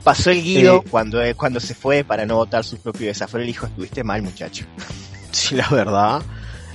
Pasó 0.04 0.30
el 0.30 0.42
Guido 0.42 0.83
Eh, 0.85 0.88
cuando, 0.90 1.22
eh, 1.22 1.35
cuando 1.35 1.61
se 1.61 1.74
fue 1.74 2.04
para 2.04 2.26
no 2.26 2.37
votar 2.37 2.62
su 2.62 2.76
propio 2.76 3.07
desafío. 3.07 3.40
Le 3.40 3.46
dijo, 3.46 3.66
estuviste 3.66 4.04
mal, 4.04 4.22
muchacho. 4.22 4.66
Sí, 5.33 5.57
la 5.57 5.68
verdad. 5.68 6.22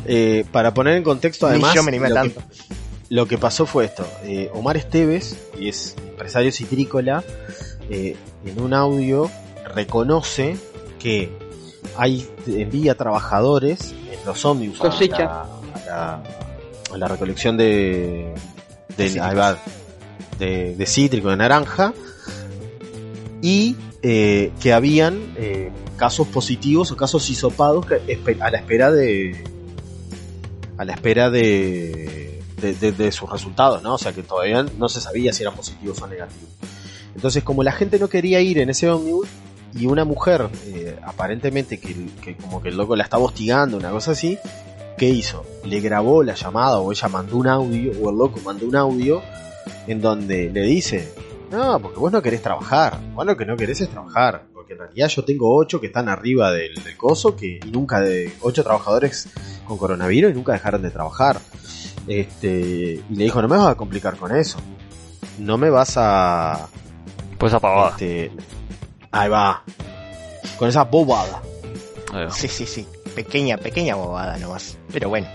Eh, 0.05 0.45
para 0.51 0.73
poner 0.73 0.95
en 0.97 1.03
contexto, 1.03 1.47
además, 1.47 1.71
Ni 1.71 1.75
yo 1.77 1.83
me 1.83 1.89
animé 1.89 2.09
lo, 2.09 2.15
tanto. 2.15 2.41
que, 2.41 2.75
lo 3.09 3.27
que 3.27 3.37
pasó 3.37 3.65
fue 3.65 3.85
esto. 3.85 4.07
Eh, 4.23 4.49
Omar 4.53 4.77
Esteves, 4.77 5.37
que 5.57 5.69
es 5.69 5.95
empresario 6.09 6.51
citrícola, 6.51 7.23
eh, 7.89 8.15
en 8.45 8.61
un 8.61 8.73
audio 8.73 9.29
reconoce 9.73 10.57
que 10.99 11.29
hay 11.97 12.27
envía 12.47 12.95
trabajadores 12.95 13.91
en 14.11 14.25
los 14.25 14.43
ómnibus 14.45 14.79
a 14.81 14.87
la, 14.87 15.41
a 15.41 15.85
la- 15.85 16.23
a 16.91 16.97
la 16.97 17.07
recolección 17.07 17.55
de, 17.55 18.33
de, 18.97 19.19
va, 19.19 19.59
de, 20.39 20.75
de 20.75 20.85
cítrico, 20.87 21.29
de 21.29 21.37
naranja, 21.37 21.93
y 23.41 23.75
eh, 24.01 24.51
que 24.59 24.73
habían 24.73 25.33
eh, 25.37 25.71
casos 25.97 26.27
positivos 26.27 26.91
o 26.91 26.95
casos 26.97 27.29
hisopados 27.29 27.85
a 28.41 28.49
la 28.51 28.57
espera 28.57 28.91
de 28.91 29.43
a 30.79 30.85
la 30.85 30.93
espera 30.93 31.29
de, 31.29 32.41
de, 32.61 33.11
sus 33.11 33.29
resultados, 33.29 33.83
¿no? 33.83 33.95
O 33.95 33.97
sea 33.97 34.13
que 34.13 34.23
todavía 34.23 34.65
no 34.77 34.87
se 34.87 35.01
sabía 35.01 35.33
si 35.33 35.43
eran 35.43 35.53
positivos 35.53 36.01
o 36.01 36.07
negativos. 36.07 36.49
Entonces, 37.13 37.43
como 37.43 37.63
la 37.63 37.73
gente 37.73 37.99
no 37.99 38.07
quería 38.07 38.39
ir 38.39 38.59
en 38.59 38.69
ese 38.69 38.89
ómnibus 38.89 39.27
y 39.77 39.87
una 39.87 40.05
mujer, 40.05 40.47
eh, 40.67 40.97
aparentemente 41.03 41.81
que, 41.81 41.93
que 42.23 42.37
como 42.37 42.61
que 42.61 42.69
el 42.69 42.77
loco 42.77 42.95
la 42.95 43.03
estaba 43.03 43.25
hostigando, 43.25 43.75
una 43.75 43.91
cosa 43.91 44.11
así, 44.11 44.37
¿qué 44.97 45.09
hizo? 45.09 45.45
Le 45.65 45.81
grabó 45.81 46.23
la 46.23 46.35
llamada 46.35 46.79
o 46.79 46.93
ella 46.93 47.09
mandó 47.09 47.35
un 47.35 47.47
audio, 47.47 47.91
o 48.01 48.09
el 48.09 48.17
loco 48.17 48.39
mandó 48.45 48.65
un 48.65 48.77
audio 48.77 49.21
en 49.85 49.99
donde 49.99 50.49
le 50.49 50.61
dice, 50.61 51.13
no, 51.51 51.79
porque 51.79 51.99
vos 51.99 52.11
no 52.11 52.21
querés 52.21 52.41
trabajar, 52.41 52.99
vos 53.13 53.25
lo 53.25 53.35
que 53.35 53.45
no 53.45 53.55
querés 53.57 53.81
es 53.81 53.89
trabajar, 53.89 54.45
porque 54.53 54.73
en 54.73 54.79
realidad 54.79 55.07
yo 55.07 55.23
tengo 55.23 55.55
ocho 55.55 55.79
que 55.79 55.87
están 55.87 56.09
arriba 56.09 56.51
del, 56.51 56.75
del 56.83 56.97
coso, 56.97 57.35
que 57.35 57.59
y 57.63 57.71
nunca 57.71 58.01
de 58.01 58.33
ocho 58.41 58.63
trabajadores 58.63 59.29
con 59.67 59.77
coronavirus 59.77 60.31
y 60.31 60.33
nunca 60.33 60.53
dejaron 60.53 60.81
de 60.81 60.91
trabajar. 60.91 61.39
Este, 62.07 63.03
y 63.07 63.15
le 63.15 63.25
dijo, 63.25 63.41
no 63.41 63.47
me 63.47 63.57
vas 63.57 63.67
a 63.67 63.75
complicar 63.75 64.17
con 64.17 64.35
eso. 64.35 64.57
No 65.37 65.57
me 65.57 65.69
vas 65.69 65.93
a... 65.95 66.67
Pues 67.37 67.51
esa 67.51 67.59
pavada. 67.59 67.91
Este, 67.91 68.31
ahí 69.11 69.29
va. 69.29 69.63
Con 70.57 70.67
esa 70.67 70.83
bobada. 70.83 71.41
Sí, 72.31 72.47
sí, 72.47 72.65
sí. 72.65 72.87
Pequeña, 73.15 73.57
pequeña 73.57 73.95
bobada 73.95 74.37
nomás. 74.37 74.77
Pero 74.91 75.09
bueno. 75.09 75.27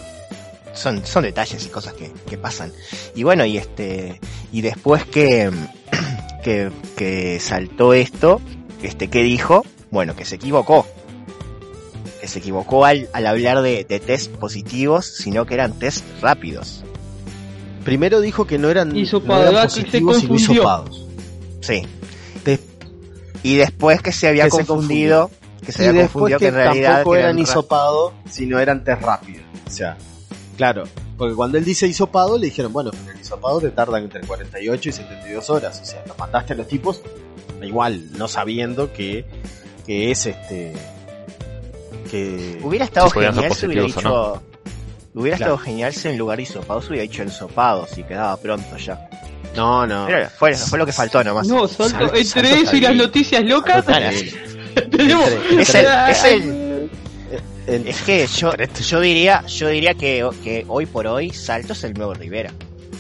Son, 0.75 1.05
son 1.07 1.23
detalles 1.23 1.65
y 1.65 1.69
cosas 1.69 1.95
que, 1.95 2.11
que 2.29 2.37
pasan. 2.39 2.73
Y 3.15 3.23
bueno, 3.23 3.45
y 3.45 3.57
este. 3.59 4.21
Y 4.53 4.61
después 4.63 5.05
que, 5.07 5.51
que, 6.45 6.71
que 6.97 7.39
saltó 7.41 7.95
esto, 7.95 8.41
este, 8.83 9.09
¿qué 9.09 9.23
dijo? 9.23 9.65
Bueno, 9.91 10.17
que 10.17 10.25
se 10.25 10.35
equivocó. 10.37 10.87
Que 12.21 12.27
se 12.29 12.39
equivocó 12.41 12.85
al, 12.85 13.09
al 13.13 13.27
hablar 13.27 13.63
de, 13.63 13.85
de 13.85 14.01
test 14.01 14.33
positivos, 14.33 15.07
sino 15.07 15.47
que 15.47 15.55
eran 15.55 15.79
test 15.79 16.05
rápidos. 16.21 16.83
Primero 17.85 18.21
dijo 18.21 18.47
que 18.47 18.59
no 18.59 18.71
eran, 18.71 18.97
Hisopado, 18.97 19.45
no 19.45 19.51
eran 19.51 19.65
positivos 19.65 20.19
sino 20.21 20.35
hisopados. 20.35 21.07
Sí. 21.61 21.83
Y 23.43 23.57
después 23.57 24.01
que 24.01 24.11
se 24.11 24.27
había 24.27 24.45
Que 24.45 24.51
se 24.53 24.57
confundido, 24.65 25.31
que 25.65 25.71
se 25.73 25.85
y 25.85 25.89
había 25.89 26.03
confundido 26.09 26.39
que, 26.39 26.45
que 26.47 26.49
en 26.49 26.55
realidad 26.55 26.93
tampoco 26.95 27.17
eran 27.17 27.37
ra- 27.37 27.43
hisopados, 27.43 28.13
sino 28.31 28.59
eran 28.59 28.85
test 28.85 29.03
rápidos. 29.03 29.45
O 29.67 29.71
sea, 29.71 29.99
claro, 30.57 30.85
porque 31.17 31.35
cuando 31.35 31.59
él 31.59 31.65
dice 31.65 31.87
hisopado, 31.87 32.39
le 32.39 32.47
dijeron, 32.47 32.73
bueno, 32.73 32.91
pero 32.93 33.13
el 33.15 33.21
hisopado 33.21 33.61
te 33.61 33.71
tardan 33.71 34.05
entre 34.05 34.21
48 34.23 34.89
y 34.89 34.93
72 34.93 35.51
horas. 35.51 35.81
O 35.83 35.85
sea, 35.85 36.03
lo 36.07 36.15
mandaste 36.17 36.53
a 36.53 36.57
los 36.57 36.69
tipos, 36.69 37.01
igual, 37.63 38.11
no 38.19 38.29
sabiendo 38.29 38.93
que, 38.93 39.25
que 39.87 40.11
es 40.11 40.27
este. 40.27 40.73
que. 42.11 42.59
Hubiera 42.63 42.85
estado 42.85 43.09
Si 43.11 43.21
genial 43.21 43.55
si 43.55 43.67
hubiera 43.67 43.83
dicho. 43.85 44.43
Hubiera 45.17 45.37
Claro. 45.37 45.55
estado 45.55 45.59
genial 45.65 45.95
si 45.95 46.09
en 46.09 46.19
lugar 46.19 46.39
de 46.39 46.43
hisopados 46.43 46.89
hubiera 46.89 47.03
dicho 47.03 47.23
ensopados 47.23 47.97
y 47.97 48.03
quedaba 48.03 48.37
pronto 48.37 48.77
ya. 48.77 49.09
No, 49.55 49.87
no. 49.87 50.07
Pero 50.09 50.29
fue, 50.31 50.55
fue 50.57 50.77
lo 50.81 50.85
que 50.87 50.93
faltó 50.93 51.23
nomás. 51.23 51.47
No, 51.47 51.69
salto, 51.69 52.07
entre 52.07 52.25
salto 52.25 52.49
eso 52.49 52.77
y 52.77 52.81
las 52.81 52.97
noticias 52.97 53.45
locas, 53.45 53.85
tenemos. 53.87 54.23
El- 54.75 55.61
es 55.61 56.25
el- 56.25 56.64
Es 57.67 58.03
que 58.07 58.27
yo, 58.27 58.53
yo 58.55 59.01
diría, 59.01 59.45
yo 59.47 59.69
diría 59.69 59.95
que, 59.95 60.29
que 60.43 60.65
hoy 60.69 60.87
por 60.87 61.07
hoy 61.07 61.31
Salto 61.31 61.73
es 61.73 61.85
el 61.85 61.95
nuevo 61.95 62.15
Rivera. 62.15 62.53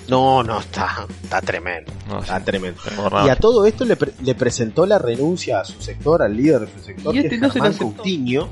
No, 0.08 0.42
no, 0.42 0.60
está, 0.60 1.06
está 1.22 1.40
tremendo. 1.40 1.90
No, 2.08 2.18
sí. 2.18 2.24
Está 2.24 2.40
tremendo. 2.44 2.78
Y 3.24 3.28
a 3.30 3.36
todo 3.36 3.64
esto 3.64 3.84
le, 3.86 3.96
pre- 3.96 4.12
le 4.22 4.34
presentó 4.34 4.84
la 4.84 4.98
renuncia 4.98 5.60
a 5.60 5.64
su 5.64 5.80
sector, 5.80 6.20
al 6.22 6.36
líder 6.36 6.60
de 6.60 6.72
su 6.78 6.84
sector, 6.84 7.14
Y 7.14 7.18
este 7.18 7.28
que 7.30 7.34
es 7.36 7.40
no 7.40 7.50
se 7.50 7.58
la 7.58 7.64
Germán 7.64 7.70
aceptó. 7.72 7.96
Coutinho. 7.96 8.48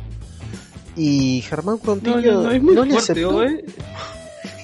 Y 0.96 1.42
Germán 1.48 1.76
No, 1.76 1.80
Coutinho 1.82 2.20
no, 2.32 2.42
no, 2.44 2.50
es 2.52 2.62
muy 2.62 2.74
no 2.74 2.84
le 2.84 2.92
fuerte, 2.92 3.12
aceptó. 3.12 3.42
¿eh? 3.44 3.64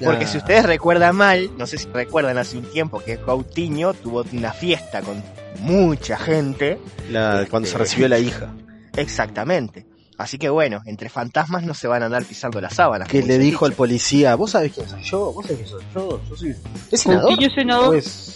Porque 0.02 0.26
si 0.26 0.38
ustedes 0.38 0.64
recuerdan 0.64 1.16
mal, 1.16 1.50
no 1.58 1.66
sé 1.66 1.76
si 1.76 1.88
recuerdan 1.88 2.38
hace 2.38 2.56
un 2.56 2.64
tiempo 2.70 3.00
que 3.00 3.18
Coutinho 3.18 3.92
tuvo 3.94 4.24
una 4.32 4.52
fiesta 4.52 5.02
con 5.02 5.22
mucha 5.60 6.16
gente. 6.16 6.78
la- 7.10 7.46
cuando 7.50 7.66
se 7.66 7.72
Este- 7.72 7.78
recibió 7.84 8.08
la 8.08 8.18
hija. 8.18 8.52
Exactamente. 8.96 9.86
Así 10.18 10.36
que 10.36 10.48
bueno, 10.50 10.82
entre 10.84 11.08
fantasmas 11.08 11.62
no 11.62 11.74
se 11.74 11.86
van 11.88 12.02
a 12.02 12.06
andar 12.06 12.24
pisando 12.24 12.60
las 12.60 12.74
sábanas. 12.74 13.08
Que 13.08 13.22
le 13.22 13.38
dijo 13.38 13.64
al 13.66 13.72
policía, 13.72 14.34
¿vos 14.34 14.50
sabés 14.50 14.72
quién 14.72 14.88
soy 14.88 15.02
yo? 15.04 15.32
¿Vos 15.32 15.46
sabés 15.46 15.58
quién 15.58 15.68
soy 15.70 15.84
yo? 15.94 16.20
Yo 16.28 16.36
soy... 16.36 16.54
¿Es 16.90 17.00
senador? 17.00 17.42
Es 17.42 17.54
senador. 17.54 17.88
¿O 17.88 17.94
es- 17.94 18.34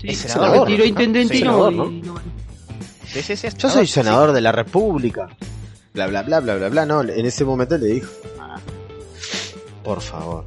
Sí, 0.00 0.08
Es 0.08 0.24
intendente 0.86 1.36
y 1.36 1.42
no, 1.42 1.70
Yo 3.58 3.68
soy 3.70 3.86
sí. 3.86 3.92
senador 3.92 4.32
de 4.32 4.40
la 4.40 4.50
República. 4.50 5.28
Bla, 5.94 6.06
bla, 6.08 6.22
bla, 6.22 6.40
bla, 6.40 6.54
bla, 6.56 6.68
bla. 6.70 6.86
No, 6.86 7.02
en 7.02 7.24
ese 7.26 7.44
momento 7.44 7.76
le 7.78 7.86
dijo, 7.86 8.10
"Ah, 8.40 8.58
por 9.84 10.00
favor. 10.00 10.44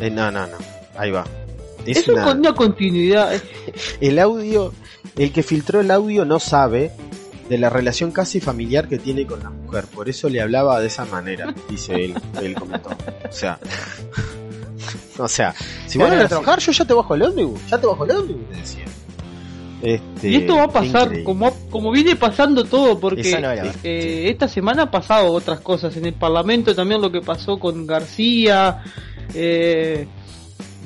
Eh, 0.00 0.10
no, 0.10 0.30
no, 0.30 0.46
no. 0.46 0.56
Ahí 0.98 1.10
va. 1.10 1.24
Es 1.86 1.98
Eso 1.98 2.12
una- 2.12 2.24
con 2.24 2.40
una 2.40 2.54
continuidad. 2.54 3.40
El 4.00 4.18
audio, 4.18 4.74
el 5.16 5.32
que 5.32 5.42
filtró 5.42 5.80
el 5.80 5.90
audio 5.90 6.24
no 6.26 6.38
sabe 6.38 6.90
de 7.48 7.58
la 7.58 7.70
relación 7.70 8.10
casi 8.12 8.40
familiar 8.40 8.88
que 8.88 8.98
tiene 8.98 9.26
con 9.26 9.40
la 9.42 9.50
mujer. 9.50 9.84
Por 9.86 10.08
eso 10.08 10.28
le 10.28 10.40
hablaba 10.40 10.80
de 10.80 10.86
esa 10.88 11.04
manera, 11.06 11.54
dice 11.68 11.94
él. 11.94 12.14
Él 12.42 12.54
comentó. 12.54 12.90
O 12.90 13.32
sea, 13.32 13.58
o 15.18 15.28
sea, 15.28 15.54
si 15.86 15.98
Claro, 15.98 16.12
van 16.12 16.20
a 16.20 16.22
sí. 16.24 16.28
trabajar, 16.28 16.58
yo 16.60 16.72
ya 16.72 16.84
te 16.84 16.94
bajo 16.94 17.14
el 17.14 17.22
ómnibus. 17.22 17.60
Ya 17.68 17.78
te 17.80 17.86
bajo 17.86 18.04
el 18.04 18.10
ómnibus, 18.12 18.50
le 18.50 18.56
decía. 18.58 18.84
Este, 19.80 20.28
Y 20.28 20.34
esto 20.36 20.56
va 20.56 20.64
a 20.64 20.68
pasar, 20.68 21.02
increíble. 21.04 21.24
como, 21.24 21.52
como 21.70 21.92
viene 21.92 22.16
pasando 22.16 22.64
todo, 22.64 22.98
porque 22.98 23.40
no 23.40 23.52
eh, 23.84 24.28
esta 24.28 24.48
semana 24.48 24.82
ha 24.84 24.90
pasado 24.90 25.30
otras 25.32 25.60
cosas 25.60 25.96
en 25.96 26.04
el 26.06 26.14
Parlamento, 26.14 26.74
también 26.74 27.00
lo 27.00 27.12
que 27.12 27.20
pasó 27.20 27.58
con 27.58 27.86
García. 27.86 28.82
eh, 29.34 30.06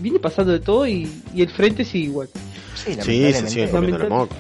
viene 0.01 0.19
pasando 0.19 0.53
de 0.53 0.61
todo 0.61 0.87
y, 0.87 1.11
y 1.35 1.41
el 1.43 1.49
frente 1.51 1.85
sigue 1.85 2.05
igual. 2.07 2.29
Sí, 2.75 2.95
Sí, 3.01 3.33
se 3.33 3.49
siguen 3.49 3.71
comiendo 3.71 4.03
el 4.05 4.09
moco. 4.11 4.35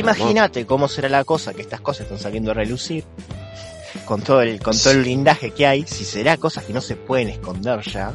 Imagínate 0.00 0.66
cómo 0.66 0.88
será 0.88 1.08
la 1.08 1.24
cosa 1.24 1.52
que 1.54 1.62
estas 1.62 1.80
cosas 1.80 2.02
están 2.02 2.18
saliendo 2.18 2.50
a 2.50 2.54
relucir. 2.54 3.04
Con 4.04 4.22
todo 4.22 4.40
el 4.42 4.60
con 4.60 4.76
todo 4.78 4.92
el 4.92 5.00
blindaje 5.02 5.50
que 5.50 5.66
hay, 5.66 5.84
si 5.84 6.04
será 6.04 6.36
cosas 6.36 6.64
que 6.64 6.72
no 6.72 6.80
se 6.80 6.94
pueden 6.96 7.28
esconder 7.28 7.80
ya, 7.82 8.14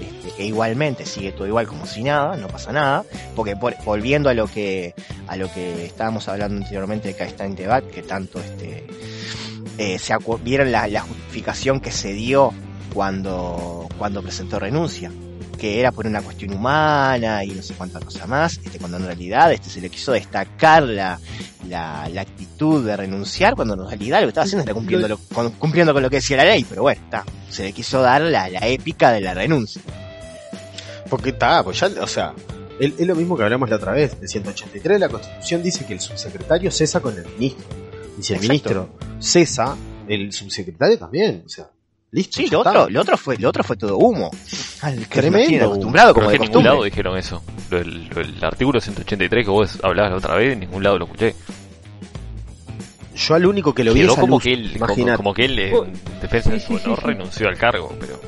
este, 0.00 0.42
e 0.42 0.46
igualmente 0.46 1.04
sigue 1.04 1.32
todo 1.32 1.46
igual 1.48 1.66
como 1.66 1.84
si 1.86 2.04
nada, 2.04 2.36
no 2.36 2.46
pasa 2.46 2.70
nada, 2.72 3.04
porque 3.34 3.56
por- 3.56 3.76
volviendo 3.84 4.28
a 4.28 4.34
lo 4.34 4.46
que 4.46 4.94
a 5.26 5.36
lo 5.36 5.52
que 5.52 5.84
estábamos 5.84 6.28
hablando 6.28 6.56
anteriormente 6.62 7.08
de 7.08 7.14
Caistán 7.14 7.56
Debat, 7.56 7.84
que 7.84 8.02
tanto 8.02 8.38
este 8.40 8.86
eh, 9.78 9.98
se 9.98 10.14
vieron 10.42 10.70
la, 10.70 10.86
la 10.86 11.00
justificación 11.02 11.80
que 11.80 11.90
se 11.90 12.12
dio 12.12 12.52
cuando 12.94 13.88
cuando 13.98 14.22
presentó 14.22 14.58
renuncia 14.60 15.10
que 15.56 15.80
era 15.80 15.92
por 15.92 16.06
una 16.06 16.22
cuestión 16.22 16.52
humana 16.52 17.42
y 17.44 17.48
no 17.48 17.62
sé 17.62 17.74
cuánta 17.74 18.00
cosa 18.00 18.26
más, 18.26 18.60
este, 18.64 18.78
cuando 18.78 18.98
en 18.98 19.06
realidad 19.06 19.52
este, 19.52 19.68
se 19.70 19.80
le 19.80 19.88
quiso 19.90 20.12
destacar 20.12 20.82
la, 20.84 21.18
la, 21.68 22.08
la 22.08 22.20
actitud 22.20 22.84
de 22.84 22.96
renunciar 22.96 23.54
cuando 23.54 23.74
en 23.74 23.86
realidad 23.88 24.20
lo 24.20 24.26
que 24.26 24.28
estaba 24.30 24.44
haciendo 24.44 24.64
era 24.64 24.74
cumpliendo, 24.74 25.08
lo- 25.08 25.18
cumpliendo 25.58 25.92
con 25.92 26.02
lo 26.02 26.10
que 26.10 26.16
decía 26.16 26.36
la 26.38 26.44
ley, 26.44 26.64
pero 26.68 26.82
bueno, 26.82 27.00
está, 27.02 27.24
se 27.50 27.62
le 27.64 27.72
quiso 27.72 28.00
dar 28.02 28.22
la, 28.22 28.48
la 28.48 28.66
épica 28.66 29.12
de 29.12 29.20
la 29.20 29.34
renuncia. 29.34 29.80
Porque 31.08 31.30
está, 31.30 31.62
pues 31.62 31.78
ya, 31.80 31.88
o 32.00 32.06
sea, 32.06 32.34
es, 32.80 32.92
es 32.98 33.06
lo 33.06 33.14
mismo 33.14 33.36
que 33.36 33.44
hablamos 33.44 33.70
la 33.70 33.76
otra 33.76 33.92
vez. 33.92 34.16
El 34.20 34.28
183 34.28 34.94
de 34.94 34.98
la 34.98 35.08
Constitución 35.08 35.62
dice 35.62 35.84
que 35.86 35.92
el 35.92 36.00
subsecretario 36.00 36.70
cesa 36.70 37.00
con 37.00 37.16
el 37.16 37.24
ministro. 37.38 37.64
Y 38.18 38.22
si 38.22 38.32
el 38.32 38.38
Exacto. 38.40 38.48
ministro 38.48 38.98
cesa, 39.20 39.76
el 40.08 40.32
subsecretario 40.32 40.98
también. 40.98 41.42
O 41.46 41.48
sea, 41.48 41.68
listo. 42.12 42.36
Sí, 42.36 42.48
lo 42.50 42.58
está. 42.58 42.70
otro, 42.70 42.90
lo 42.90 43.00
otro 43.00 43.16
fue, 43.16 43.36
lo 43.38 43.48
otro 43.48 43.62
fue 43.64 43.76
todo 43.76 43.96
humo. 43.98 44.30
Al 44.82 45.06
que 45.08 45.20
Tremendo 45.20 45.64
acostumbrado 45.66 46.14
como 46.14 46.30
de 46.30 46.36
en 46.36 46.42
ningún 46.42 46.64
lado 46.64 46.82
dijeron 46.84 47.16
eso. 47.18 47.42
Lo 47.70 47.78
del- 47.78 48.08
lo 48.08 48.16
del 48.16 48.44
artículo 48.44 48.80
183 48.80 49.44
que 49.44 49.50
vos 49.50 49.78
hablabas 49.82 50.12
la 50.12 50.16
otra 50.18 50.34
vez, 50.36 50.52
en 50.52 50.60
ningún 50.60 50.82
lado 50.82 50.98
lo 50.98 51.04
escuché. 51.06 51.34
Yo 53.16 53.34
al 53.34 53.46
único 53.46 53.74
que 53.74 53.82
lo 53.82 53.94
vi 53.94 54.02
es 54.02 54.12
a 54.12 54.20
como 54.20 54.36
Luz, 54.36 54.42
que 54.42 54.52
él, 54.52 54.72
como, 54.72 54.84
imagínate. 54.86 55.16
como 55.16 55.34
que 55.34 55.44
él 55.46 55.58
en 55.58 55.92
defensa 56.20 56.50
de 56.50 56.60
su 56.60 56.74
sí, 56.74 56.78
sí, 56.78 56.84
honor 56.84 56.98
sí. 57.00 57.06
renunció 57.06 57.48
al 57.48 57.56
cargo, 57.56 57.94
pero 57.98 58.20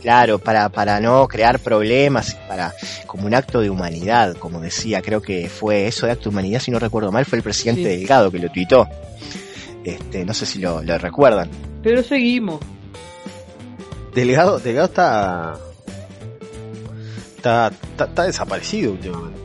Claro, 0.00 0.38
para, 0.38 0.68
para 0.68 1.00
no 1.00 1.26
crear 1.26 1.58
problemas, 1.58 2.36
para 2.48 2.72
como 3.08 3.26
un 3.26 3.34
acto 3.34 3.60
de 3.60 3.70
humanidad, 3.70 4.36
como 4.36 4.60
decía, 4.60 5.02
creo 5.02 5.20
que 5.20 5.48
fue 5.48 5.88
eso 5.88 6.06
de 6.06 6.12
acto 6.12 6.24
de 6.24 6.28
humanidad, 6.28 6.60
si 6.60 6.70
no 6.70 6.78
recuerdo 6.78 7.10
mal, 7.10 7.24
fue 7.24 7.38
el 7.38 7.42
presidente 7.42 7.82
Sí. 7.82 7.96
Delgado 7.98 8.30
que 8.30 8.38
lo 8.38 8.48
tuitó. 8.48 8.86
Este, 9.82 10.24
no 10.24 10.32
sé 10.32 10.46
si 10.46 10.60
lo, 10.60 10.80
lo 10.84 10.96
recuerdan. 10.98 11.50
Pero 11.82 12.04
seguimos. 12.04 12.60
Delgado, 14.16 14.58
Delgado 14.58 14.86
está, 14.86 15.58
está, 17.36 17.68
está, 17.68 18.04
está 18.06 18.22
desaparecido 18.22 18.92
últimamente. 18.92 19.38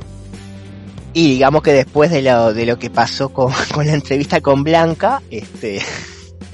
Y 1.11 1.33
digamos 1.33 1.61
que 1.61 1.73
después 1.73 2.09
de 2.09 2.21
lo, 2.21 2.53
de 2.53 2.65
lo 2.65 2.79
que 2.79 2.89
pasó 2.89 3.33
con, 3.33 3.51
con 3.73 3.85
la 3.85 3.93
entrevista 3.93 4.39
con 4.39 4.63
Blanca, 4.63 5.21
este, 5.29 5.81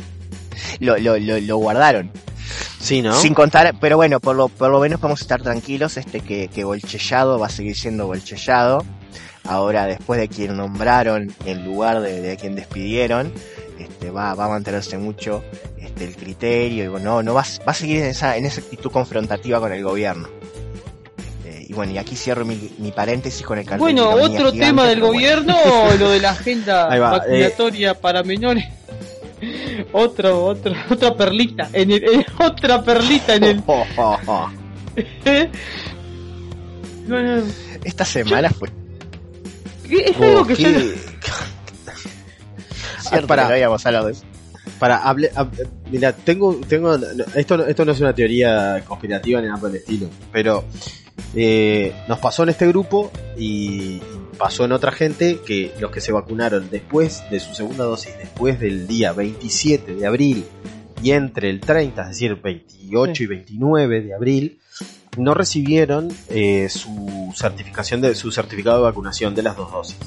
lo, 0.79 0.97
lo, 0.97 1.19
lo, 1.19 1.39
lo 1.39 1.57
guardaron. 1.57 2.09
Sí, 2.79 3.03
¿no? 3.03 3.13
Sin 3.13 3.35
contar, 3.35 3.75
pero 3.79 3.97
bueno, 3.97 4.19
por 4.19 4.35
lo, 4.35 4.47
por 4.47 4.71
lo 4.71 4.79
menos 4.79 4.99
podemos 4.99 5.21
estar 5.21 5.43
tranquilos, 5.43 5.97
este, 5.97 6.21
que, 6.21 6.47
que 6.47 6.63
Bolchellado 6.63 7.37
va 7.37 7.45
a 7.45 7.51
seguir 7.51 7.75
siendo 7.75 8.07
Bolchellado. 8.07 8.83
Ahora, 9.43 9.85
después 9.85 10.19
de 10.19 10.27
quien 10.27 10.57
nombraron 10.57 11.31
en 11.45 11.63
lugar 11.63 12.01
de, 12.01 12.19
de 12.19 12.35
quien 12.35 12.55
despidieron, 12.55 13.31
este, 13.79 14.09
va, 14.11 14.33
va 14.35 14.45
a 14.45 14.49
mantenerse 14.49 14.97
mucho 14.97 15.43
este, 15.79 16.05
el 16.05 16.15
criterio 16.15 16.83
y 16.85 16.87
bueno, 16.87 17.11
no, 17.15 17.23
no 17.23 17.33
va, 17.33 17.41
a- 17.41 17.63
va 17.65 17.71
a 17.71 17.73
seguir 17.73 17.99
en 17.99 18.05
esa, 18.07 18.37
en 18.37 18.45
esa 18.45 18.61
actitud 18.61 18.91
confrontativa 18.91 19.59
con 19.59 19.71
el 19.73 19.83
gobierno. 19.83 20.27
Este, 21.17 21.65
y 21.69 21.73
bueno, 21.73 21.91
y 21.93 21.97
aquí 21.97 22.15
cierro 22.15 22.45
mi, 22.45 22.71
mi 22.77 22.91
paréntesis 22.91 23.45
con 23.45 23.57
el 23.59 23.65
cartel 23.65 23.79
Bueno, 23.79 24.09
otro 24.11 24.51
gigante, 24.51 24.59
tema 24.59 24.85
del 24.85 24.99
bueno. 24.99 25.13
gobierno 25.13 25.55
lo 25.99 26.09
de 26.09 26.19
la 26.19 26.31
agenda 26.31 26.87
va, 26.97 27.21
eh. 27.27 27.53
para 28.01 28.23
menores. 28.23 28.65
Otro, 29.93 30.45
otro, 30.45 30.73
otra 30.89 31.15
perlita, 31.15 31.69
en 31.71 31.91
el, 31.91 32.03
en- 32.03 32.25
otra 32.39 32.81
perlita 32.83 33.35
en 33.35 33.43
el. 33.43 33.63
Oh, 33.67 33.85
oh, 33.97 34.17
oh. 34.25 34.49
No, 37.07 37.21
no, 37.21 37.43
Esta 37.85 38.03
semana 38.03 38.49
fue 38.49 38.69
es 39.89 40.17
algo 40.19 40.45
que 40.45 40.55
yo 40.55 40.69
cierto 43.09 43.27
para- 43.27 43.47
que 43.47 43.53
habíamos 43.53 43.85
hablado 43.85 44.07
de 44.07 44.11
eso. 44.13 44.23
Para 44.79 44.97
hable, 44.97 45.31
hab- 45.33 45.49
mira, 45.89 46.11
tengo, 46.13 46.55
tengo, 46.67 46.95
esto, 47.35 47.57
no- 47.57 47.65
esto 47.65 47.85
no 47.85 47.91
es 47.93 47.99
una 48.01 48.13
teoría 48.13 48.83
conspirativa 48.85 49.39
ni 49.41 49.47
nada 49.47 49.59
por 49.59 49.69
el 49.69 49.77
estilo, 49.77 50.09
pero 50.31 50.65
eh, 51.35 51.93
nos 52.07 52.19
pasó 52.19 52.43
en 52.43 52.49
este 52.49 52.67
grupo 52.67 53.11
y 53.37 53.99
pasó 54.37 54.65
en 54.65 54.71
otra 54.73 54.91
gente 54.91 55.39
que 55.45 55.73
los 55.79 55.89
que 55.91 56.01
se 56.01 56.11
vacunaron 56.11 56.69
después 56.69 57.23
de 57.31 57.39
su 57.39 57.53
segunda 57.55 57.85
dosis, 57.85 58.17
después 58.17 58.59
del 58.59 58.87
día 58.87 59.13
27 59.13 59.95
de 59.95 60.05
abril 60.05 60.45
y 61.01 61.11
entre 61.11 61.49
el 61.49 61.59
30, 61.59 62.01
es 62.03 62.07
decir, 62.09 62.35
28 62.35 63.23
y 63.23 63.25
29 63.25 64.01
de 64.01 64.13
abril, 64.13 64.59
no 65.17 65.33
recibieron 65.33 66.09
eh, 66.29 66.67
su 66.69 67.33
certificación 67.35 68.01
de 68.01 68.13
su 68.15 68.31
certificado 68.31 68.77
de 68.77 68.83
vacunación 68.83 69.33
de 69.33 69.43
las 69.43 69.55
dos 69.57 69.71
dosis, 69.71 69.97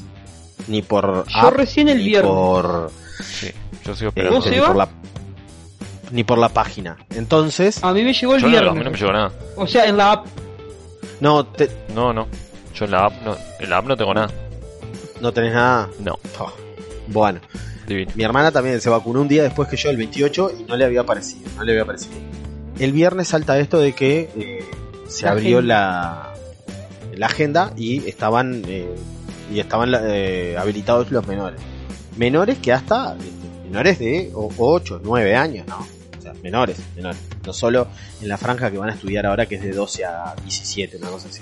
ni 0.71 0.83
por 0.83 1.27
Yo 1.29 1.39
app, 1.39 1.55
recién 1.57 1.89
el 1.89 1.99
ni 1.99 2.05
viernes. 2.05 2.33
por 2.33 2.91
sí, 3.23 3.51
yo 3.85 3.95
sigo 3.97 4.09
eh, 4.09 4.13
esperando. 4.17 4.37
¿Vos, 4.41 4.51
ni 4.51 4.59
por 4.61 4.77
la 4.77 4.89
ni 6.13 6.25
por 6.25 6.39
la 6.39 6.49
página. 6.49 6.97
Entonces, 7.15 7.85
A 7.85 7.93
mí 7.93 8.03
me 8.03 8.13
llegó 8.13 8.35
el 8.35 8.41
Yo 8.43 8.49
no, 8.49 8.57
a 8.57 8.61
mí 8.61 8.65
viernes. 8.65 8.85
no 8.85 8.91
me 8.91 8.99
llegó 8.99 9.13
nada. 9.13 9.33
O 9.57 9.67
sea, 9.67 9.85
en 9.87 9.97
la 9.97 10.13
app. 10.13 10.27
no 11.21 11.45
te, 11.47 11.71
No, 11.95 12.13
no. 12.13 12.27
Yo 12.75 12.85
en 12.87 12.91
la 12.93 13.05
app 13.07 13.13
no, 13.25 13.37
en 13.61 13.71
la 13.71 13.77
app 13.79 13.87
no 13.87 13.97
tengo 13.97 14.15
nada. 14.15 14.29
no 15.21 15.33
tenés 15.33 15.53
nada. 15.55 15.89
No, 16.01 16.19
Oh, 16.39 16.53
Bueno, 17.09 17.41
divino. 17.87 18.11
mi 18.15 18.25
hermana 18.25 18.51
también 18.51 18.81
se 18.81 18.89
vacunó 18.91 19.21
un 19.21 19.29
día 19.29 19.43
después 19.45 19.69
que 19.69 19.77
yo, 19.77 19.91
el 19.91 19.97
28, 19.99 20.53
y 20.61 20.63
no 20.65 20.77
le 20.77 20.85
había 20.85 21.03
aparecido, 21.03 21.49
no 21.57 21.63
le 21.65 21.73
había 21.73 21.83
aparecido. 21.83 22.15
El 22.79 22.93
viernes 22.93 23.29
salta 23.29 23.59
esto 23.59 23.79
de 23.79 23.93
que 23.93 24.31
eh, 24.37 24.65
se 25.09 25.27
La 25.27 25.33
abrió 25.33 25.61
la, 25.61 26.33
la 27.15 27.27
agenda 27.27 27.73
y 27.77 28.09
estaban 28.09 28.65
eh, 28.67 28.89
y 29.51 29.61
estaban 29.61 29.93
eh, 30.05 30.57
habilitados 30.59 31.11
los 31.11 31.27
menores. 31.27 31.61
Menores 32.17 32.59
que 32.59 32.73
hasta 32.73 33.17
menores 33.65 33.99
de 33.99 34.31
8, 34.35 35.01
9 35.03 35.35
años, 35.37 35.67
¿no? 35.67 35.87
O 36.19 36.23
sea, 36.23 36.33
menores, 36.43 36.77
menores. 36.97 37.19
No 37.47 37.53
solo 37.53 37.87
en 38.21 38.29
la 38.29 38.37
franja 38.37 38.71
que 38.71 38.79
van 38.79 38.91
a 38.91 38.93
estudiar 38.95 39.27
ahora 39.27 39.47
que 39.47 39.55
es 39.57 39.63
de 39.63 39.73
12 39.73 40.05
a 40.05 40.35
17, 40.45 40.97
una 40.99 41.09
cosa 41.09 41.29
así. 41.29 41.41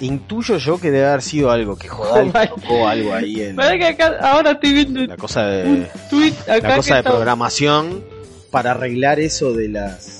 Intuyo 0.00 0.56
yo 0.56 0.80
que 0.80 0.90
debe 0.90 1.06
haber 1.06 1.20
sido 1.22 1.50
algo 1.50 1.76
que 1.76 1.86
Jodal 1.88 2.32
tocó 2.48 2.88
algo 2.88 3.12
ahí 3.12 3.42
en 3.42 3.56
Pará 3.56 3.76
que 3.76 3.86
acá, 3.86 4.16
ahora 4.22 4.52
estoy 4.52 4.72
viendo 4.72 5.00
la 5.02 5.16
cosa 5.18 5.46
de 5.46 5.64
un 5.68 5.86
tweet 6.08 6.32
acá 6.48 6.68
la 6.68 6.76
cosa 6.76 6.94
de 6.94 7.00
está- 7.00 7.10
programación 7.10 8.02
para 8.50 8.70
arreglar 8.70 9.20
eso 9.20 9.52
de 9.52 9.68
las 9.68 10.19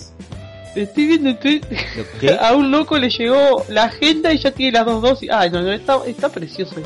Estoy 0.74 1.06
viendo. 1.06 1.30
A 2.40 2.54
un 2.54 2.70
loco 2.70 2.98
le 2.98 3.10
llegó 3.10 3.64
la 3.68 3.84
agenda 3.84 4.32
y 4.32 4.38
ya 4.38 4.50
tiene 4.50 4.72
las 4.72 4.86
dos 4.86 5.02
dosis. 5.02 5.30
Ah, 5.32 5.48
no, 5.48 5.62
no, 5.62 5.72
está, 5.72 6.00
está 6.06 6.28
precioso 6.28 6.76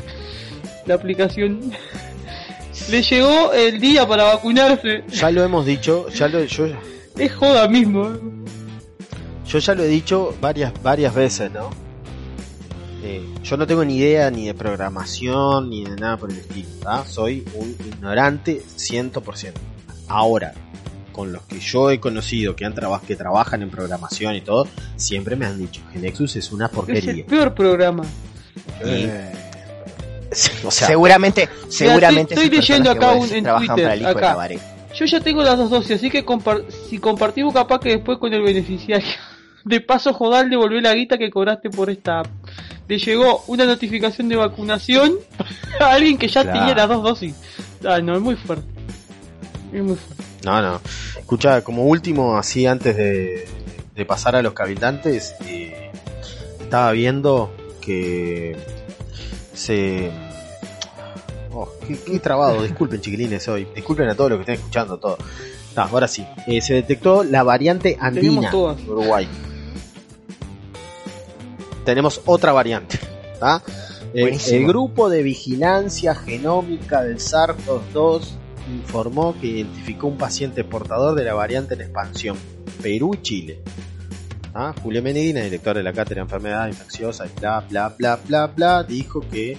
la 0.85 0.95
aplicación. 0.95 1.71
Le 2.89 3.01
llegó 3.01 3.53
el 3.53 3.79
día 3.79 4.07
para 4.07 4.25
vacunarse. 4.25 5.03
Ya 5.09 5.31
lo 5.31 5.43
hemos 5.43 5.65
dicho, 5.65 6.09
ya 6.09 6.27
lo, 6.27 6.43
yo, 6.43 6.67
Es 7.17 7.33
joda 7.33 7.67
mismo. 7.67 8.09
¿eh? 8.09 8.19
yo 9.47 9.59
ya 9.59 9.75
lo 9.75 9.83
he 9.83 9.87
dicho 9.87 10.35
varias 10.41 10.73
varias 10.81 11.13
veces, 11.13 11.51
¿no? 11.51 11.69
Eh, 13.03 13.23
yo 13.43 13.55
no 13.55 13.67
tengo 13.67 13.85
ni 13.85 13.97
idea 13.97 14.31
ni 14.31 14.47
de 14.47 14.53
programación 14.55 15.69
ni 15.69 15.85
de 15.85 15.95
nada 15.95 16.17
por 16.17 16.31
el 16.31 16.39
estilo, 16.39 16.67
¿tá? 16.81 17.05
Soy 17.05 17.45
un 17.53 17.75
ignorante 17.85 18.63
100%. 18.75 19.53
Ahora, 20.07 20.53
con 21.15 21.31
los 21.31 21.43
que 21.43 21.59
yo 21.59 21.89
he 21.91 21.99
conocido 21.99 22.55
que 22.55 22.65
han 22.65 22.73
traba- 22.73 23.01
que 23.01 23.15
trabajan 23.15 23.61
en 23.61 23.69
programación 23.69 24.35
y 24.35 24.41
todo, 24.41 24.67
siempre 24.97 25.35
me 25.37 25.45
han 25.45 25.57
dicho 25.57 25.81
que 25.93 25.99
Nexus 25.99 26.35
es 26.35 26.51
una 26.51 26.65
Es 26.65 26.71
el 26.71 26.75
porquería. 26.75 27.25
peor 27.25 27.53
programa. 27.55 28.03
Y- 28.83 29.07
Sí, 30.31 30.51
o 30.65 30.71
sea, 30.71 30.87
seguramente, 30.87 31.47
seguramente 31.69 32.33
estoy 32.33 32.47
esas 32.47 32.57
leyendo 32.69 32.91
acá 32.91 33.11
un- 33.13 33.31
en 33.31 33.45
Twitter, 33.45 34.05
acá. 34.05 34.49
Yo 34.93 35.05
ya 35.05 35.19
tengo 35.21 35.43
las 35.43 35.57
dos 35.57 35.69
dosis, 35.69 35.95
así 35.97 36.09
que 36.09 36.25
compar- 36.25 36.65
si 36.89 36.97
compartimos 36.97 37.53
capaz 37.53 37.79
que 37.79 37.89
después 37.89 38.17
con 38.17 38.33
el 38.33 38.41
beneficiario. 38.41 39.07
De 39.63 39.79
paso, 39.81 40.13
Jodal 40.13 40.49
devolvió 40.49 40.79
la 40.81 40.93
guita 40.93 41.17
que 41.17 41.29
cobraste 41.31 41.69
por 41.69 41.89
esta 41.89 42.19
app. 42.19 42.27
Le 42.87 42.97
llegó 42.99 43.43
una 43.47 43.65
notificación 43.65 44.27
de 44.29 44.35
vacunación 44.35 45.13
a 45.79 45.91
alguien 45.93 46.17
que 46.17 46.27
ya 46.27 46.43
Claro. 46.43 46.59
tenía 46.59 46.75
las 46.75 46.87
dos 46.89 47.03
dosis. 47.03 47.35
Ah, 47.87 47.99
no, 47.99 48.15
es 48.15 48.21
muy 48.21 48.35
fuerte. 48.35 48.65
Es 49.73 49.81
muy 49.83 49.95
fuerte. 49.95 50.23
No, 50.45 50.61
no. 50.61 50.79
Escucha, 51.17 51.63
como 51.63 51.85
último, 51.85 52.37
así 52.37 52.67
antes 52.67 52.95
de, 52.95 53.47
de 53.95 54.05
pasar 54.05 54.35
a 54.35 54.43
los 54.43 54.53
cabildantes, 54.53 55.33
eh, 55.43 55.91
estaba 56.61 56.91
viendo 56.91 57.51
que 57.81 58.55
se... 59.53 60.11
Oh, 61.51 61.67
qué, 61.87 61.97
qué 61.97 62.19
trabado, 62.19 62.61
disculpen 62.61 63.01
chiquilines 63.01 63.47
hoy, 63.47 63.67
disculpen 63.73 64.07
a 64.07 64.13
todos 64.15 64.29
los 64.29 64.37
que 64.37 64.41
estén 64.43 64.55
escuchando 64.55 64.97
todo. 64.99 65.17
No, 65.75 65.81
ahora 65.81 66.07
sí, 66.07 66.25
Eh, 66.45 66.61
se 66.61 66.75
detectó 66.75 67.23
la 67.23 67.41
variante 67.41 67.97
andina 67.99 68.49
en 68.49 68.89
Uruguay. 68.89 69.27
Tenemos 71.83 72.21
otra 72.25 72.51
variante. 72.53 72.99
¿tá? 73.39 73.63
Buenísimo. 74.13 74.57
el 74.59 74.67
grupo 74.67 75.09
de 75.09 75.23
vigilancia 75.23 76.13
genómica 76.13 77.01
del 77.01 77.17
SARS-CoV-2 77.17 78.21
informó 78.71 79.39
que 79.39 79.47
identificó 79.47 80.07
un 80.07 80.17
paciente 80.17 80.63
portador 80.63 81.15
de 81.15 81.23
la 81.23 81.33
variante 81.33 81.75
en 81.75 81.81
expansión, 81.81 82.37
Perú 82.81 83.15
y 83.15 83.21
Chile. 83.21 83.61
¿Ah? 84.53 84.73
Julio 84.81 85.03
Medina, 85.03 85.41
director 85.41 85.75
de 85.75 85.83
la 85.83 85.91
cátedra 85.91 86.15
de 86.15 86.21
enfermedad 86.21 86.67
infecciosa, 86.67 87.25
y 87.25 87.39
bla, 87.39 87.65
bla, 87.69 87.89
bla, 87.89 88.19
bla, 88.25 88.47
bla, 88.47 88.83
dijo 88.83 89.19
que 89.21 89.51
eh, 89.51 89.57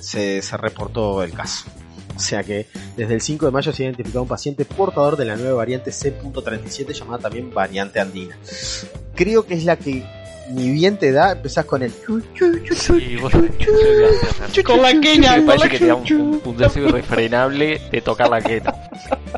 se, 0.00 0.42
se 0.42 0.56
reportó 0.56 1.22
el 1.22 1.32
caso. 1.32 1.66
O 2.14 2.18
sea 2.20 2.42
que 2.42 2.66
desde 2.96 3.14
el 3.14 3.20
5 3.20 3.46
de 3.46 3.52
mayo 3.52 3.72
se 3.72 3.82
ha 3.82 3.86
identificado 3.86 4.22
un 4.22 4.28
paciente 4.28 4.64
portador 4.64 5.16
de 5.16 5.26
la 5.26 5.36
nueva 5.36 5.54
variante 5.54 5.92
C.37 5.92 6.92
llamada 6.92 7.18
también 7.24 7.52
variante 7.52 8.00
andina. 8.00 8.38
Creo 9.14 9.44
que 9.44 9.54
es 9.54 9.64
la 9.64 9.76
que 9.76 10.04
ni 10.50 10.70
bien 10.70 10.96
te 10.98 11.12
da, 11.12 11.32
empezás 11.32 11.64
con 11.64 11.82
el 11.82 11.92
chu, 12.04 12.20
chu, 12.34 12.58
chu, 12.62 12.74
chu, 12.74 12.98
Sí, 13.00 13.16
vos- 13.16 13.32
Con 14.64 14.82
la 14.82 15.00
quena, 15.00 15.36
Me 15.36 15.42
parece 15.42 15.68
que 15.68 15.78
te 15.78 15.86
da 15.86 15.94
un, 15.94 16.12
un, 16.12 16.40
un 16.44 16.56
deseo 16.56 16.88
irrefrenable 16.88 17.80
de 17.90 18.00
tocar 18.00 18.28
la 18.28 18.40
quena. 18.40 18.74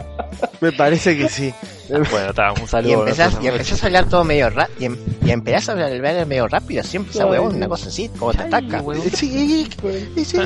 Me 0.60 0.72
parece 0.72 1.16
que 1.16 1.28
sí. 1.28 1.52
Bueno, 1.88 2.31
está, 2.31 2.53
un 2.53 2.68
saludo. 2.68 2.90
Y 2.90 2.92
empezás, 2.92 3.38
y 3.42 3.46
empezás 3.46 3.83
a 3.83 3.87
hablar 3.87 4.09
todo 4.09 4.22
medio 4.24 4.51
rápido. 4.51 4.79
Y, 4.81 4.85
em- 4.85 4.98
y 5.24 5.31
empezás 5.31 5.70
a 5.70 5.72
hablar, 5.72 6.27
medio 6.27 6.46
rápido. 6.46 6.83
Siempre 6.83 7.12
esa 7.12 7.27
huevón, 7.27 7.57
una 7.57 7.68
cosa 7.68 7.88
así, 7.88 8.11
como 8.18 8.33
te 8.35 8.42
ataca. 8.42 8.83
Sí, 9.14 9.66
sí, 10.24 10.37
Lo 10.37 10.44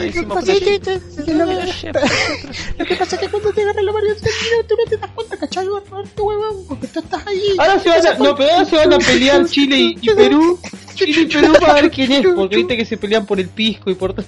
que- 2.85 2.97
pasa 2.97 3.17
es 3.17 3.21
que 3.23 3.29
cuando 3.29 3.53
te 3.53 3.63
agarra 3.63 3.83
la 3.83 3.93
variante 3.93 4.31
tú 4.69 4.75
no 4.79 4.85
te 4.89 4.97
das 4.97 5.11
cuenta, 5.11 5.37
¿cachai? 5.37 5.67
Este 6.05 6.23
huevón, 6.23 6.65
porque 6.69 6.87
tú 6.87 7.01
estás 7.01 7.27
ahí. 7.27 7.43
Ahora 7.59 7.79
se 7.81 7.89
van 7.89 8.07
a, 8.07 8.15
no, 8.15 8.37
pero 8.37 8.51
ahora 8.53 8.65
se 8.65 8.77
van 8.77 8.93
a 8.93 8.99
pelear 8.99 9.45
Chile 9.49 9.77
y, 9.79 9.99
y 10.01 10.11
Perú. 10.15 10.59
Chile 10.95 11.23
y 11.23 11.27
Perú 11.27 11.53
para 11.61 11.75
ver 11.75 11.91
quién 11.91 12.13
es, 12.13 12.27
porque 12.35 12.57
viste 12.57 12.77
que 12.77 12.85
se 12.85 12.97
pelean 12.97 13.27
por 13.27 13.41
el 13.41 13.49
pisco 13.49 13.91
y 13.91 13.95
por 13.95 14.15
todo. 14.15 14.27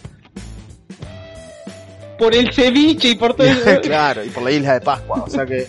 Por 2.18 2.35
el 2.35 2.53
ceviche 2.53 3.11
y 3.11 3.14
por 3.16 3.35
todo 3.35 3.46
eso. 3.46 3.81
claro, 3.83 4.24
y 4.24 4.31
por 4.31 4.42
la 4.42 4.50
isla 4.50 4.74
de 4.74 4.81
Pascua, 4.81 5.22
o 5.24 5.31
sea 5.31 5.46
que. 5.46 5.68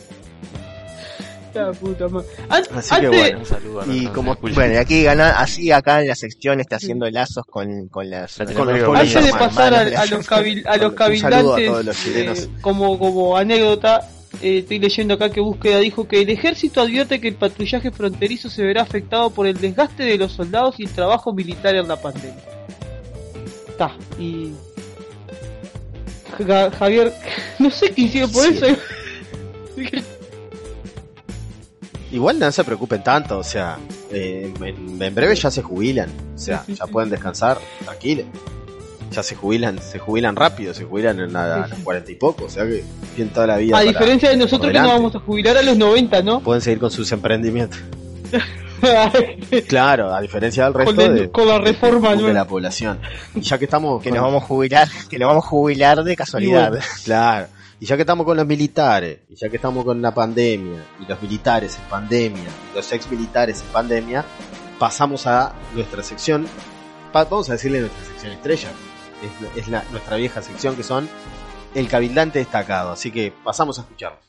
Puta 1.79 2.07
madre. 2.09 2.27
Así 2.49 2.89
que 2.89 2.95
antes- 3.07 3.09
bueno. 3.09 3.39
Un 3.39 3.45
saludo 3.45 3.81
a 3.81 3.85
Y 3.87 4.07
como, 4.07 4.35
bueno, 4.35 4.73
y 4.73 4.77
aquí 4.77 5.03
gana, 5.03 5.31
así 5.39 5.71
acá 5.71 6.01
en 6.01 6.07
la 6.09 6.15
sección 6.15 6.59
está 6.59 6.75
haciendo 6.75 7.09
lazos 7.09 7.45
con, 7.45 7.87
con 7.87 8.09
las, 8.09 8.37
con 8.55 8.67
los 8.79 8.99
Antes 8.99 9.25
de 9.25 9.31
pasar 9.31 9.73
a, 9.73 10.05
los, 10.05 10.27
cabil- 10.29 10.65
a 10.67 10.77
los 10.77 10.91
a 10.91 10.95
cabildantes, 10.95 11.67
todos 11.67 11.85
los 11.85 11.97
chilenos. 11.97 12.39
eh, 12.43 12.49
como, 12.61 12.99
como 12.99 13.37
anécdota, 13.37 14.09
eh, 14.41 14.59
estoy 14.59 14.79
leyendo 14.79 15.13
acá 15.13 15.29
que 15.29 15.39
Búsqueda 15.39 15.79
dijo 15.79 16.07
que 16.07 16.21
el 16.21 16.29
ejército 16.29 16.81
advierte 16.81 17.21
que 17.21 17.29
el 17.29 17.35
patrullaje 17.35 17.91
fronterizo 17.91 18.49
se 18.49 18.63
verá 18.63 18.81
afectado 18.81 19.29
por 19.29 19.47
el 19.47 19.59
desgaste 19.59 20.03
de 20.03 20.17
los 20.17 20.33
soldados 20.33 20.75
y 20.79 20.83
el 20.83 20.89
trabajo 20.91 21.33
militar 21.33 21.73
en 21.75 21.87
la 21.87 21.95
pandemia. 22.01 22.43
Está, 23.69 23.95
y... 24.19 24.51
Ja- 26.47 26.69
Javier, 26.71 27.13
no 27.59 27.69
sé 27.71 27.91
qué 27.91 28.01
hicieron 28.01 28.31
por 28.31 28.43
Sí. 28.43 28.49
eso. 28.57 28.65
Igual 32.11 32.39
no 32.39 32.51
se 32.51 32.63
preocupen 32.63 33.03
tanto, 33.03 33.39
o 33.39 33.43
sea, 33.43 33.77
eh, 34.11 34.53
en, 34.61 35.01
en 35.01 35.15
breve 35.15 35.35
ya 35.35 35.49
se 35.51 35.61
jubilan, 35.61 36.09
o 36.35 36.37
sea, 36.37 36.63
ya 36.67 36.85
pueden 36.87 37.09
descansar 37.09 37.57
tranquilos. 37.83 38.25
Ya 39.11 39.21
se 39.23 39.35
jubilan, 39.35 39.79
se 39.81 39.99
jubilan 39.99 40.35
rápido, 40.35 40.73
se 40.73 40.83
jubilan 40.83 41.19
en 41.19 41.31
la- 41.33 41.63
a 41.63 41.67
los 41.67 41.79
cuarenta 41.79 42.11
y 42.11 42.15
poco, 42.15 42.45
o 42.45 42.49
sea 42.49 42.65
que 42.65 42.83
tienen 43.15 43.33
toda 43.33 43.47
la 43.47 43.57
vida. 43.57 43.75
A 43.77 43.79
para- 43.79 43.91
diferencia 43.91 44.29
de 44.29 44.37
nosotros 44.37 44.71
que 44.71 44.79
nos 44.79 44.87
vamos 44.87 45.15
a 45.15 45.19
jubilar 45.19 45.57
a 45.57 45.61
los 45.61 45.77
90, 45.77 46.21
¿no? 46.23 46.39
Pueden 46.41 46.61
seguir 46.61 46.79
con 46.79 46.91
sus 46.91 47.11
emprendimientos. 47.11 47.79
Claro, 49.67 50.13
a 50.13 50.21
diferencia 50.21 50.65
del 50.65 50.73
resto 50.73 50.95
Con 50.95 51.03
la- 51.05 51.21
de, 51.21 51.31
con 51.31 51.47
la 51.47 51.59
reforma 51.59 52.15
de, 52.15 52.33
la 52.33 52.45
población. 52.45 52.99
Y 53.33 53.41
ya 53.41 53.57
que 53.57 53.65
estamos 53.65 54.01
que 54.01 54.09
con- 54.09 54.17
nos 54.17 54.25
vamos 54.25 54.43
a 54.43 54.45
jubilar, 54.47 54.87
que 55.09 55.17
nos 55.17 55.27
vamos 55.27 55.45
a 55.45 55.47
jubilar 55.47 56.03
de 56.03 56.15
casualidad. 56.15 56.73
Claro. 57.03 57.47
Y 57.79 57.85
ya 57.85 57.95
que 57.95 58.03
estamos 58.03 58.25
con 58.25 58.37
los 58.37 58.45
militares, 58.45 59.19
y 59.29 59.35
ya 59.35 59.49
que 59.49 59.57
estamos 59.57 59.83
con 59.83 60.01
la 60.01 60.13
pandemia, 60.13 60.85
y 61.01 61.05
los 61.05 61.21
militares 61.21 61.77
en 61.77 61.89
pandemia, 61.89 62.49
y 62.71 62.75
los 62.75 62.91
ex 62.91 63.09
militares 63.11 63.61
en 63.61 63.67
pandemia, 63.67 64.25
pasamos 64.79 65.27
a 65.27 65.53
nuestra 65.73 66.01
sección, 66.01 66.47
vamos 67.11 67.49
a 67.49 67.53
decirle 67.53 67.81
nuestra 67.81 68.05
sección 68.05 68.31
estrella, 68.31 68.69
es, 69.21 69.57
es 69.63 69.67
la, 69.67 69.83
nuestra 69.91 70.15
vieja 70.15 70.41
sección 70.41 70.75
que 70.75 70.83
son 70.83 71.09
el 71.73 71.87
cabildante 71.89 72.39
destacado, 72.39 72.91
así 72.91 73.11
que 73.11 73.33
pasamos 73.43 73.77
a 73.77 73.81
escucharlos. 73.81 74.23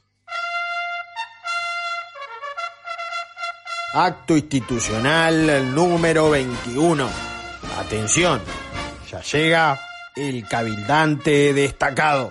Acto 3.94 4.36
institucional 4.36 5.74
número 5.74 6.28
21. 6.30 7.08
Atención, 7.78 8.42
ya 9.10 9.22
llega 9.22 9.80
el 10.16 10.46
cabildante 10.46 11.54
destacado. 11.54 12.30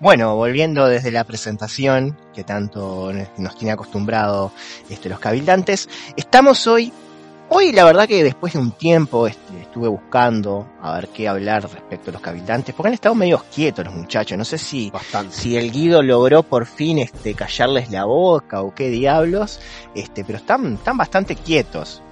Bueno, 0.00 0.36
volviendo 0.36 0.86
desde 0.86 1.10
la 1.10 1.24
presentación, 1.24 2.16
que 2.32 2.44
tanto 2.44 3.12
nos 3.36 3.58
tiene 3.58 3.72
acostumbrado 3.72 4.52
este, 4.88 5.08
los 5.08 5.18
cabildantes, 5.18 5.88
estamos 6.16 6.68
hoy, 6.68 6.92
hoy 7.48 7.72
la 7.72 7.82
verdad 7.82 8.06
que 8.06 8.22
después 8.22 8.52
de 8.52 8.60
un 8.60 8.70
tiempo 8.70 9.26
este, 9.26 9.60
estuve 9.60 9.88
buscando 9.88 10.68
a 10.80 10.94
ver 10.94 11.08
qué 11.08 11.26
hablar 11.26 11.64
respecto 11.64 12.10
a 12.10 12.12
los 12.12 12.22
cabildantes, 12.22 12.76
porque 12.76 12.88
han 12.88 12.94
estado 12.94 13.16
medio 13.16 13.44
quietos 13.52 13.86
los 13.86 13.94
muchachos, 13.94 14.38
no 14.38 14.44
sé 14.44 14.56
si, 14.56 14.88
Bastante. 14.90 15.34
si 15.34 15.56
el 15.56 15.72
Guido 15.72 16.00
logró 16.00 16.44
por 16.44 16.66
fin 16.66 17.00
este, 17.00 17.34
callarles 17.34 17.90
la 17.90 18.04
boca 18.04 18.62
o 18.62 18.72
qué 18.76 18.90
diablos, 18.90 19.58
este, 19.96 20.24
pero 20.24 20.38
están, 20.38 20.74
están 20.74 20.96
bastante 20.96 21.34
quietos. 21.34 22.02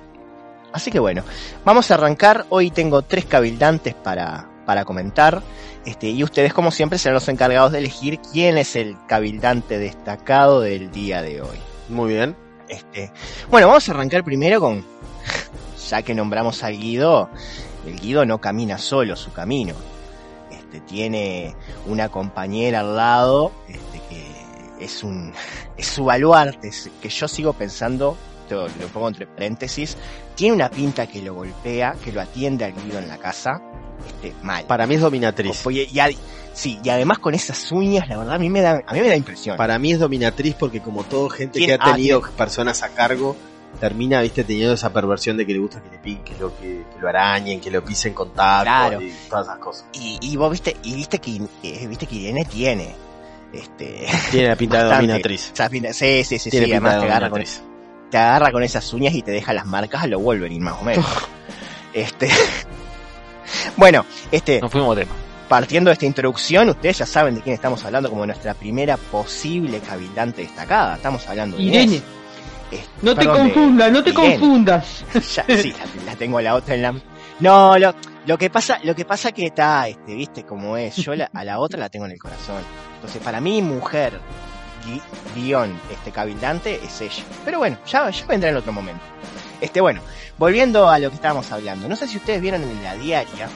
Así 0.73 0.91
que 0.91 0.99
bueno, 0.99 1.23
vamos 1.65 1.89
a 1.93 1.95
arrancar, 1.95 2.47
hoy 2.49 2.73
tengo 2.73 3.03
tres 3.03 3.27
cabildantes 3.27 3.95
para, 3.95 4.49
para 4.67 4.85
comentar. 4.85 5.43
Este, 5.87 6.09
y 6.09 6.23
ustedes, 6.23 6.53
como 6.53 6.71
siempre, 6.71 6.99
serán 6.99 7.15
los 7.15 7.29
encargados 7.29 7.73
de 7.73 7.79
elegir 7.79 8.19
quién 8.33 8.59
es 8.59 8.77
el 8.77 8.97
cabildante 9.07 9.79
destacado 9.79 10.61
del 10.61 10.91
día 10.91 11.23
de 11.23 11.41
hoy. 11.41 11.59
Muy 11.89 12.13
bien. 12.13 12.37
Este, 12.69 13.13
bueno, 13.49 13.69
vamos 13.69 13.89
a 13.89 13.93
arrancar 13.93 14.25
primero 14.25 14.61
con, 14.61 14.85
ya 15.89 16.03
que 16.03 16.15
nombramos 16.15 16.65
al 16.65 16.77
Guido, 16.77 17.31
el 17.87 17.99
Guido 17.99 18.27
no 18.27 18.41
camina 18.41 18.77
solo 18.77 19.17
su 19.17 19.33
camino. 19.33 19.75
Este, 20.51 20.81
tiene 20.81 21.55
una 21.87 22.09
compañera 22.09 22.81
al 22.81 22.97
lado, 22.97 23.53
este, 23.69 24.01
que 24.09 24.85
es 24.85 25.05
un, 25.05 25.33
es 25.77 25.87
su 25.87 26.05
baluarte, 26.05 26.71
que 27.01 27.09
yo 27.09 27.29
sigo 27.29 27.53
pensando, 27.53 28.17
esto 28.47 28.69
lo 28.81 28.87
pongo 28.89 29.09
entre 29.09 29.27
paréntesis, 29.27 29.97
tiene 30.35 30.55
una 30.55 30.71
pinta 30.71 31.07
que 31.07 31.21
lo 31.23 31.35
golpea, 31.35 31.95
que 32.05 32.13
lo 32.13 32.21
atiende 32.21 32.65
al 32.65 32.73
Guido 32.73 32.99
en 32.99 33.09
la 33.09 33.19
casa, 33.19 33.61
este, 34.07 34.35
mal. 34.43 34.65
Para 34.67 34.87
mí 34.87 34.95
es 34.95 35.01
dominatriz. 35.01 35.65
Y, 35.67 35.89
sí, 36.53 36.79
y 36.83 36.89
además 36.91 37.19
con 37.19 37.35
esas 37.35 37.71
uñas, 37.73 38.09
la 38.09 38.19
verdad, 38.19 38.35
a 38.37 38.39
mí 38.39 38.49
me 38.49 38.61
da, 38.61 38.83
a 38.87 38.93
mí 38.93 39.01
me 39.01 39.09
da 39.09 39.17
impresión. 39.17 39.57
Para 39.57 39.79
mí 39.79 39.93
es 39.93 39.99
dominatriz 39.99 40.55
porque 40.55 40.81
como 40.81 41.05
todo 41.05 41.29
gente 41.29 41.59
que 41.59 41.73
ha 41.73 41.79
ah, 41.81 41.93
tenido 41.95 42.21
personas 42.37 42.83
a 42.83 42.91
cargo, 42.91 43.37
termina, 43.81 44.21
viste, 44.23 44.45
teniendo 44.45 44.75
esa 44.75 44.93
perversión 44.93 45.37
de 45.37 45.45
que 45.47 45.53
le 45.53 45.59
gusta 45.59 45.83
que 45.83 45.91
le 45.91 45.99
piquen, 45.99 46.25
que 46.25 46.37
lo, 46.41 46.57
que, 46.57 46.85
que 46.95 46.99
lo 47.01 47.09
arañen, 47.09 47.61
que 47.61 47.71
lo 47.71 47.85
pisen 47.85 48.15
con 48.15 48.33
tacos 48.33 48.63
Claro. 48.65 49.03
y 49.03 49.13
todas 49.29 49.47
esas 49.49 49.59
cosas. 49.59 49.87
Y, 49.93 50.19
y 50.23 50.37
vos 50.37 50.51
viste, 50.51 50.77
y 50.83 50.95
viste 50.95 51.19
que, 51.19 51.41
eh, 51.63 51.87
viste 51.87 52.07
que 52.07 52.15
Irene 52.15 52.45
tiene, 52.45 52.95
este, 53.53 54.07
Tiene 54.31 54.49
la 54.49 54.57
pinta 54.57 54.85
de 54.85 54.91
dominatriz. 54.95 55.51
esa 55.53 55.69
pinta- 55.69 55.93
sí, 55.93 56.25
sí, 56.25 56.39
sí, 56.39 56.51
Tiene 56.51 56.67
sí, 56.67 56.73
pinta 56.73 56.89
además 56.89 56.95
de 56.95 57.01
te 57.01 57.07
agarra, 57.13 57.31
con, 57.31 57.41
dominatriz. 57.41 57.63
Te 58.17 58.23
agarra 58.23 58.51
con 58.51 58.63
esas 58.63 58.91
uñas 58.95 59.13
y 59.15 59.21
te 59.21 59.31
deja 59.31 59.53
las 59.53 59.67
marcas 59.67 60.05
a 60.05 60.07
lo 60.07 60.19
Wolverine, 60.21 60.65
más 60.65 60.81
o 60.81 60.85
menos. 60.85 61.05
este, 61.93 62.31
bueno, 63.77 64.07
este, 64.33 64.59
Nos 64.61 64.73
fuimos 64.73 64.97
tema. 64.97 65.13
partiendo 65.49 65.91
de 65.91 65.93
esta 65.93 66.07
introducción, 66.07 66.71
ustedes 66.71 66.97
ya 66.99 67.05
saben 67.07 67.35
de 67.35 67.43
quién 67.43 67.55
estamos 67.55 67.85
hablando 67.85 68.09
como 68.09 68.25
nuestra 68.25 68.55
primera 68.55 68.97
posible 68.97 69.81
cabildante 69.81 70.41
destacada. 70.43 70.97
Estamos 70.97 71.27
hablando 71.29 71.59
de 71.59 71.63
Irene. 71.65 72.03
No 73.03 73.15
te 73.15 73.21
perdón, 73.27 73.35
de- 73.49 73.53
confundas, 73.53 73.93
no 73.93 74.03
te 74.03 74.15
confundas. 74.15 75.05
ya, 75.35 75.45
sí, 75.57 75.75
la, 75.79 76.13
la 76.13 76.17
tengo 76.17 76.39
a 76.39 76.43
la 76.43 76.55
otra 76.55 76.75
en 76.75 76.83
la. 76.83 76.95
No, 77.39 77.79
lo, 77.79 77.95
lo 78.27 78.39
que 78.39 78.49
pasa, 78.49 78.81
lo 78.83 78.95
que 78.95 79.05
pasa 79.05 79.31
que 79.33 79.45
está, 79.47 79.87
este, 79.89 80.15
viste 80.15 80.45
cómo 80.45 80.77
es. 80.79 80.97
Yo 80.97 81.15
la- 81.15 81.31
a 81.35 81.45
la 81.45 81.59
otra 81.59 81.79
la 81.79 81.91
tengo 81.91 82.07
en 82.07 82.13
el 82.13 82.19
corazón. 82.19 82.63
Entonces, 82.97 83.23
para 83.23 83.41
mí, 83.43 83.61
mujer, 83.63 84.19
guion, 85.35 85.79
este 85.91 86.11
cabildante 86.11 86.81
es 86.85 87.01
ella. 87.01 87.25
Pero 87.45 87.59
bueno, 87.59 87.79
ya, 87.87 88.11
ya 88.11 88.27
vendrá 88.27 88.51
en 88.51 88.57
otro 88.57 88.73
momento. 88.73 89.03
Este, 89.61 89.81
bueno, 89.81 90.01
volviendo 90.39 90.89
a 90.89 90.99
lo 90.99 91.09
que 91.09 91.17
estábamos 91.17 91.51
hablando. 91.53 91.89
No 91.89 91.97
sé 91.97 92.09
si 92.09 92.17
ustedes 92.17 92.41
vieron 92.41 92.63
en 92.63 92.83
la 92.83 92.95
diaria 92.95 93.49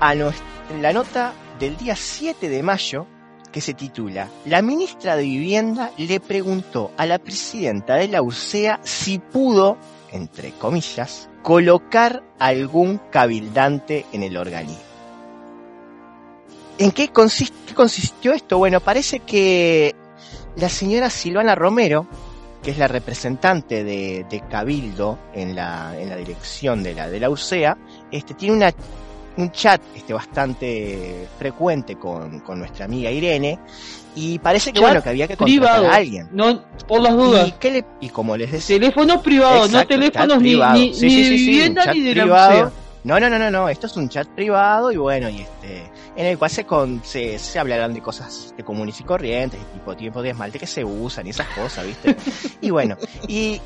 a 0.00 0.14
la 0.14 0.92
nota 0.92 1.32
del 1.60 1.76
día 1.76 1.94
7 1.94 2.48
de 2.48 2.62
mayo 2.62 3.06
que 3.52 3.60
se 3.60 3.74
titula 3.74 4.28
La 4.46 4.62
ministra 4.62 5.14
de 5.14 5.22
Vivienda 5.22 5.92
le 5.96 6.18
preguntó 6.18 6.90
a 6.96 7.06
la 7.06 7.18
presidenta 7.18 7.94
de 7.94 8.08
la 8.08 8.22
UCEA 8.22 8.80
si 8.82 9.18
pudo, 9.18 9.78
entre 10.10 10.50
comillas, 10.52 11.28
colocar 11.42 12.24
algún 12.40 12.98
cabildante 13.10 14.06
en 14.12 14.24
el 14.24 14.36
organismo. 14.36 14.91
¿En 16.82 16.90
qué, 16.92 17.12
consist- 17.12 17.52
qué 17.66 17.74
consistió 17.74 18.32
esto? 18.32 18.58
Bueno, 18.58 18.80
parece 18.80 19.20
que 19.20 19.94
la 20.56 20.68
señora 20.68 21.10
Silvana 21.10 21.54
Romero, 21.54 22.06
que 22.62 22.70
es 22.72 22.78
la 22.78 22.88
representante 22.88 23.84
de, 23.84 24.24
de 24.28 24.40
Cabildo 24.48 25.18
en 25.34 25.54
la, 25.54 25.94
en 25.98 26.08
la 26.08 26.16
dirección 26.16 26.82
de 26.82 26.94
la, 26.94 27.08
de 27.08 27.20
la 27.20 27.30
UCEA, 27.30 27.76
este, 28.10 28.34
tiene 28.34 28.56
una 28.56 28.72
un 29.34 29.50
chat 29.50 29.80
este, 29.96 30.12
bastante 30.12 31.26
frecuente 31.38 31.96
con, 31.96 32.40
con 32.40 32.58
nuestra 32.58 32.84
amiga 32.84 33.10
Irene 33.10 33.58
y 34.14 34.38
parece 34.38 34.74
que 34.74 34.80
Chat 34.80 34.88
bueno 34.90 35.02
que 35.02 35.08
había 35.08 35.26
que 35.26 35.38
contratar 35.38 35.70
Privado. 35.70 35.88
a 35.90 35.94
alguien. 35.96 36.28
No, 36.32 36.62
por 36.86 37.00
las 37.00 37.14
dudas. 37.16 37.48
¿Y, 37.48 37.52
qué 37.52 37.70
le- 37.70 37.84
y 38.02 38.10
como 38.10 38.36
les 38.36 38.52
decía, 38.52 38.76
Teléfonos 38.78 39.22
privados, 39.22 39.70
no 39.70 39.86
teléfonos 39.86 40.36
ni, 40.36 40.50
privado. 40.50 40.74
ni, 40.78 40.92
Sí, 40.92 41.06
ni 41.06 41.10
sí, 41.10 41.16
de 41.16 41.24
sí, 41.24 41.38
sí, 41.38 41.44
un 41.44 41.50
vivienda 41.50 41.92
ni 41.94 42.00
de 42.02 42.14
la 42.14 42.22
privado. 42.24 42.72
No, 43.04 43.18
no, 43.18 43.30
no, 43.30 43.38
no, 43.38 43.50
no, 43.50 43.68
esto 43.70 43.86
es 43.86 43.96
un 43.96 44.08
chat 44.10 44.28
privado 44.28 44.92
y 44.92 44.96
bueno, 44.98 45.30
y 45.30 45.40
este 45.40 45.90
en 46.16 46.26
el 46.26 46.38
cual 46.38 46.50
se, 46.50 46.64
con, 46.64 47.02
se, 47.04 47.38
se 47.38 47.58
hablarán 47.58 47.94
de 47.94 48.00
cosas 48.00 48.54
de 48.56 48.64
comunes 48.64 49.00
y 49.00 49.04
corrientes, 49.04 49.60
tipo 49.72 49.96
tiempo 49.96 50.22
de 50.22 50.30
esmalte 50.30 50.58
que 50.58 50.66
se 50.66 50.84
usan 50.84 51.26
y 51.26 51.30
esas 51.30 51.48
cosas, 51.48 51.86
¿viste? 51.86 52.16
y 52.60 52.70
bueno, 52.70 52.96
y, 53.26 53.60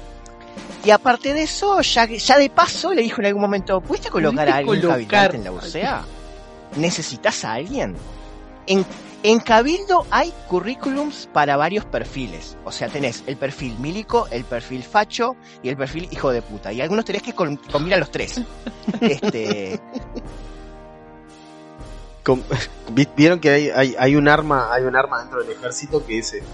y 0.85 0.91
aparte 0.91 1.35
de 1.35 1.43
eso, 1.43 1.81
ya, 1.81 2.07
ya 2.07 2.39
de 2.39 2.51
paso 2.51 2.95
le 2.95 3.03
dijo 3.03 3.21
en 3.21 3.27
algún 3.27 3.43
momento, 3.43 3.81
¿pudiste 3.81 4.11
colocar 4.11 4.49
a 4.49 4.63
¿Pudiste 4.63 4.87
algún 4.87 5.07
colocar 5.07 5.35
en 5.35 5.45
la 5.45 5.53
UCEA? 5.53 6.05
¿Necesitas 6.77 7.45
a 7.45 7.55
alguien? 7.55 7.97
En, 8.67 8.85
en 9.23 9.41
Cabildo 9.41 10.07
hay 10.11 10.33
currículums 10.49 11.29
para 11.33 11.57
varios 11.57 11.85
perfiles. 11.85 12.57
O 12.65 12.71
sea, 12.71 12.89
tenés 12.89 13.25
el 13.27 13.37
perfil 13.37 13.77
milico, 13.79 14.29
el 14.31 14.45
perfil 14.45 14.83
facho 14.83 15.37
y 15.63 15.69
el 15.69 15.77
perfil 15.77 16.09
hijo 16.11 16.31
de 16.31 16.43
puta. 16.43 16.73
Y 16.73 16.81
algunos 16.81 17.05
tenés 17.05 17.23
que 17.23 17.33
combinar 17.33 17.99
los 17.99 18.11
tres. 18.11 18.41
Este, 19.01 19.81
Vieron 23.17 23.41
que 23.41 23.51
hay, 23.51 23.71
hay, 23.71 23.95
hay 23.99 24.17
un 24.17 24.29
arma, 24.29 24.73
hay 24.73 24.85
un 24.85 24.97
arma 24.97 25.21
dentro 25.21 25.43
del 25.43 25.51
ejército 25.53 26.05
que 26.07 26.19
es 26.19 26.33
este, 26.35 26.45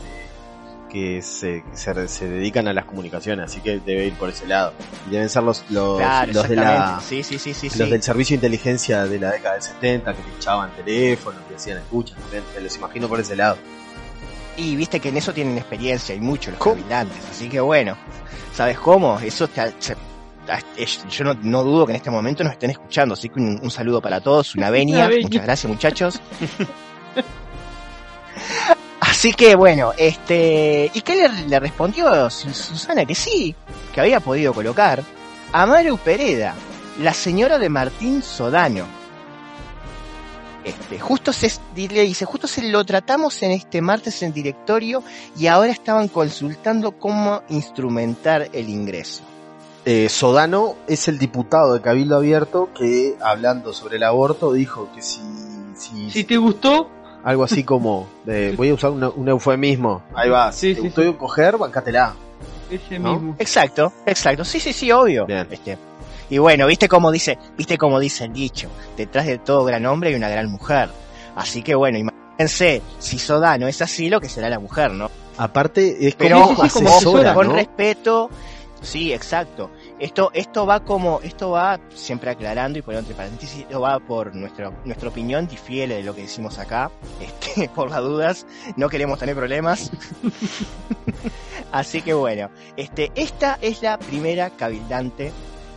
que 0.91 1.23
se, 1.23 1.65
se, 1.75 2.09
se 2.09 2.29
dedican 2.29 2.69
a 2.69 2.73
las 2.75 2.85
comunicaciones, 2.85 3.47
así 3.51 3.61
que 3.61 3.81
debe 3.81 4.07
ir 4.07 4.15
por 4.15 4.29
ese 4.29 4.47
lado. 4.47 4.75
Y 5.07 5.11
deben 5.11 5.29
ser 5.31 5.43
los, 5.43 5.65
los, 5.71 5.99
claro, 5.99 6.33
los 6.33 6.49
de 6.49 6.57
la. 6.57 7.01
Sí, 7.07 7.23
sí, 7.23 7.39
sí, 7.39 7.55
sí. 7.55 7.71
los 7.79 7.91
del 7.91 8.03
servicio 8.03 8.35
de 8.35 8.47
inteligencia 8.47 9.05
de 9.07 9.19
la 9.19 9.31
década 9.33 9.55
del 9.55 9.63
70 9.63 10.15
que 10.15 10.23
te 10.23 10.31
echaban 10.37 10.71
teléfono, 10.77 11.39
que 11.49 11.55
hacían 11.57 11.79
escuchas, 11.79 12.19
también, 12.19 12.43
me 12.55 12.61
los 12.61 12.77
imagino 12.77 13.09
por 13.09 13.19
ese 13.21 13.35
lado. 13.37 13.57
Y 14.57 14.77
viste 14.77 15.01
que 15.01 15.09
en 15.09 15.17
eso 15.17 15.33
tienen 15.33 15.57
experiencia 15.57 16.15
y 16.15 16.21
mucho 16.21 16.51
los 16.51 16.61
cabildantes. 16.61 17.25
Así 17.31 17.49
que 17.49 17.61
bueno, 17.61 17.97
¿sabes 18.55 18.79
cómo? 18.79 19.19
Eso 19.21 19.49
te- 19.49 19.73
se- 19.79 19.97
yo 21.09 21.25
no, 21.25 21.35
no 21.35 21.63
dudo 21.63 21.87
que 21.87 21.93
en 21.93 21.97
este 21.97 22.11
momento 22.11 22.43
nos 22.45 22.53
estén 22.55 22.71
escuchando. 22.71 23.15
Así 23.15 23.29
que 23.29 23.39
un, 23.41 23.61
un 23.63 23.71
saludo 23.71 24.01
para 24.01 24.21
todos, 24.21 24.55
una 24.55 24.71
venia. 24.71 25.09
Muchas 25.23 25.43
gracias, 25.45 25.71
muchachos. 25.73 26.21
Así 29.01 29.33
que 29.33 29.55
bueno, 29.55 29.93
este. 29.97 30.91
¿Y 30.95 31.01
qué 31.03 31.17
le, 31.17 31.29
le 31.49 31.61
respondió 31.61 32.31
Su- 32.31 32.51
Susana? 32.53 33.05
Que 33.05 33.15
sí, 33.15 33.55
que 33.95 34.01
había 34.01 34.21
podido 34.21 34.53
colocar 34.55 35.03
a 35.53 35.67
Maru 35.67 35.99
Pereda, 35.99 36.55
la 37.01 37.13
señora 37.13 37.59
de 37.59 37.69
Martín 37.69 38.23
Sodano. 38.23 38.87
Este, 40.65 40.99
justo 41.01 41.33
se, 41.33 41.51
le 41.75 42.03
dice, 42.03 42.25
justo 42.25 42.47
se 42.47 42.63
lo 42.63 42.85
tratamos 42.85 43.43
en 43.43 43.51
este 43.51 43.83
martes 43.83 44.23
en 44.23 44.33
directorio 44.33 45.03
y 45.37 45.49
ahora 45.49 45.73
estaban 45.73 46.07
consultando 46.07 46.93
cómo 46.99 47.43
instrumentar 47.49 48.49
el 48.53 48.69
ingreso. 48.69 49.23
Eh, 49.85 50.09
Sodano 50.09 50.77
es 50.87 51.09
el 51.09 51.19
diputado 51.19 51.75
de 51.75 51.81
Cabildo 51.81 52.17
Abierto 52.17 52.69
que, 52.73 53.17
hablando 53.21 53.73
sobre 53.73 53.97
el 53.97 54.05
aborto, 54.05 54.53
dijo 54.53 54.89
que 54.95 55.03
si, 55.03 55.21
si, 55.75 56.11
Si 56.11 56.25
te 56.25 56.37
gustó, 56.37 56.89
algo 57.25 57.43
así 57.45 57.65
como, 57.65 58.07
voy 58.57 58.69
a 58.71 58.75
usar 58.75 58.91
un, 58.91 59.03
un 59.05 59.29
eufemismo, 59.29 60.03
ahí 60.15 60.31
va, 60.31 60.53
si 60.53 60.69
Sí, 60.69 60.75
te 60.75 60.81
sí, 60.83 60.87
gustó 60.87 61.19
coger, 61.19 61.57
bancátela. 61.59 62.15
ese 62.71 62.99
¿No? 63.01 63.15
mismo. 63.15 63.37
Exacto, 63.41 63.93
exacto. 64.07 64.45
Sí, 64.45 64.61
sí, 64.61 64.73
sí, 64.73 64.93
obvio. 64.93 65.27
Bien. 65.27 65.49
Este, 65.51 65.77
y 66.31 66.39
bueno, 66.39 66.67
viste 66.69 66.89
cómo 66.89 67.11
dice, 67.11 67.37
viste 67.57 67.77
cómo 67.77 67.99
dice 67.99 68.25
el 68.27 68.33
dicho, 68.33 68.69
detrás 68.97 69.27
de 69.27 69.39
todo 69.39 69.65
gran 69.65 69.85
hombre 69.87 70.11
hay 70.11 70.15
una 70.17 70.29
gran 70.29 70.49
mujer. 70.49 70.91
Así 71.35 71.63
que 71.63 71.75
bueno, 71.75 71.99
imagínense, 71.99 72.83
si 73.01 73.19
Sodano 73.19 73.67
es 73.67 73.83
así, 73.83 74.09
lo 74.09 74.21
que 74.21 74.29
será 74.29 74.49
la 74.49 74.61
mujer, 74.61 74.93
¿no? 74.93 75.11
Aparte, 75.39 76.07
es 76.07 76.15
Pero 76.15 76.37
como 76.41 76.45
ojo, 76.53 76.55
como 76.55 76.67
asesora, 76.67 76.91
asesora, 76.97 77.35
con 77.35 77.49
¿no? 77.49 77.55
respeto. 77.55 78.31
Sí, 78.83 79.13
exacto. 79.13 79.71
Esto, 79.99 80.31
esto 80.35 80.67
va 80.67 80.85
como, 80.85 81.21
esto 81.23 81.51
va 81.51 81.81
siempre 81.95 82.31
aclarando 82.31 82.79
y 82.79 82.83
poniendo 82.83 83.09
entre 83.09 83.17
paréntesis, 83.17 83.61
esto 83.61 83.81
va 83.81 83.99
por 84.01 84.35
nuestro, 84.35 84.75
nuestra 84.85 85.09
opinión, 85.09 85.47
difiere 85.47 85.97
de 85.97 86.03
lo 86.03 86.15
que 86.15 86.23
decimos 86.23 86.59
acá, 86.59 86.91
este, 87.21 87.69
por 87.69 87.91
las 87.91 88.01
dudas, 88.01 88.47
no 88.77 88.89
queremos 88.89 89.19
tener 89.19 89.37
problemas. 89.37 89.91
Así 91.73 92.03
que 92.03 92.13
bueno, 92.13 92.51
este, 92.77 93.13
esta 93.15 93.59
es 93.63 93.83
la 93.83 93.99
primera 93.99 94.51
cabildante, 94.51 95.33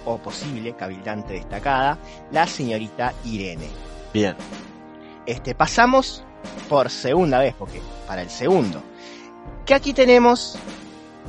o 0.06 0.18
posible 0.18 0.76
cabildante 0.76 1.34
destacada, 1.34 1.98
la 2.32 2.48
señorita 2.48 3.14
Irene. 3.24 3.70
Bien. 4.14 4.36
Este, 5.26 5.56
pasamos 5.56 6.24
por 6.70 6.90
segunda 6.90 7.40
vez, 7.40 7.56
porque 7.58 7.82
para 8.08 8.22
el 8.22 8.30
segundo. 8.30 8.82
Que 9.66 9.74
aquí 9.74 9.94
tenemos 9.94 10.58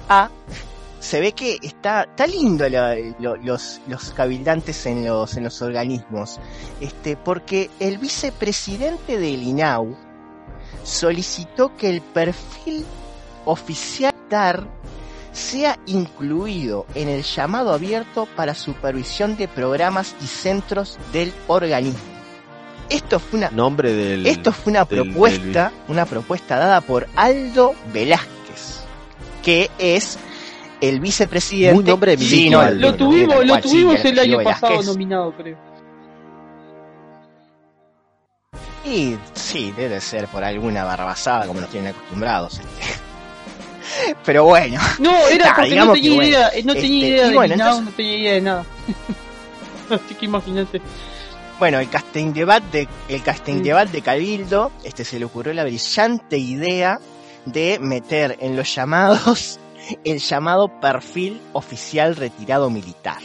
a. 0.09 0.31
Se 1.01 1.21
ve 1.21 1.33
que 1.33 1.59
está, 1.63 2.03
está 2.05 2.27
lindo 2.27 2.69
la- 2.69 2.97
lo- 3.19 3.37
los, 3.37 3.81
los 3.87 4.11
cabildantes 4.11 4.87
en 4.87 5.05
los, 5.07 5.37
en 5.37 5.45
los 5.45 5.61
organismos. 5.63 6.41
Este, 6.81 7.17
porque 7.17 7.71
el 7.81 7.99
vicepresidente 7.99 9.19
del 9.19 9.43
INAU 9.43 9.97
solicitó 10.83 11.77
que 11.77 11.91
el 11.91 12.01
perfil 12.01 12.85
oficial 13.45 14.15
TAR 14.29 14.67
sea 15.33 15.79
incluido 15.87 16.87
en 16.95 17.09
el 17.09 17.23
llamado 17.23 17.73
abierto 17.73 18.27
para 18.37 18.55
supervisión 18.55 19.37
de 19.37 19.49
programas 19.49 20.17
y 20.23 20.27
centros 20.27 20.99
del 21.13 21.33
organismo. 21.47 22.01
Esto 22.89 23.19
fue 23.19 23.41
una 23.41 23.51
Nombre 23.51 23.93
del. 23.93 24.27
esto 24.27 24.53
fue 24.53 24.71
una 24.71 24.85
del- 24.85 25.03
propuesta, 25.03 25.73
una 25.89 26.07
propuesta 26.07 26.57
dada 26.57 26.81
por 26.81 27.07
Aldo 27.17 27.75
Velázquez, 27.93 28.81
que 29.43 29.71
es 29.79 30.19
el 30.81 31.01
vicepresidente. 31.01 31.75
Muy 31.75 31.85
nombre 31.85 32.17
Sí, 32.19 32.51
no, 32.51 32.71
Lo 32.71 32.95
tuvimos, 32.95 33.45
lo 33.45 33.59
tuvimos 33.61 34.05
el 34.05 34.19
año 34.19 34.43
pasado 34.43 34.83
nominado, 34.83 35.33
creo. 35.37 35.57
Y 38.85 39.17
sí, 39.35 39.73
debe 39.77 40.01
ser 40.01 40.29
por 40.29 40.45
alguna 40.45 40.85
barbasada 40.85 41.47
como 41.47 41.61
nos 41.61 41.71
tienen 41.71 41.91
acostumbrados. 41.95 42.61
este. 42.61 43.01
Pero 44.25 44.45
bueno, 44.45 44.81
No, 44.99 45.27
era 45.29 45.47
Nah, 45.47 45.55
porque 45.57 45.75
no 45.77 45.93
tenía 45.93 46.15
bueno, 46.15 46.29
idea, 46.29 46.49
eh, 46.51 46.63
no 46.63 46.75
tenía 46.75 46.87
este, 46.99 47.09
idea 47.09 47.29
de 47.29 47.35
bueno, 47.35 47.57
nada, 47.57 47.71
entonces- 47.71 47.91
no 47.91 47.97
tenía 47.97 48.19
idea 48.19 48.33
de 48.35 48.41
nada. 48.41 48.65
Así 49.91 50.15
que 50.15 50.25
imagínate. 50.27 50.81
bueno, 51.59 51.79
el 51.81 51.89
casting 51.89 52.33
debat 52.33 52.63
de, 52.65 52.89
el 53.09 53.23
casting 53.23 53.55
Mm. 53.57 53.63
debat 53.63 53.89
de 53.89 54.03
Cabildo, 54.03 54.71
este 54.85 55.05
se 55.05 55.19
le 55.19 55.25
ocurrió 55.25 55.53
la 55.55 55.65
brillante 55.65 56.39
idea 56.39 57.01
de 57.45 57.79
meter 57.81 58.37
en 58.41 58.57
los 58.57 58.73
llamados 58.75 59.59
el 60.05 60.19
llamado 60.19 60.81
perfil 60.81 61.41
oficial 61.53 62.17
retirado 62.17 62.71
militar. 62.71 63.19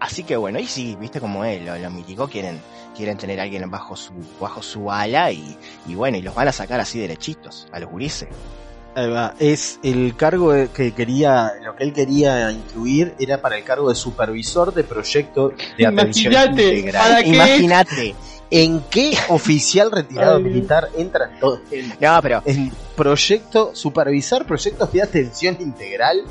Así 0.00 0.24
que 0.24 0.36
bueno, 0.36 0.58
y 0.58 0.66
sí, 0.66 0.96
viste 1.00 1.20
como 1.20 1.44
es, 1.44 1.62
los, 1.64 1.80
los 1.80 1.92
milicos 1.92 2.30
quieren, 2.30 2.60
quieren 2.94 3.16
tener 3.16 3.40
a 3.40 3.44
alguien 3.44 3.68
bajo 3.70 3.96
su, 3.96 4.12
bajo 4.40 4.62
su 4.62 4.90
ala 4.90 5.32
y, 5.32 5.56
y 5.86 5.94
bueno, 5.94 6.18
y 6.18 6.22
los 6.22 6.34
van 6.34 6.48
a 6.48 6.52
sacar 6.52 6.80
así 6.80 6.98
derechitos, 6.98 7.66
a 7.72 7.80
los 7.80 7.90
gurises. 7.90 8.28
Ahí 8.94 9.10
va. 9.10 9.34
Es 9.38 9.78
el 9.82 10.16
cargo 10.16 10.52
que 10.72 10.92
quería, 10.92 11.52
lo 11.62 11.76
que 11.76 11.84
él 11.84 11.92
quería 11.92 12.50
incluir 12.50 13.14
era 13.18 13.42
para 13.42 13.58
el 13.58 13.64
cargo 13.64 13.90
de 13.90 13.94
supervisor 13.94 14.72
de 14.72 14.84
proyecto 14.84 15.52
de 15.76 15.86
atención 15.86 16.32
Imagínate. 16.32 17.26
Imagínate. 17.26 18.14
¿En 18.50 18.80
qué 18.90 19.16
oficial 19.28 19.90
retirado 19.90 20.36
Ay, 20.36 20.42
militar 20.44 20.88
entra 20.96 21.30
todo? 21.40 21.60
En, 21.70 21.92
No, 22.00 22.20
pero 22.22 22.42
en 22.44 22.70
proyecto, 22.96 23.74
supervisar 23.74 24.46
proyectos 24.46 24.92
de 24.92 25.02
atención 25.02 25.56
integral. 25.60 26.22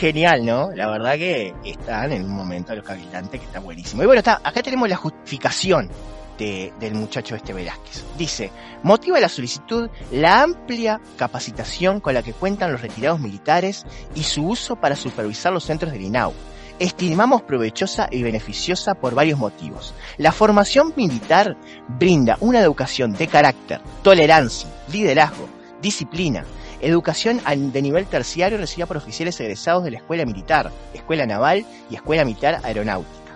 genial, 0.00 0.44
¿no? 0.44 0.70
La 0.74 0.88
verdad 0.90 1.14
que 1.14 1.54
están 1.64 2.12
en 2.12 2.24
un 2.24 2.30
momento 2.30 2.74
los 2.74 2.84
cabildantes 2.84 3.40
que 3.40 3.46
está 3.46 3.60
buenísimo. 3.60 4.02
Y 4.02 4.06
bueno, 4.06 4.18
está, 4.20 4.40
acá 4.42 4.62
tenemos 4.62 4.88
la 4.88 4.96
justificación 4.96 5.90
de- 6.38 6.72
del 6.80 6.94
muchacho 6.94 7.36
este 7.36 7.52
Velázquez. 7.52 8.02
Dice, 8.18 8.50
motiva 8.82 9.20
la 9.20 9.28
solicitud 9.28 9.88
la 10.10 10.42
amplia 10.42 11.00
capacitación 11.16 12.00
con 12.00 12.14
la 12.14 12.22
que 12.22 12.32
cuentan 12.32 12.72
los 12.72 12.80
retirados 12.80 13.20
militares 13.20 13.84
y 14.14 14.22
su 14.24 14.46
uso 14.48 14.76
para 14.76 14.96
supervisar 14.96 15.52
los 15.52 15.64
centros 15.64 15.92
del 15.92 16.02
INAU. 16.02 16.32
Estimamos 16.78 17.42
provechosa 17.42 18.08
y 18.10 18.22
beneficiosa 18.22 18.94
por 18.94 19.14
varios 19.14 19.38
motivos. 19.38 19.94
La 20.18 20.32
formación 20.32 20.92
militar 20.96 21.56
brinda 21.86 22.36
una 22.40 22.60
educación 22.60 23.12
de 23.12 23.28
carácter, 23.28 23.80
tolerancia, 24.02 24.68
liderazgo, 24.90 25.48
disciplina, 25.80 26.44
educación 26.80 27.40
de 27.72 27.82
nivel 27.82 28.06
terciario 28.06 28.58
recibida 28.58 28.86
por 28.86 28.96
oficiales 28.96 29.38
egresados 29.40 29.84
de 29.84 29.92
la 29.92 29.98
Escuela 29.98 30.24
Militar, 30.24 30.72
Escuela 30.92 31.26
Naval 31.26 31.64
y 31.90 31.94
Escuela 31.94 32.24
Militar 32.24 32.60
Aeronáutica. 32.64 33.32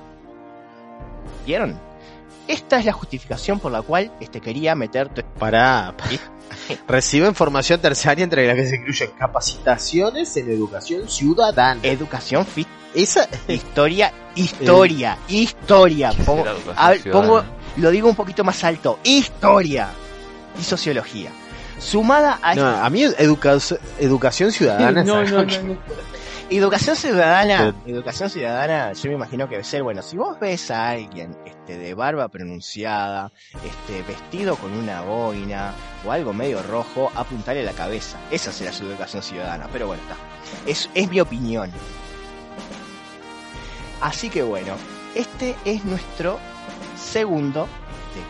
¿Vieron? 1.47 1.88
Esta 2.49 2.79
es 2.79 2.85
la 2.87 2.93
justificación 2.93 3.61
por 3.61 3.71
la 3.71 3.83
cual 3.83 4.11
este 4.21 4.41
quería 4.41 4.75
meter 4.75 5.09
tu- 5.11 5.23
Para. 5.39 5.95
Reciben 6.89 7.35
formación 7.35 7.81
terciaria 7.81 8.25
entre 8.25 8.47
las 8.47 8.57
que 8.57 8.67
se 8.67 8.77
incluyen 8.77 9.11
capacitaciones 9.19 10.35
en 10.37 10.51
educación 10.51 11.09
ciudadana. 11.09 11.81
educación 11.83 12.45
fit, 12.47 12.67
Esa 12.95 13.29
historia, 13.49 14.13
historia, 14.35 15.19
historia. 15.29 16.11
¿Qué 16.17 16.25
Pongo, 16.25 17.39
a 17.39 17.45
lo 17.77 17.91
digo 17.91 18.09
un 18.09 18.17
poquito 18.17 18.43
más 18.45 18.65
alto, 18.65 18.99
historia 19.05 19.91
y 20.59 20.65
sociología. 20.65 21.31
Sumada 21.79 22.41
a 22.43 22.55
No, 22.57 22.67
a 22.67 22.91
mí 22.91 23.05
educa- 23.05 23.59
educación 24.01 24.51
ciudadana 24.51 25.05
No, 25.05 25.21
es 25.21 25.31
no, 25.31 25.45
no, 25.45 25.63
no. 25.63 25.77
Educación 26.51 26.97
ciudadana, 26.97 27.75
educación 27.87 28.31
ciudadana, 28.31 28.95
yo 28.95 29.11
me 29.11 29.17
imagino 29.17 29.47
que 29.47 29.57
debe 29.57 29.65
ser, 29.65 29.83
bueno, 29.83 30.01
si 30.01 30.17
vos 30.17 30.41
ves 30.41 30.71
a 30.71 30.89
alguien 30.89 31.37
este, 31.45 31.77
de 31.77 31.93
barba 31.93 32.29
pronunciada, 32.29 33.31
este, 33.67 34.03
vestido 34.03 34.57
con 34.57 34.73
una 34.73 35.03
boina 35.03 35.75
o 36.07 36.11
algo 36.11 36.33
medio 36.33 36.63
rojo, 36.63 37.13
apuntarle 37.15 37.61
a 37.61 37.65
la 37.65 37.73
cabeza. 37.73 38.19
Esa 38.31 38.51
será 38.51 38.73
su 38.73 38.87
educación 38.87 39.23
ciudadana, 39.23 39.69
pero 39.71 39.89
bueno, 39.89 40.03
está. 40.03 40.17
Es, 40.67 40.89
es 40.95 41.11
mi 41.11 41.21
opinión. 41.21 41.71
Así 44.01 44.31
que 44.31 44.43
bueno, 44.43 44.73
este 45.15 45.55
es 45.67 45.85
nuestro 45.85 46.39
segundo 46.97 47.69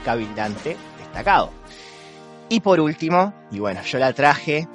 cabildante 0.04 0.76
destacado. 0.98 1.52
Y 2.48 2.60
por 2.60 2.80
último, 2.80 3.32
y 3.52 3.60
bueno, 3.60 3.82
yo 3.82 3.98
la 3.98 4.12
traje. 4.12 4.66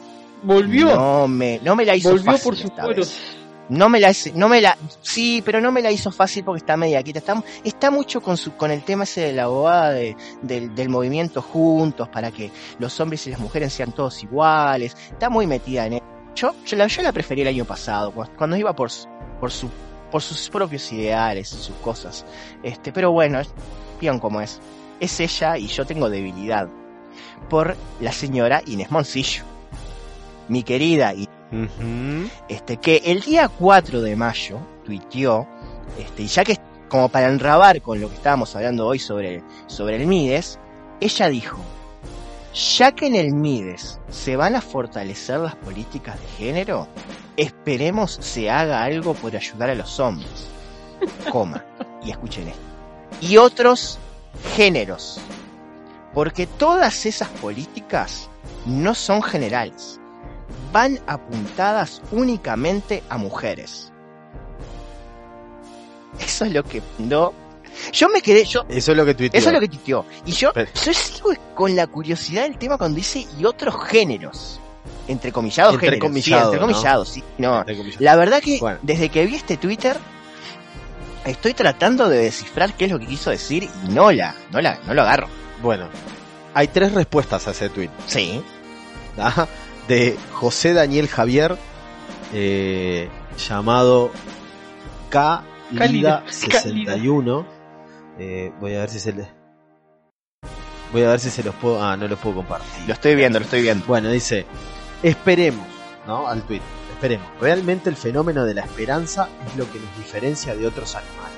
Volvió. 0.44 0.96
No 0.96 1.28
me, 1.28 1.60
no 1.64 1.76
me 1.76 1.86
la 1.86 1.96
hizo 1.96 2.10
Volvió 2.12 2.32
fácil 2.34 2.44
por 2.44 2.56
sus 2.58 2.72
vez. 2.98 3.18
No 3.70 3.88
me 3.88 4.00
la, 4.02 4.12
no 4.36 4.50
me 4.50 4.60
la, 4.60 4.78
sí, 5.02 5.42
pero 5.44 5.62
no 5.62 5.72
me 5.72 5.82
la 5.82 5.90
hizo 5.90 6.12
fácil 6.12 6.44
porque 6.44 6.60
está 6.60 6.76
media 6.76 7.02
quita. 7.02 7.20
Está, 7.20 7.42
está 7.64 7.90
mucho 7.92 8.22
con 8.22 8.36
su, 8.36 8.56
con 8.58 8.72
el 8.72 8.84
tema 8.84 9.06
ese 9.06 9.22
de 9.22 9.34
la 9.34 9.44
abogada 9.44 9.92
de, 9.92 10.18
del, 10.42 10.76
del 10.76 10.90
movimiento 10.90 11.42
juntos 11.42 12.10
para 12.10 12.30
que 12.30 12.52
los 12.78 13.00
hombres 13.00 13.26
y 13.26 13.32
las 13.32 13.40
mujeres 13.40 13.72
sean 13.74 13.94
todos 13.94 14.22
iguales. 14.22 14.96
Está 15.10 15.30
muy 15.30 15.48
metida 15.48 15.86
en 15.88 15.94
eso. 15.94 16.04
Yo, 16.36 16.54
yo 16.66 16.76
la, 16.78 16.88
yo 16.88 17.02
la 17.04 17.14
preferí 17.14 17.42
el 17.42 17.48
año 17.48 17.64
pasado, 17.64 18.12
cu- 18.12 18.26
cuando 18.38 18.58
iba 18.58 18.76
por, 18.76 18.90
por 19.40 19.50
su, 19.52 19.70
por 20.12 20.22
sus 20.22 20.50
propios 20.50 20.92
ideales, 20.92 21.48
sus 21.48 21.76
cosas. 21.78 22.26
Este, 22.64 22.92
pero 22.92 23.12
bueno, 23.12 23.40
vean 24.02 24.20
cómo 24.20 24.42
es. 24.42 24.60
Es 25.00 25.20
ella 25.22 25.58
y 25.58 25.68
yo 25.68 25.86
tengo 25.86 26.10
debilidad 26.10 26.68
por 27.50 27.78
la 28.02 28.12
señora 28.12 28.62
Inés 28.68 28.92
Moncillo. 28.92 29.44
Mi 30.48 30.64
querida 30.64 31.14
y 31.14 31.28
este, 32.48 32.78
que 32.78 33.02
el 33.06 33.22
día 33.22 33.48
4 33.48 34.02
de 34.02 34.16
mayo 34.16 34.60
tuiteó, 34.84 35.48
este, 36.00 36.24
y 36.24 36.28
ya 36.28 36.44
que 36.44 36.58
como 36.90 37.10
para 37.10 37.28
enrabar 37.28 37.82
con 37.82 38.02
lo 38.02 38.10
que 38.10 38.16
estábamos 38.16 38.56
hablando 38.56 38.88
hoy 38.88 39.00
sobre, 39.00 39.44
sobre 39.68 39.98
el 39.98 40.08
Mides, 40.08 40.60
ella 41.00 41.30
dijo, 41.30 41.58
ya 42.78 42.92
que 42.92 43.08
en 43.08 43.16
el 43.16 43.34
Mides 43.34 44.00
se 44.10 44.36
van 44.36 44.56
a 44.56 44.62
fortalecer 44.62 45.40
las 45.40 45.56
políticas 45.56 46.20
de 46.20 46.28
género, 46.38 46.88
esperemos 47.38 48.18
se 48.22 48.50
haga 48.50 48.84
algo 48.84 49.14
por 49.14 49.36
ayudar 49.36 49.70
a 49.70 49.76
los 49.76 50.00
hombres. 50.00 50.48
Coma. 51.32 51.64
Y 52.04 52.12
escuchen 52.12 52.48
esto. 52.48 52.62
Y 53.22 53.38
otros 53.38 53.98
géneros. 54.56 55.20
Porque 56.14 56.46
todas 56.46 57.06
esas 57.06 57.30
políticas 57.30 58.30
no 58.66 58.94
son 58.94 59.24
generales 59.24 60.00
van 60.74 61.00
apuntadas 61.08 62.02
únicamente 62.12 63.02
a 63.10 63.18
mujeres. 63.18 63.92
Eso 66.20 66.46
es 66.46 66.52
lo 66.54 66.64
que 66.64 66.82
no. 67.00 67.34
Yo 67.92 68.08
me 68.10 68.22
quedé, 68.22 68.46
yo, 68.46 68.66
Eso 68.70 68.92
es 68.92 68.98
lo 68.98 69.06
que 69.06 69.16
tuiteó. 69.16 69.40
eso 69.40 69.50
es 69.50 69.54
lo 69.54 69.60
que 69.60 69.68
tuiteó. 69.68 70.06
Y 70.26 70.32
yo, 70.34 70.52
Pero- 70.54 70.70
yo 70.74 70.94
sigo 70.94 71.34
con 71.56 71.76
la 71.76 71.88
curiosidad 71.88 72.44
del 72.44 72.58
tema 72.58 72.78
cuando 72.78 72.98
dice 72.98 73.26
y 73.40 73.46
otros 73.46 73.76
géneros. 73.88 74.60
Entrecomillados 75.08 75.74
géneros. 75.80 75.94
Entrecomillado, 75.96 76.52
sí, 76.52 76.56
entrecomillados, 76.58 77.10
sí. 77.10 77.24
No, 77.38 77.60
Entre 77.60 77.78
comillas. 77.78 78.02
la 78.02 78.16
verdad 78.16 78.42
que 78.42 78.60
Bueno. 78.60 78.80
desde 78.84 79.10
que 79.10 79.26
vi 79.26 79.36
este 79.36 79.58
Twitter 79.58 79.98
estoy 81.26 81.54
tratando 81.54 82.10
de 82.10 82.18
descifrar 82.20 82.74
qué 82.74 82.86
es 82.86 82.92
lo 82.92 83.00
que 83.00 83.08
quiso 83.08 83.30
decir 83.32 83.64
y 83.86 83.90
no 83.90 84.12
la, 84.12 84.36
no 84.52 84.62
la, 84.62 84.80
no 84.86 84.94
lo 84.94 85.02
agarro. 85.02 85.28
Bueno, 85.62 85.88
hay 86.54 86.68
tres 86.68 86.94
respuestas 86.94 87.48
a 87.48 87.52
ese 87.52 87.70
tweet. 87.70 87.90
Sí. 88.06 88.44
¿ah? 89.18 89.48
De 89.88 90.18
José 90.32 90.74
Daniel 90.74 91.08
Javier, 91.08 91.58
eh, 92.34 93.10
llamado 93.38 94.12
K 95.10 95.44
Cálida, 95.78 96.22
Lida 96.22 96.32
61. 96.32 97.46
Eh, 98.20 98.52
voy 98.60 98.76
a 98.76 98.80
ver 98.80 98.90
si 98.90 99.00
se 99.00 99.14
le. 99.14 99.28
Voy 100.92 101.04
a 101.04 101.10
ver 101.10 101.20
si 101.20 101.30
se 101.30 101.44
los 101.44 101.56
puedo. 101.56 101.84
Ah, 101.84 101.98
no 101.98 102.08
los 102.08 102.20
puedo 102.20 102.38
compartir. 102.38 102.88
Lo 102.88 102.94
estoy 102.94 103.16
viendo, 103.16 103.40
lo 103.40 103.46
estoy 103.46 103.62
viendo. 103.62 103.86
Bueno, 103.86 104.10
dice: 104.10 104.46
Esperemos, 105.02 105.68
¿no? 106.08 106.28
Al 106.28 106.44
tweet. 106.44 106.62
Esperemos. 106.94 107.28
Realmente 107.42 107.90
el 107.90 107.96
fenómeno 107.96 108.46
de 108.46 108.54
la 108.54 108.62
esperanza 108.62 109.30
es 109.48 109.56
lo 109.58 109.72
que 109.72 109.80
nos 109.80 109.98
diferencia 109.98 110.56
de 110.56 110.68
otros 110.68 110.96
animales. 110.96 111.38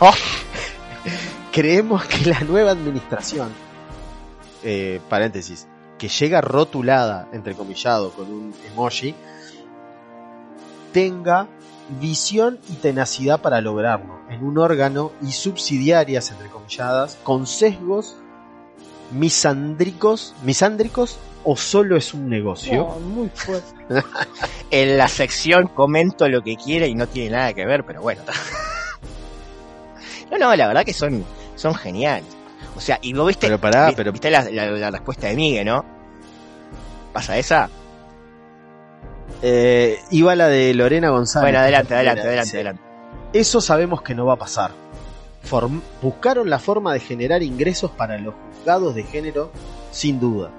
Oh. 0.00 0.14
Creemos 1.52 2.04
que 2.04 2.26
la 2.26 2.40
nueva 2.40 2.70
administración, 2.70 3.50
eh, 4.62 5.00
paréntesis, 5.08 5.66
que 6.00 6.08
llega 6.08 6.40
rotulada, 6.40 7.28
entrecomillado, 7.30 8.10
con 8.12 8.32
un 8.32 8.54
emoji, 8.72 9.14
tenga 10.94 11.46
visión 12.00 12.58
y 12.70 12.76
tenacidad 12.76 13.42
para 13.42 13.60
lograrlo 13.60 14.18
en 14.30 14.42
un 14.42 14.56
órgano 14.56 15.12
y 15.20 15.32
subsidiarias, 15.32 16.30
entrecomilladas, 16.30 17.18
con 17.22 17.46
sesgos 17.46 18.16
misándricos, 19.12 20.34
misándricos 20.42 21.18
o 21.44 21.54
solo 21.56 21.98
es 21.98 22.14
un 22.14 22.30
negocio. 22.30 22.76
No, 22.76 22.98
muy 23.00 23.28
fuerte. 23.28 23.74
En 24.70 24.96
la 24.96 25.08
sección 25.08 25.66
comento 25.66 26.28
lo 26.28 26.42
que 26.42 26.56
quiera 26.56 26.86
y 26.86 26.94
no 26.94 27.08
tiene 27.08 27.36
nada 27.36 27.52
que 27.52 27.66
ver, 27.66 27.84
pero 27.84 28.00
bueno. 28.00 28.22
no, 30.30 30.38
no, 30.38 30.56
la 30.56 30.68
verdad 30.68 30.84
que 30.84 30.94
son, 30.94 31.24
son 31.56 31.74
geniales. 31.74 32.39
O 32.80 32.82
sea, 32.82 32.98
y 33.02 33.12
vos 33.12 33.26
viste, 33.26 33.46
Pero 33.46 33.60
pará, 33.60 33.92
pero- 33.94 34.10
viste 34.10 34.30
la, 34.30 34.42
la- 34.50 34.70
la 34.70 34.90
respuesta 34.90 35.26
de 35.26 35.36
Miguel, 35.36 35.66
¿no? 35.66 35.84
¿Pasa 37.12 37.36
esa? 37.36 37.68
Eh, 39.42 39.98
iba 40.10 40.34
la 40.34 40.48
de 40.48 40.72
Lorena 40.72 41.10
González. 41.10 41.44
Bueno, 41.44 41.58
adelante, 41.58 41.94
adelante, 41.94 42.22
adelante, 42.22 42.56
adelante. 42.56 42.82
Eso 43.34 43.60
sabemos 43.60 44.00
que 44.00 44.14
no 44.14 44.24
va 44.24 44.32
a 44.32 44.38
pasar. 44.38 44.70
Form- 45.46 45.82
buscaron 46.00 46.48
la 46.48 46.58
forma 46.58 46.94
de 46.94 47.00
generar 47.00 47.42
ingresos 47.42 47.90
para 47.90 48.16
los 48.16 48.34
juzgados 48.56 48.94
de 48.94 49.02
género, 49.02 49.50
sin 49.90 50.18
duda. 50.18 50.50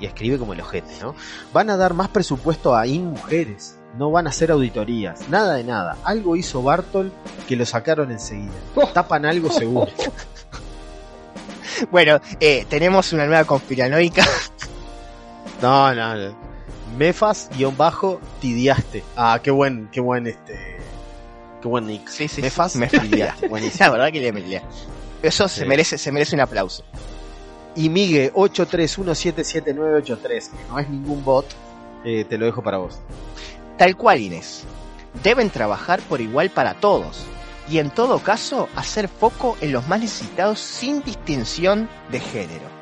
Y 0.00 0.04
escribe 0.04 0.36
como 0.38 0.52
el 0.52 0.60
ojete, 0.60 0.92
¿no? 1.00 1.14
Van 1.54 1.70
a 1.70 1.78
dar 1.78 1.94
más 1.94 2.08
presupuesto 2.08 2.76
a 2.76 2.86
IN 2.86 3.06
mujeres. 3.06 3.78
No 3.96 4.10
van 4.10 4.26
a 4.26 4.30
hacer 4.30 4.50
auditorías. 4.50 5.28
Nada 5.30 5.54
de 5.54 5.64
nada. 5.64 5.96
Algo 6.04 6.36
hizo 6.36 6.62
Bartol 6.62 7.10
que 7.48 7.56
lo 7.56 7.64
sacaron 7.64 8.10
enseguida. 8.10 8.52
Oh. 8.74 8.86
Tapan 8.88 9.24
algo 9.24 9.50
seguro. 9.50 9.90
Bueno, 11.90 12.20
eh, 12.40 12.66
tenemos 12.68 13.12
una 13.12 13.26
nueva 13.26 13.44
conspiranoica. 13.44 14.24
No, 15.62 15.92
no, 15.92 16.14
no. 16.14 16.36
Mefas 16.96 17.50
guion 17.56 17.76
bajo 17.76 18.20
tidiaste. 18.40 19.02
Ah, 19.16 19.40
qué 19.42 19.50
buen, 19.50 19.88
qué 19.90 20.00
buen 20.00 20.28
este. 20.28 20.78
Qué 21.60 21.66
buen 21.66 21.88
nick. 21.88 22.06
Sí, 22.08 22.28
sí, 22.28 22.40
Mefas 22.42 22.72
sí, 22.72 22.78
me 22.78 22.86
tidiaste. 22.86 23.48
Buenísimo. 23.48 23.86
La 23.86 23.90
verdad 23.90 24.12
que 24.12 24.20
le, 24.20 24.30
le- 24.32 24.62
Eso 25.20 25.48
se 25.48 25.66
merece, 25.66 25.98
se 25.98 26.12
merece 26.12 26.36
un 26.36 26.42
aplauso. 26.42 26.84
Y 27.74 27.88
Migue 27.88 28.32
83177983, 28.34 30.50
que 30.50 30.64
no 30.68 30.78
es 30.78 30.88
ningún 30.88 31.24
bot, 31.24 31.46
eh, 32.04 32.24
te 32.28 32.38
lo 32.38 32.46
dejo 32.46 32.62
para 32.62 32.78
vos. 32.78 33.00
Tal 33.76 33.96
cual, 33.96 34.20
Inés. 34.20 34.64
Deben 35.22 35.50
trabajar 35.50 36.00
por 36.02 36.20
igual 36.20 36.50
para 36.50 36.74
todos. 36.74 37.24
Y 37.70 37.78
en 37.78 37.90
todo 37.90 38.18
caso, 38.20 38.68
hacer 38.76 39.08
foco 39.08 39.56
en 39.60 39.72
los 39.72 39.86
más 39.88 40.00
necesitados 40.00 40.58
sin 40.58 41.02
distinción 41.02 41.88
de 42.10 42.20
género. 42.20 42.64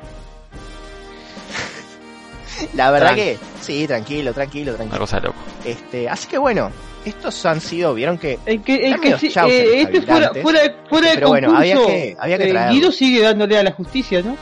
La 2.73 2.91
verdad 2.91 3.15
que, 3.15 3.37
sí, 3.61 3.85
tranquilo, 3.87 4.33
tranquilo, 4.33 4.71
Una 4.71 4.77
tranquilo. 4.77 4.99
cosa 5.01 5.19
de 5.19 5.27
loco. 5.27 5.39
Este, 5.65 6.09
así 6.09 6.27
que 6.27 6.37
bueno, 6.37 6.71
estos 7.05 7.45
han 7.45 7.61
sido, 7.61 7.93
vieron 7.93 8.17
que 8.17 8.39
En 8.45 8.63
que, 8.63 8.95
que 9.01 9.17
sí, 9.17 9.27
eh, 9.27 9.31
los 9.35 9.51
este 9.95 10.01
fuera, 10.01 10.31
fuera, 10.41 10.61
de- 10.63 10.75
fuera 10.89 11.09
de 11.09 11.15
Pero 11.15 11.27
bueno, 11.29 11.47
concurso, 11.49 11.71
había 11.73 11.85
que- 11.87 12.17
había 12.19 12.37
que 12.37 12.43
eh, 12.45 12.49
traerlo. 12.51 12.73
Guido 12.73 12.91
sigue 12.91 13.21
dándole 13.21 13.57
a 13.57 13.63
la 13.63 13.71
justicia, 13.71 14.21
¿no? 14.21 14.37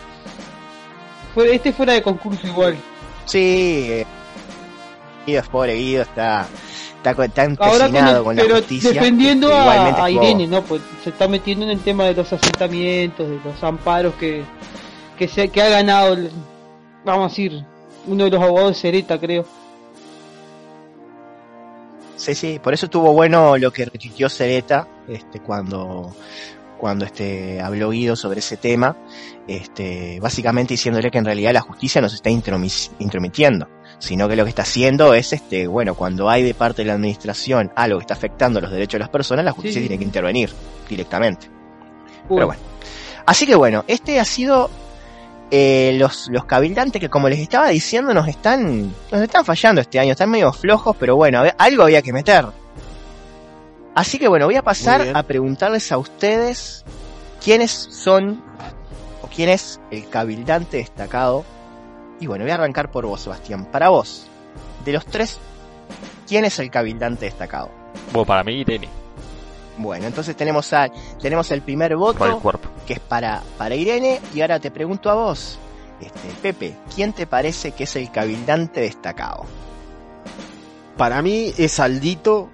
Este 1.43 1.73
fuera 1.73 1.93
de 1.93 2.01
concurso 2.01 2.47
igual. 2.47 2.77
sí, 3.25 3.87
eh, 3.89 4.05
Guido 5.25 5.41
es 5.41 5.47
pobre 5.49 5.73
Guido, 5.75 6.03
está, 6.03 6.47
está, 7.11 7.43
Ahora 7.43 7.57
con 7.57 7.95
empecinado 7.95 8.17
el- 8.17 8.23
con, 8.23 8.35
la 8.35 8.55
justicia. 8.57 8.91
defendiendo 8.91 9.53
a, 9.53 10.03
a 10.03 10.09
Irene, 10.09 10.47
¿no? 10.47 10.61
Pues 10.63 10.81
se 11.03 11.09
está 11.11 11.27
metiendo 11.27 11.65
en 11.65 11.71
el 11.71 11.79
tema 11.79 12.05
de 12.05 12.13
los 12.13 12.31
asentamientos, 12.31 13.27
de 13.29 13.39
los 13.43 13.63
amparos 13.63 14.13
que, 14.15 14.43
que, 15.17 15.27
se, 15.27 15.49
que 15.49 15.61
ha 15.61 15.69
ganado, 15.69 16.13
el- 16.13 16.31
vamos 17.03 17.25
a 17.25 17.29
decir, 17.29 17.63
uno 18.07 18.23
de 18.25 18.29
los 18.31 18.41
abogados 18.41 18.71
de 18.71 18.75
Cereta, 18.81 19.19
creo. 19.19 19.45
Sí, 22.17 22.33
sí, 22.33 22.59
por 22.63 22.73
eso 22.73 22.85
estuvo 22.85 23.11
bueno 23.13 23.57
lo 23.57 23.71
que 23.71 23.85
retuiteó 23.85 24.29
Cereta 24.29 24.87
este, 25.07 25.41
cuando, 25.41 26.15
cuando 26.77 27.03
este, 27.05 27.59
habló 27.61 27.89
Guido 27.89 28.15
sobre 28.15 28.39
ese 28.39 28.55
tema, 28.57 28.95
este, 29.47 30.19
básicamente 30.21 30.73
diciéndole 30.75 31.11
que 31.11 31.17
en 31.17 31.25
realidad 31.25 31.51
la 31.53 31.61
justicia 31.61 31.99
no 32.01 32.07
se 32.07 32.15
está 32.15 32.29
intromitiendo, 32.29 33.67
sino 33.99 34.27
que 34.27 34.35
lo 34.35 34.43
que 34.43 34.49
está 34.49 34.61
haciendo 34.63 35.13
es, 35.13 35.33
este, 35.33 35.67
bueno, 35.67 35.95
cuando 35.95 36.29
hay 36.29 36.43
de 36.43 36.53
parte 36.53 36.81
de 36.83 36.87
la 36.87 36.93
administración 36.93 37.71
algo 37.75 37.99
que 37.99 38.03
está 38.03 38.13
afectando 38.13 38.59
los 38.61 38.71
derechos 38.71 38.93
de 38.93 38.99
las 38.99 39.09
personas, 39.09 39.45
la 39.45 39.51
justicia 39.51 39.81
Sí. 39.81 39.87
tiene 39.87 39.99
que 39.99 40.05
intervenir 40.05 40.51
directamente. 40.89 41.47
Uy, 42.29 42.35
Pero 42.35 42.47
bueno. 42.47 42.61
Así 43.25 43.45
que 43.47 43.55
bueno, 43.55 43.83
este 43.87 44.19
ha 44.19 44.25
sido 44.25 44.69
eh, 45.51 45.95
los, 45.99 46.27
los 46.29 46.45
cabildantes 46.45 46.99
que 46.99 47.09
como 47.09 47.29
les 47.29 47.39
estaba 47.39 47.69
diciendo 47.69 48.13
nos 48.13 48.27
están, 48.27 48.93
nos 49.11 49.21
están 49.21 49.45
fallando 49.45 49.81
este 49.81 49.99
año, 49.99 50.11
están 50.11 50.29
medio 50.29 50.51
flojos, 50.53 50.95
pero 50.99 51.15
bueno, 51.15 51.43
algo 51.57 51.83
había 51.83 52.01
que 52.01 52.13
meter. 52.13 52.45
Así 53.95 54.19
que 54.19 54.27
bueno, 54.27 54.45
voy 54.45 54.55
a 54.57 54.61
pasar 54.61 55.11
a 55.13 55.23
preguntarles 55.23 55.91
a 55.91 55.97
ustedes 55.97 56.83
quiénes 57.43 57.71
son 57.71 58.43
o 59.21 59.27
quién 59.27 59.49
es 59.49 59.79
el 59.89 60.07
cabildante 60.09 60.77
destacado. 60.77 61.45
Y 62.19 62.27
bueno, 62.27 62.45
voy 62.45 62.51
a 62.51 62.55
arrancar 62.55 62.91
por 62.91 63.05
vos, 63.05 63.21
Sebastián. 63.21 63.65
Para 63.65 63.89
vos, 63.89 64.27
de 64.83 64.93
los 64.93 65.05
tres, 65.05 65.37
¿quién 66.27 66.45
es 66.45 66.59
el 66.59 66.69
cabildante 66.71 67.25
destacado? 67.25 67.69
Bueno, 68.11 68.25
para 68.25 68.43
mí, 68.43 68.53
Irene, 68.53 68.89
Bueno, 69.77 70.05
entonces 70.07 70.35
tenemos 70.35 70.71
a, 70.73 70.89
tenemos 71.21 71.51
el 71.51 71.61
primer 71.61 71.95
voto 71.95 72.19
por 72.19 72.29
el 72.29 72.35
cuerpo. 72.37 72.69
que 72.87 72.93
es 72.93 72.99
para, 72.99 73.41
para 73.57 73.75
Irene, 73.75 74.21
y 74.33 74.41
ahora 74.41 74.59
te 74.59 74.71
pregunto 74.71 75.09
a 75.09 75.15
vos, 75.15 75.59
este, 75.99 76.29
Pepe, 76.41 76.77
¿quién 76.93 77.13
te 77.13 77.27
parece 77.27 77.71
que 77.73 77.83
es 77.83 77.95
el 77.95 78.11
cabildante 78.11 78.81
destacado? 78.81 79.45
Para 80.97 81.21
mí 81.21 81.53
es 81.57 81.79
Aldito, 81.79 82.49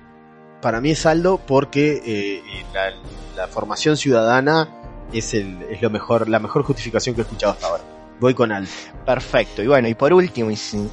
para 0.61 0.81
mí 0.81 0.91
es 0.91 1.05
Aldo 1.05 1.39
porque 1.45 2.01
eh, 2.03 2.63
la, 2.73 2.91
la 3.35 3.47
formación 3.47 3.97
ciudadana 3.97 4.67
es, 5.13 5.33
el, 5.35 5.61
es 5.63 5.81
lo 5.81 5.89
mejor, 5.91 6.27
la 6.27 6.39
mejor 6.39 6.63
justificación 6.63 7.13
que 7.13 7.21
he 7.21 7.23
escuchado 7.23 7.53
hasta 7.53 7.67
ahora. 7.67 7.83
Voy 8.21 8.33
con 8.35 8.51
Aldo. 8.51 8.69
Perfecto, 9.05 9.61
y 9.63 9.67
bueno, 9.67 9.87
y 9.89 9.95
por 9.95 10.13
último, 10.13 10.49
y 10.51 10.55
sin- 10.55 10.89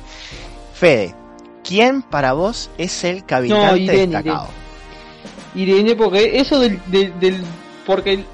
Fede, 0.74 1.14
¿quién 1.62 2.02
para 2.02 2.32
vos 2.32 2.70
es 2.78 3.04
el 3.04 3.24
cabildante 3.26 3.66
No, 3.70 3.76
Irene, 3.76 4.06
destacado? 4.06 4.48
Irene, 5.54 5.94
porque 5.94 6.40
eso 6.40 6.58
del, 6.58 6.80
del, 6.86 7.20
del- 7.20 7.44
porque 7.86 8.14
el- 8.14 8.24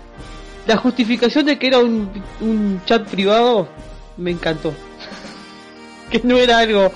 la 0.66 0.76
justificación 0.76 1.44
de 1.44 1.58
que 1.58 1.66
era 1.66 1.78
un, 1.80 2.08
un 2.40 2.80
chat 2.86 3.06
privado 3.08 3.68
me 4.16 4.30
encantó. 4.30 4.72
que 6.10 6.20
no 6.22 6.38
era 6.38 6.58
algo 6.58 6.92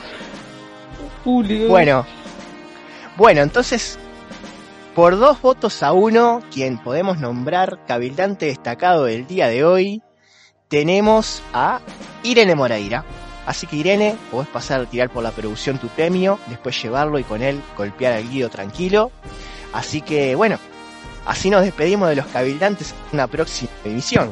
público. 1.25 1.67
Bueno, 1.67 2.07
bueno, 3.17 3.41
entonces, 3.43 3.99
por 4.95 5.19
dos 5.19 5.43
votos 5.43 5.83
a 5.83 5.93
uno, 5.93 6.43
quien 6.53 6.79
podemos 6.79 7.19
nombrar 7.19 7.81
cabildante 7.87 8.47
destacado 8.47 9.05
del 9.07 9.27
día 9.27 9.49
de 9.49 9.65
hoy, 9.65 10.03
tenemos 10.69 11.43
a 11.53 11.81
Irene 12.23 12.55
Moreira. 12.55 13.05
Así 13.47 13.67
que 13.67 13.77
Irene, 13.77 14.17
podés 14.31 14.49
pasar 14.49 14.83
a 14.83 14.85
tirar 14.87 15.09
por 15.09 15.23
la 15.23 15.31
producción 15.31 15.79
tu 15.79 15.89
premio, 15.89 16.39
después 16.49 16.81
llevarlo 16.83 17.19
y 17.19 17.25
con 17.25 17.41
él 17.43 17.61
golpear 17.77 18.13
al 18.13 18.29
Guido 18.29 18.51
tranquilo. 18.51 19.11
Así 19.73 20.03
que 20.03 20.35
bueno, 20.35 20.59
así 21.25 21.49
nos 21.49 21.63
despedimos 21.63 22.09
de 22.11 22.17
los 22.17 22.27
cabildantes 22.27 22.91
en 23.11 23.15
una 23.15 23.27
próxima 23.27 23.71
emisión. 23.85 24.31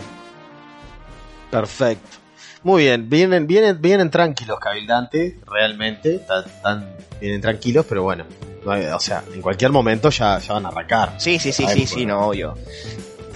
Perfecto. 1.50 2.18
Muy 2.62 2.82
bien, 2.82 3.08
vienen, 3.08 3.46
vienen, 3.46 3.80
vienen 3.80 4.10
tranquilos 4.10 4.58
cabildantes, 4.58 5.34
realmente, 5.46 6.18
tan, 6.18 6.44
tan- 6.62 6.96
vienen 7.20 7.40
tranquilos, 7.40 7.86
pero 7.88 8.02
bueno, 8.02 8.24
o 8.66 9.00
sea, 9.00 9.22
en 9.32 9.40
cualquier 9.40 9.70
momento 9.70 10.10
ya, 10.10 10.38
ya 10.40 10.54
van 10.54 10.66
a 10.66 10.68
arrancar. 10.68 11.14
Sí, 11.18 11.38
sí, 11.38 11.52
sí, 11.52 11.66
sí, 11.68 11.86
sí, 11.86 12.04
no, 12.04 12.26
obvio. 12.28 12.58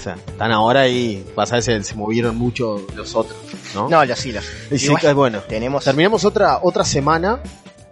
O 0.00 0.02
sea, 0.02 0.14
están 0.14 0.50
ahora 0.50 0.88
y 0.88 1.22
pasa 1.34 1.56
a 1.56 1.58
veces 1.58 1.86
se 1.86 1.94
movieron 1.94 2.34
mucho 2.34 2.86
los 2.96 3.14
otros, 3.14 3.36
¿no? 3.74 3.86
No, 3.86 4.02
los 4.02 4.24
hilos. 4.24 4.46
Y 4.70 4.78
sí, 4.78 4.94
que, 4.98 5.12
bueno, 5.12 5.40
tenemos 5.40 5.84
terminamos 5.84 6.24
otra, 6.24 6.60
otra 6.62 6.84
semana, 6.84 7.42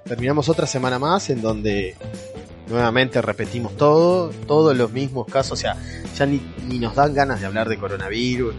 terminamos 0.07 0.49
otra 0.49 0.67
semana 0.67 0.99
más 0.99 1.29
en 1.29 1.43
donde 1.43 1.97
nuevamente 2.67 3.21
repetimos 3.21 3.77
todo, 3.77 4.31
todos 4.47 4.75
los 4.75 4.91
mismos 4.91 5.27
casos, 5.27 5.53
o 5.53 5.57
sea, 5.57 5.77
ya 6.17 6.25
ni, 6.25 6.41
ni 6.67 6.79
nos 6.79 6.95
dan 6.95 7.13
ganas 7.13 7.41
de 7.41 7.47
hablar 7.47 7.69
de 7.69 7.77
coronavirus 7.77 8.55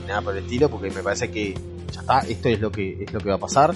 ni 0.00 0.06
nada 0.06 0.22
por 0.22 0.36
el 0.36 0.44
estilo, 0.44 0.70
porque 0.70 0.88
me 0.92 1.02
parece 1.02 1.28
que 1.28 1.54
ya 1.90 2.02
está, 2.02 2.20
esto 2.20 2.50
es 2.50 2.60
lo 2.60 2.70
que 2.70 3.02
es 3.02 3.12
lo 3.12 3.18
que 3.18 3.30
va 3.30 3.34
a 3.34 3.40
pasar. 3.40 3.74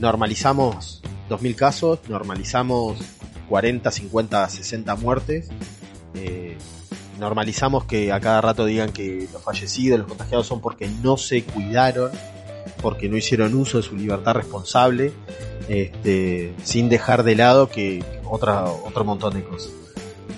Normalizamos 0.00 1.00
2000 1.30 1.56
casos, 1.56 1.98
normalizamos 2.10 2.98
40, 3.48 3.90
50, 3.90 4.48
60 4.50 4.94
muertes. 4.96 5.48
eh, 6.14 6.58
normalizamos 7.20 7.84
que 7.84 8.10
a 8.10 8.18
cada 8.18 8.40
rato 8.40 8.64
digan 8.64 8.92
que 8.92 9.28
los 9.32 9.42
fallecidos, 9.42 10.00
los 10.00 10.08
contagiados 10.08 10.46
son 10.46 10.60
porque 10.60 10.88
no 11.02 11.16
se 11.16 11.44
cuidaron, 11.44 12.10
porque 12.82 13.08
no 13.08 13.16
hicieron 13.16 13.54
uso 13.54 13.76
de 13.76 13.82
su 13.84 13.94
libertad 13.94 14.34
responsable, 14.34 15.12
este, 15.68 16.54
sin 16.64 16.88
dejar 16.88 17.22
de 17.22 17.36
lado 17.36 17.68
que 17.68 18.02
otra, 18.24 18.64
otro 18.64 19.04
montón 19.04 19.34
de 19.34 19.44
cosas. 19.44 19.70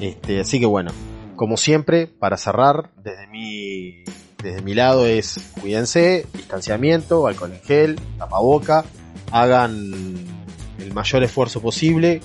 Este, 0.01 0.41
así 0.41 0.59
que 0.59 0.66
bueno, 0.66 0.91
como 1.37 1.57
siempre, 1.57 2.09
para 2.09 2.37
cerrar, 2.37 2.91
desde 2.97 3.28
mi, 3.28 4.03
desde 4.43 4.61
mi 4.62 4.74
lado 4.74 5.07
es 5.07 5.53
cuídense, 5.61 6.26
distanciamiento, 6.35 7.28
alcohol 7.28 7.53
en 7.53 7.62
gel, 7.62 8.01
tapaboca, 8.18 8.85
hagan 9.30 10.26
el 10.78 10.93
mayor 10.93 11.22
esfuerzo 11.22 11.62
posible 11.62 12.20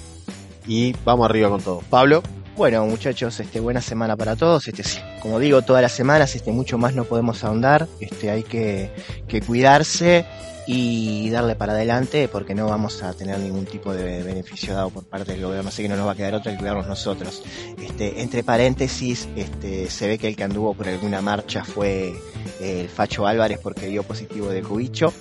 y 0.66 0.94
vamos 1.06 1.30
arriba 1.30 1.50
con 1.50 1.62
todo. 1.62 1.82
Pablo. 1.90 2.24
Bueno, 2.58 2.84
muchachos, 2.88 3.40
este 3.40 3.60
buena 3.60 3.82
semana 3.82 4.18
para 4.18 4.36
todos. 4.36 4.68
Este, 4.68 4.84
sí, 4.84 4.98
como 5.22 5.40
digo, 5.40 5.62
todas 5.62 5.84
las 5.84 5.92
semanas, 5.92 6.34
este 6.36 6.52
mucho 6.52 6.80
más 6.80 6.96
no 6.96 7.04
podemos 7.04 7.44
ahondar. 7.44 7.88
Este, 8.00 8.32
hay 8.32 8.42
que, 8.42 8.90
que 9.28 9.42
cuidarse 9.42 10.26
y 10.66 11.30
darle 11.30 11.56
para 11.56 11.74
adelante 11.74 12.28
porque 12.28 12.56
no 12.56 12.66
vamos 12.66 13.04
a 13.04 13.14
tener 13.14 13.38
ningún 13.38 13.66
tipo 13.66 13.94
de 13.94 14.24
beneficio 14.24 14.74
dado 14.74 14.90
por 14.90 15.06
parte 15.06 15.34
del 15.34 15.44
gobierno, 15.44 15.70
así 15.70 15.84
que 15.84 15.88
no 15.88 15.96
nos 15.96 16.08
va 16.08 16.14
a 16.14 16.16
quedar 16.16 16.34
otra 16.34 16.52
que 16.52 16.58
cuidarnos 16.58 16.88
nosotros. 16.88 17.44
Este, 17.80 18.24
entre 18.24 18.44
paréntesis, 18.44 19.30
este, 19.36 19.88
se 19.92 20.08
ve 20.08 20.18
que 20.18 20.30
el 20.30 20.36
que 20.36 20.44
anduvo 20.44 20.74
por 20.74 20.88
alguna 20.88 21.22
marcha 21.22 21.64
fue 21.64 22.16
eh, 22.60 22.82
el 22.82 22.90
Facho 22.90 23.28
Álvarez 23.28 23.60
porque 23.62 23.86
dio 23.86 24.02
positivo 24.02 24.50
de 24.50 24.64
cubicho, 24.64 25.14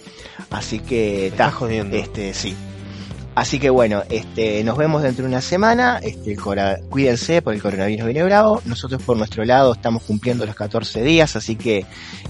así 0.49 0.81
que 0.81 1.27
Está 1.27 1.51
jodiendo. 1.51 1.99
este, 1.99 2.33
sí. 2.33 2.57
Así 3.37 3.59
que 3.59 3.69
bueno, 3.69 4.03
este, 4.09 4.65
nos 4.65 4.79
vemos 4.79 5.03
dentro 5.03 5.25
de 5.25 5.29
una 5.29 5.43
semana. 5.43 6.01
Este, 6.03 6.33
el 6.33 6.39
cuídense 6.89 7.43
por 7.43 7.53
el 7.53 7.61
coronavirus 7.61 8.07
viene 8.07 8.25
bravo. 8.25 8.63
Nosotros 8.65 9.03
por 9.03 9.19
nuestro 9.19 9.45
lado 9.45 9.75
estamos 9.75 10.05
cumpliendo 10.05 10.47
los 10.47 10.55
14 10.55 11.03
días, 11.03 11.37
así 11.37 11.55
que 11.55 11.85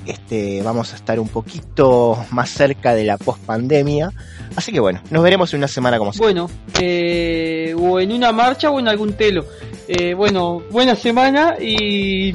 este, 0.04 0.62
vamos 0.62 0.92
a 0.92 0.96
estar 0.96 1.20
un 1.20 1.28
poquito 1.28 2.18
más 2.32 2.50
cerca 2.50 2.92
de 2.92 3.04
la 3.04 3.18
post-pandemia. 3.18 4.10
Así 4.56 4.72
que 4.72 4.80
bueno, 4.80 5.00
nos 5.10 5.22
veremos 5.22 5.54
en 5.54 5.58
una 5.58 5.68
semana 5.68 5.96
como. 5.98 6.10
Bueno, 6.18 6.50
eh, 6.80 7.72
o 7.78 8.00
en 8.00 8.10
una 8.10 8.32
marcha 8.32 8.70
o 8.70 8.80
en 8.80 8.88
algún 8.88 9.12
telo. 9.12 9.46
Eh, 9.86 10.12
bueno, 10.12 10.60
buena 10.72 10.96
semana 10.96 11.54
y 11.60 12.34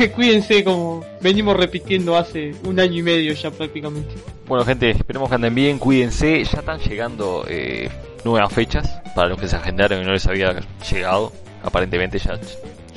cuídense 0.14 0.64
como 0.64 1.04
venimos 1.20 1.56
repitiendo 1.56 2.16
hace 2.16 2.54
un 2.64 2.80
año 2.80 2.98
y 2.98 3.02
medio 3.02 3.32
ya 3.32 3.50
prácticamente. 3.50 4.14
Bueno, 4.46 4.64
gente, 4.64 4.90
esperemos 4.90 5.28
que 5.28 5.34
anden 5.34 5.54
bien, 5.54 5.78
cuídense. 5.78 6.42
Ya 6.44 6.58
están 6.58 6.80
llegando 6.80 7.44
eh, 7.48 7.88
nuevas 8.24 8.52
fechas 8.52 9.00
para 9.14 9.28
los 9.28 9.38
que 9.38 9.48
se 9.48 9.56
agendaron 9.56 10.02
y 10.02 10.04
no 10.04 10.12
les 10.12 10.26
había 10.26 10.60
llegado. 10.90 11.32
Aparentemente 11.62 12.18
ya, 12.18 12.38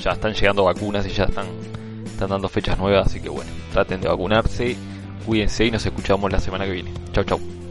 ya 0.01 0.11
están 0.11 0.33
llegando 0.33 0.63
vacunas 0.63 1.05
y 1.05 1.09
ya 1.09 1.25
están, 1.25 1.47
están 2.05 2.29
dando 2.29 2.49
fechas 2.49 2.77
nuevas. 2.77 3.07
Así 3.07 3.19
que 3.19 3.29
bueno, 3.29 3.51
traten 3.71 4.01
de 4.01 4.07
vacunarse, 4.07 4.75
cuídense 5.25 5.65
y 5.65 5.71
nos 5.71 5.85
escuchamos 5.85 6.31
la 6.31 6.39
semana 6.39 6.65
que 6.65 6.71
viene. 6.71 6.91
Chau, 7.11 7.23
chau. 7.23 7.62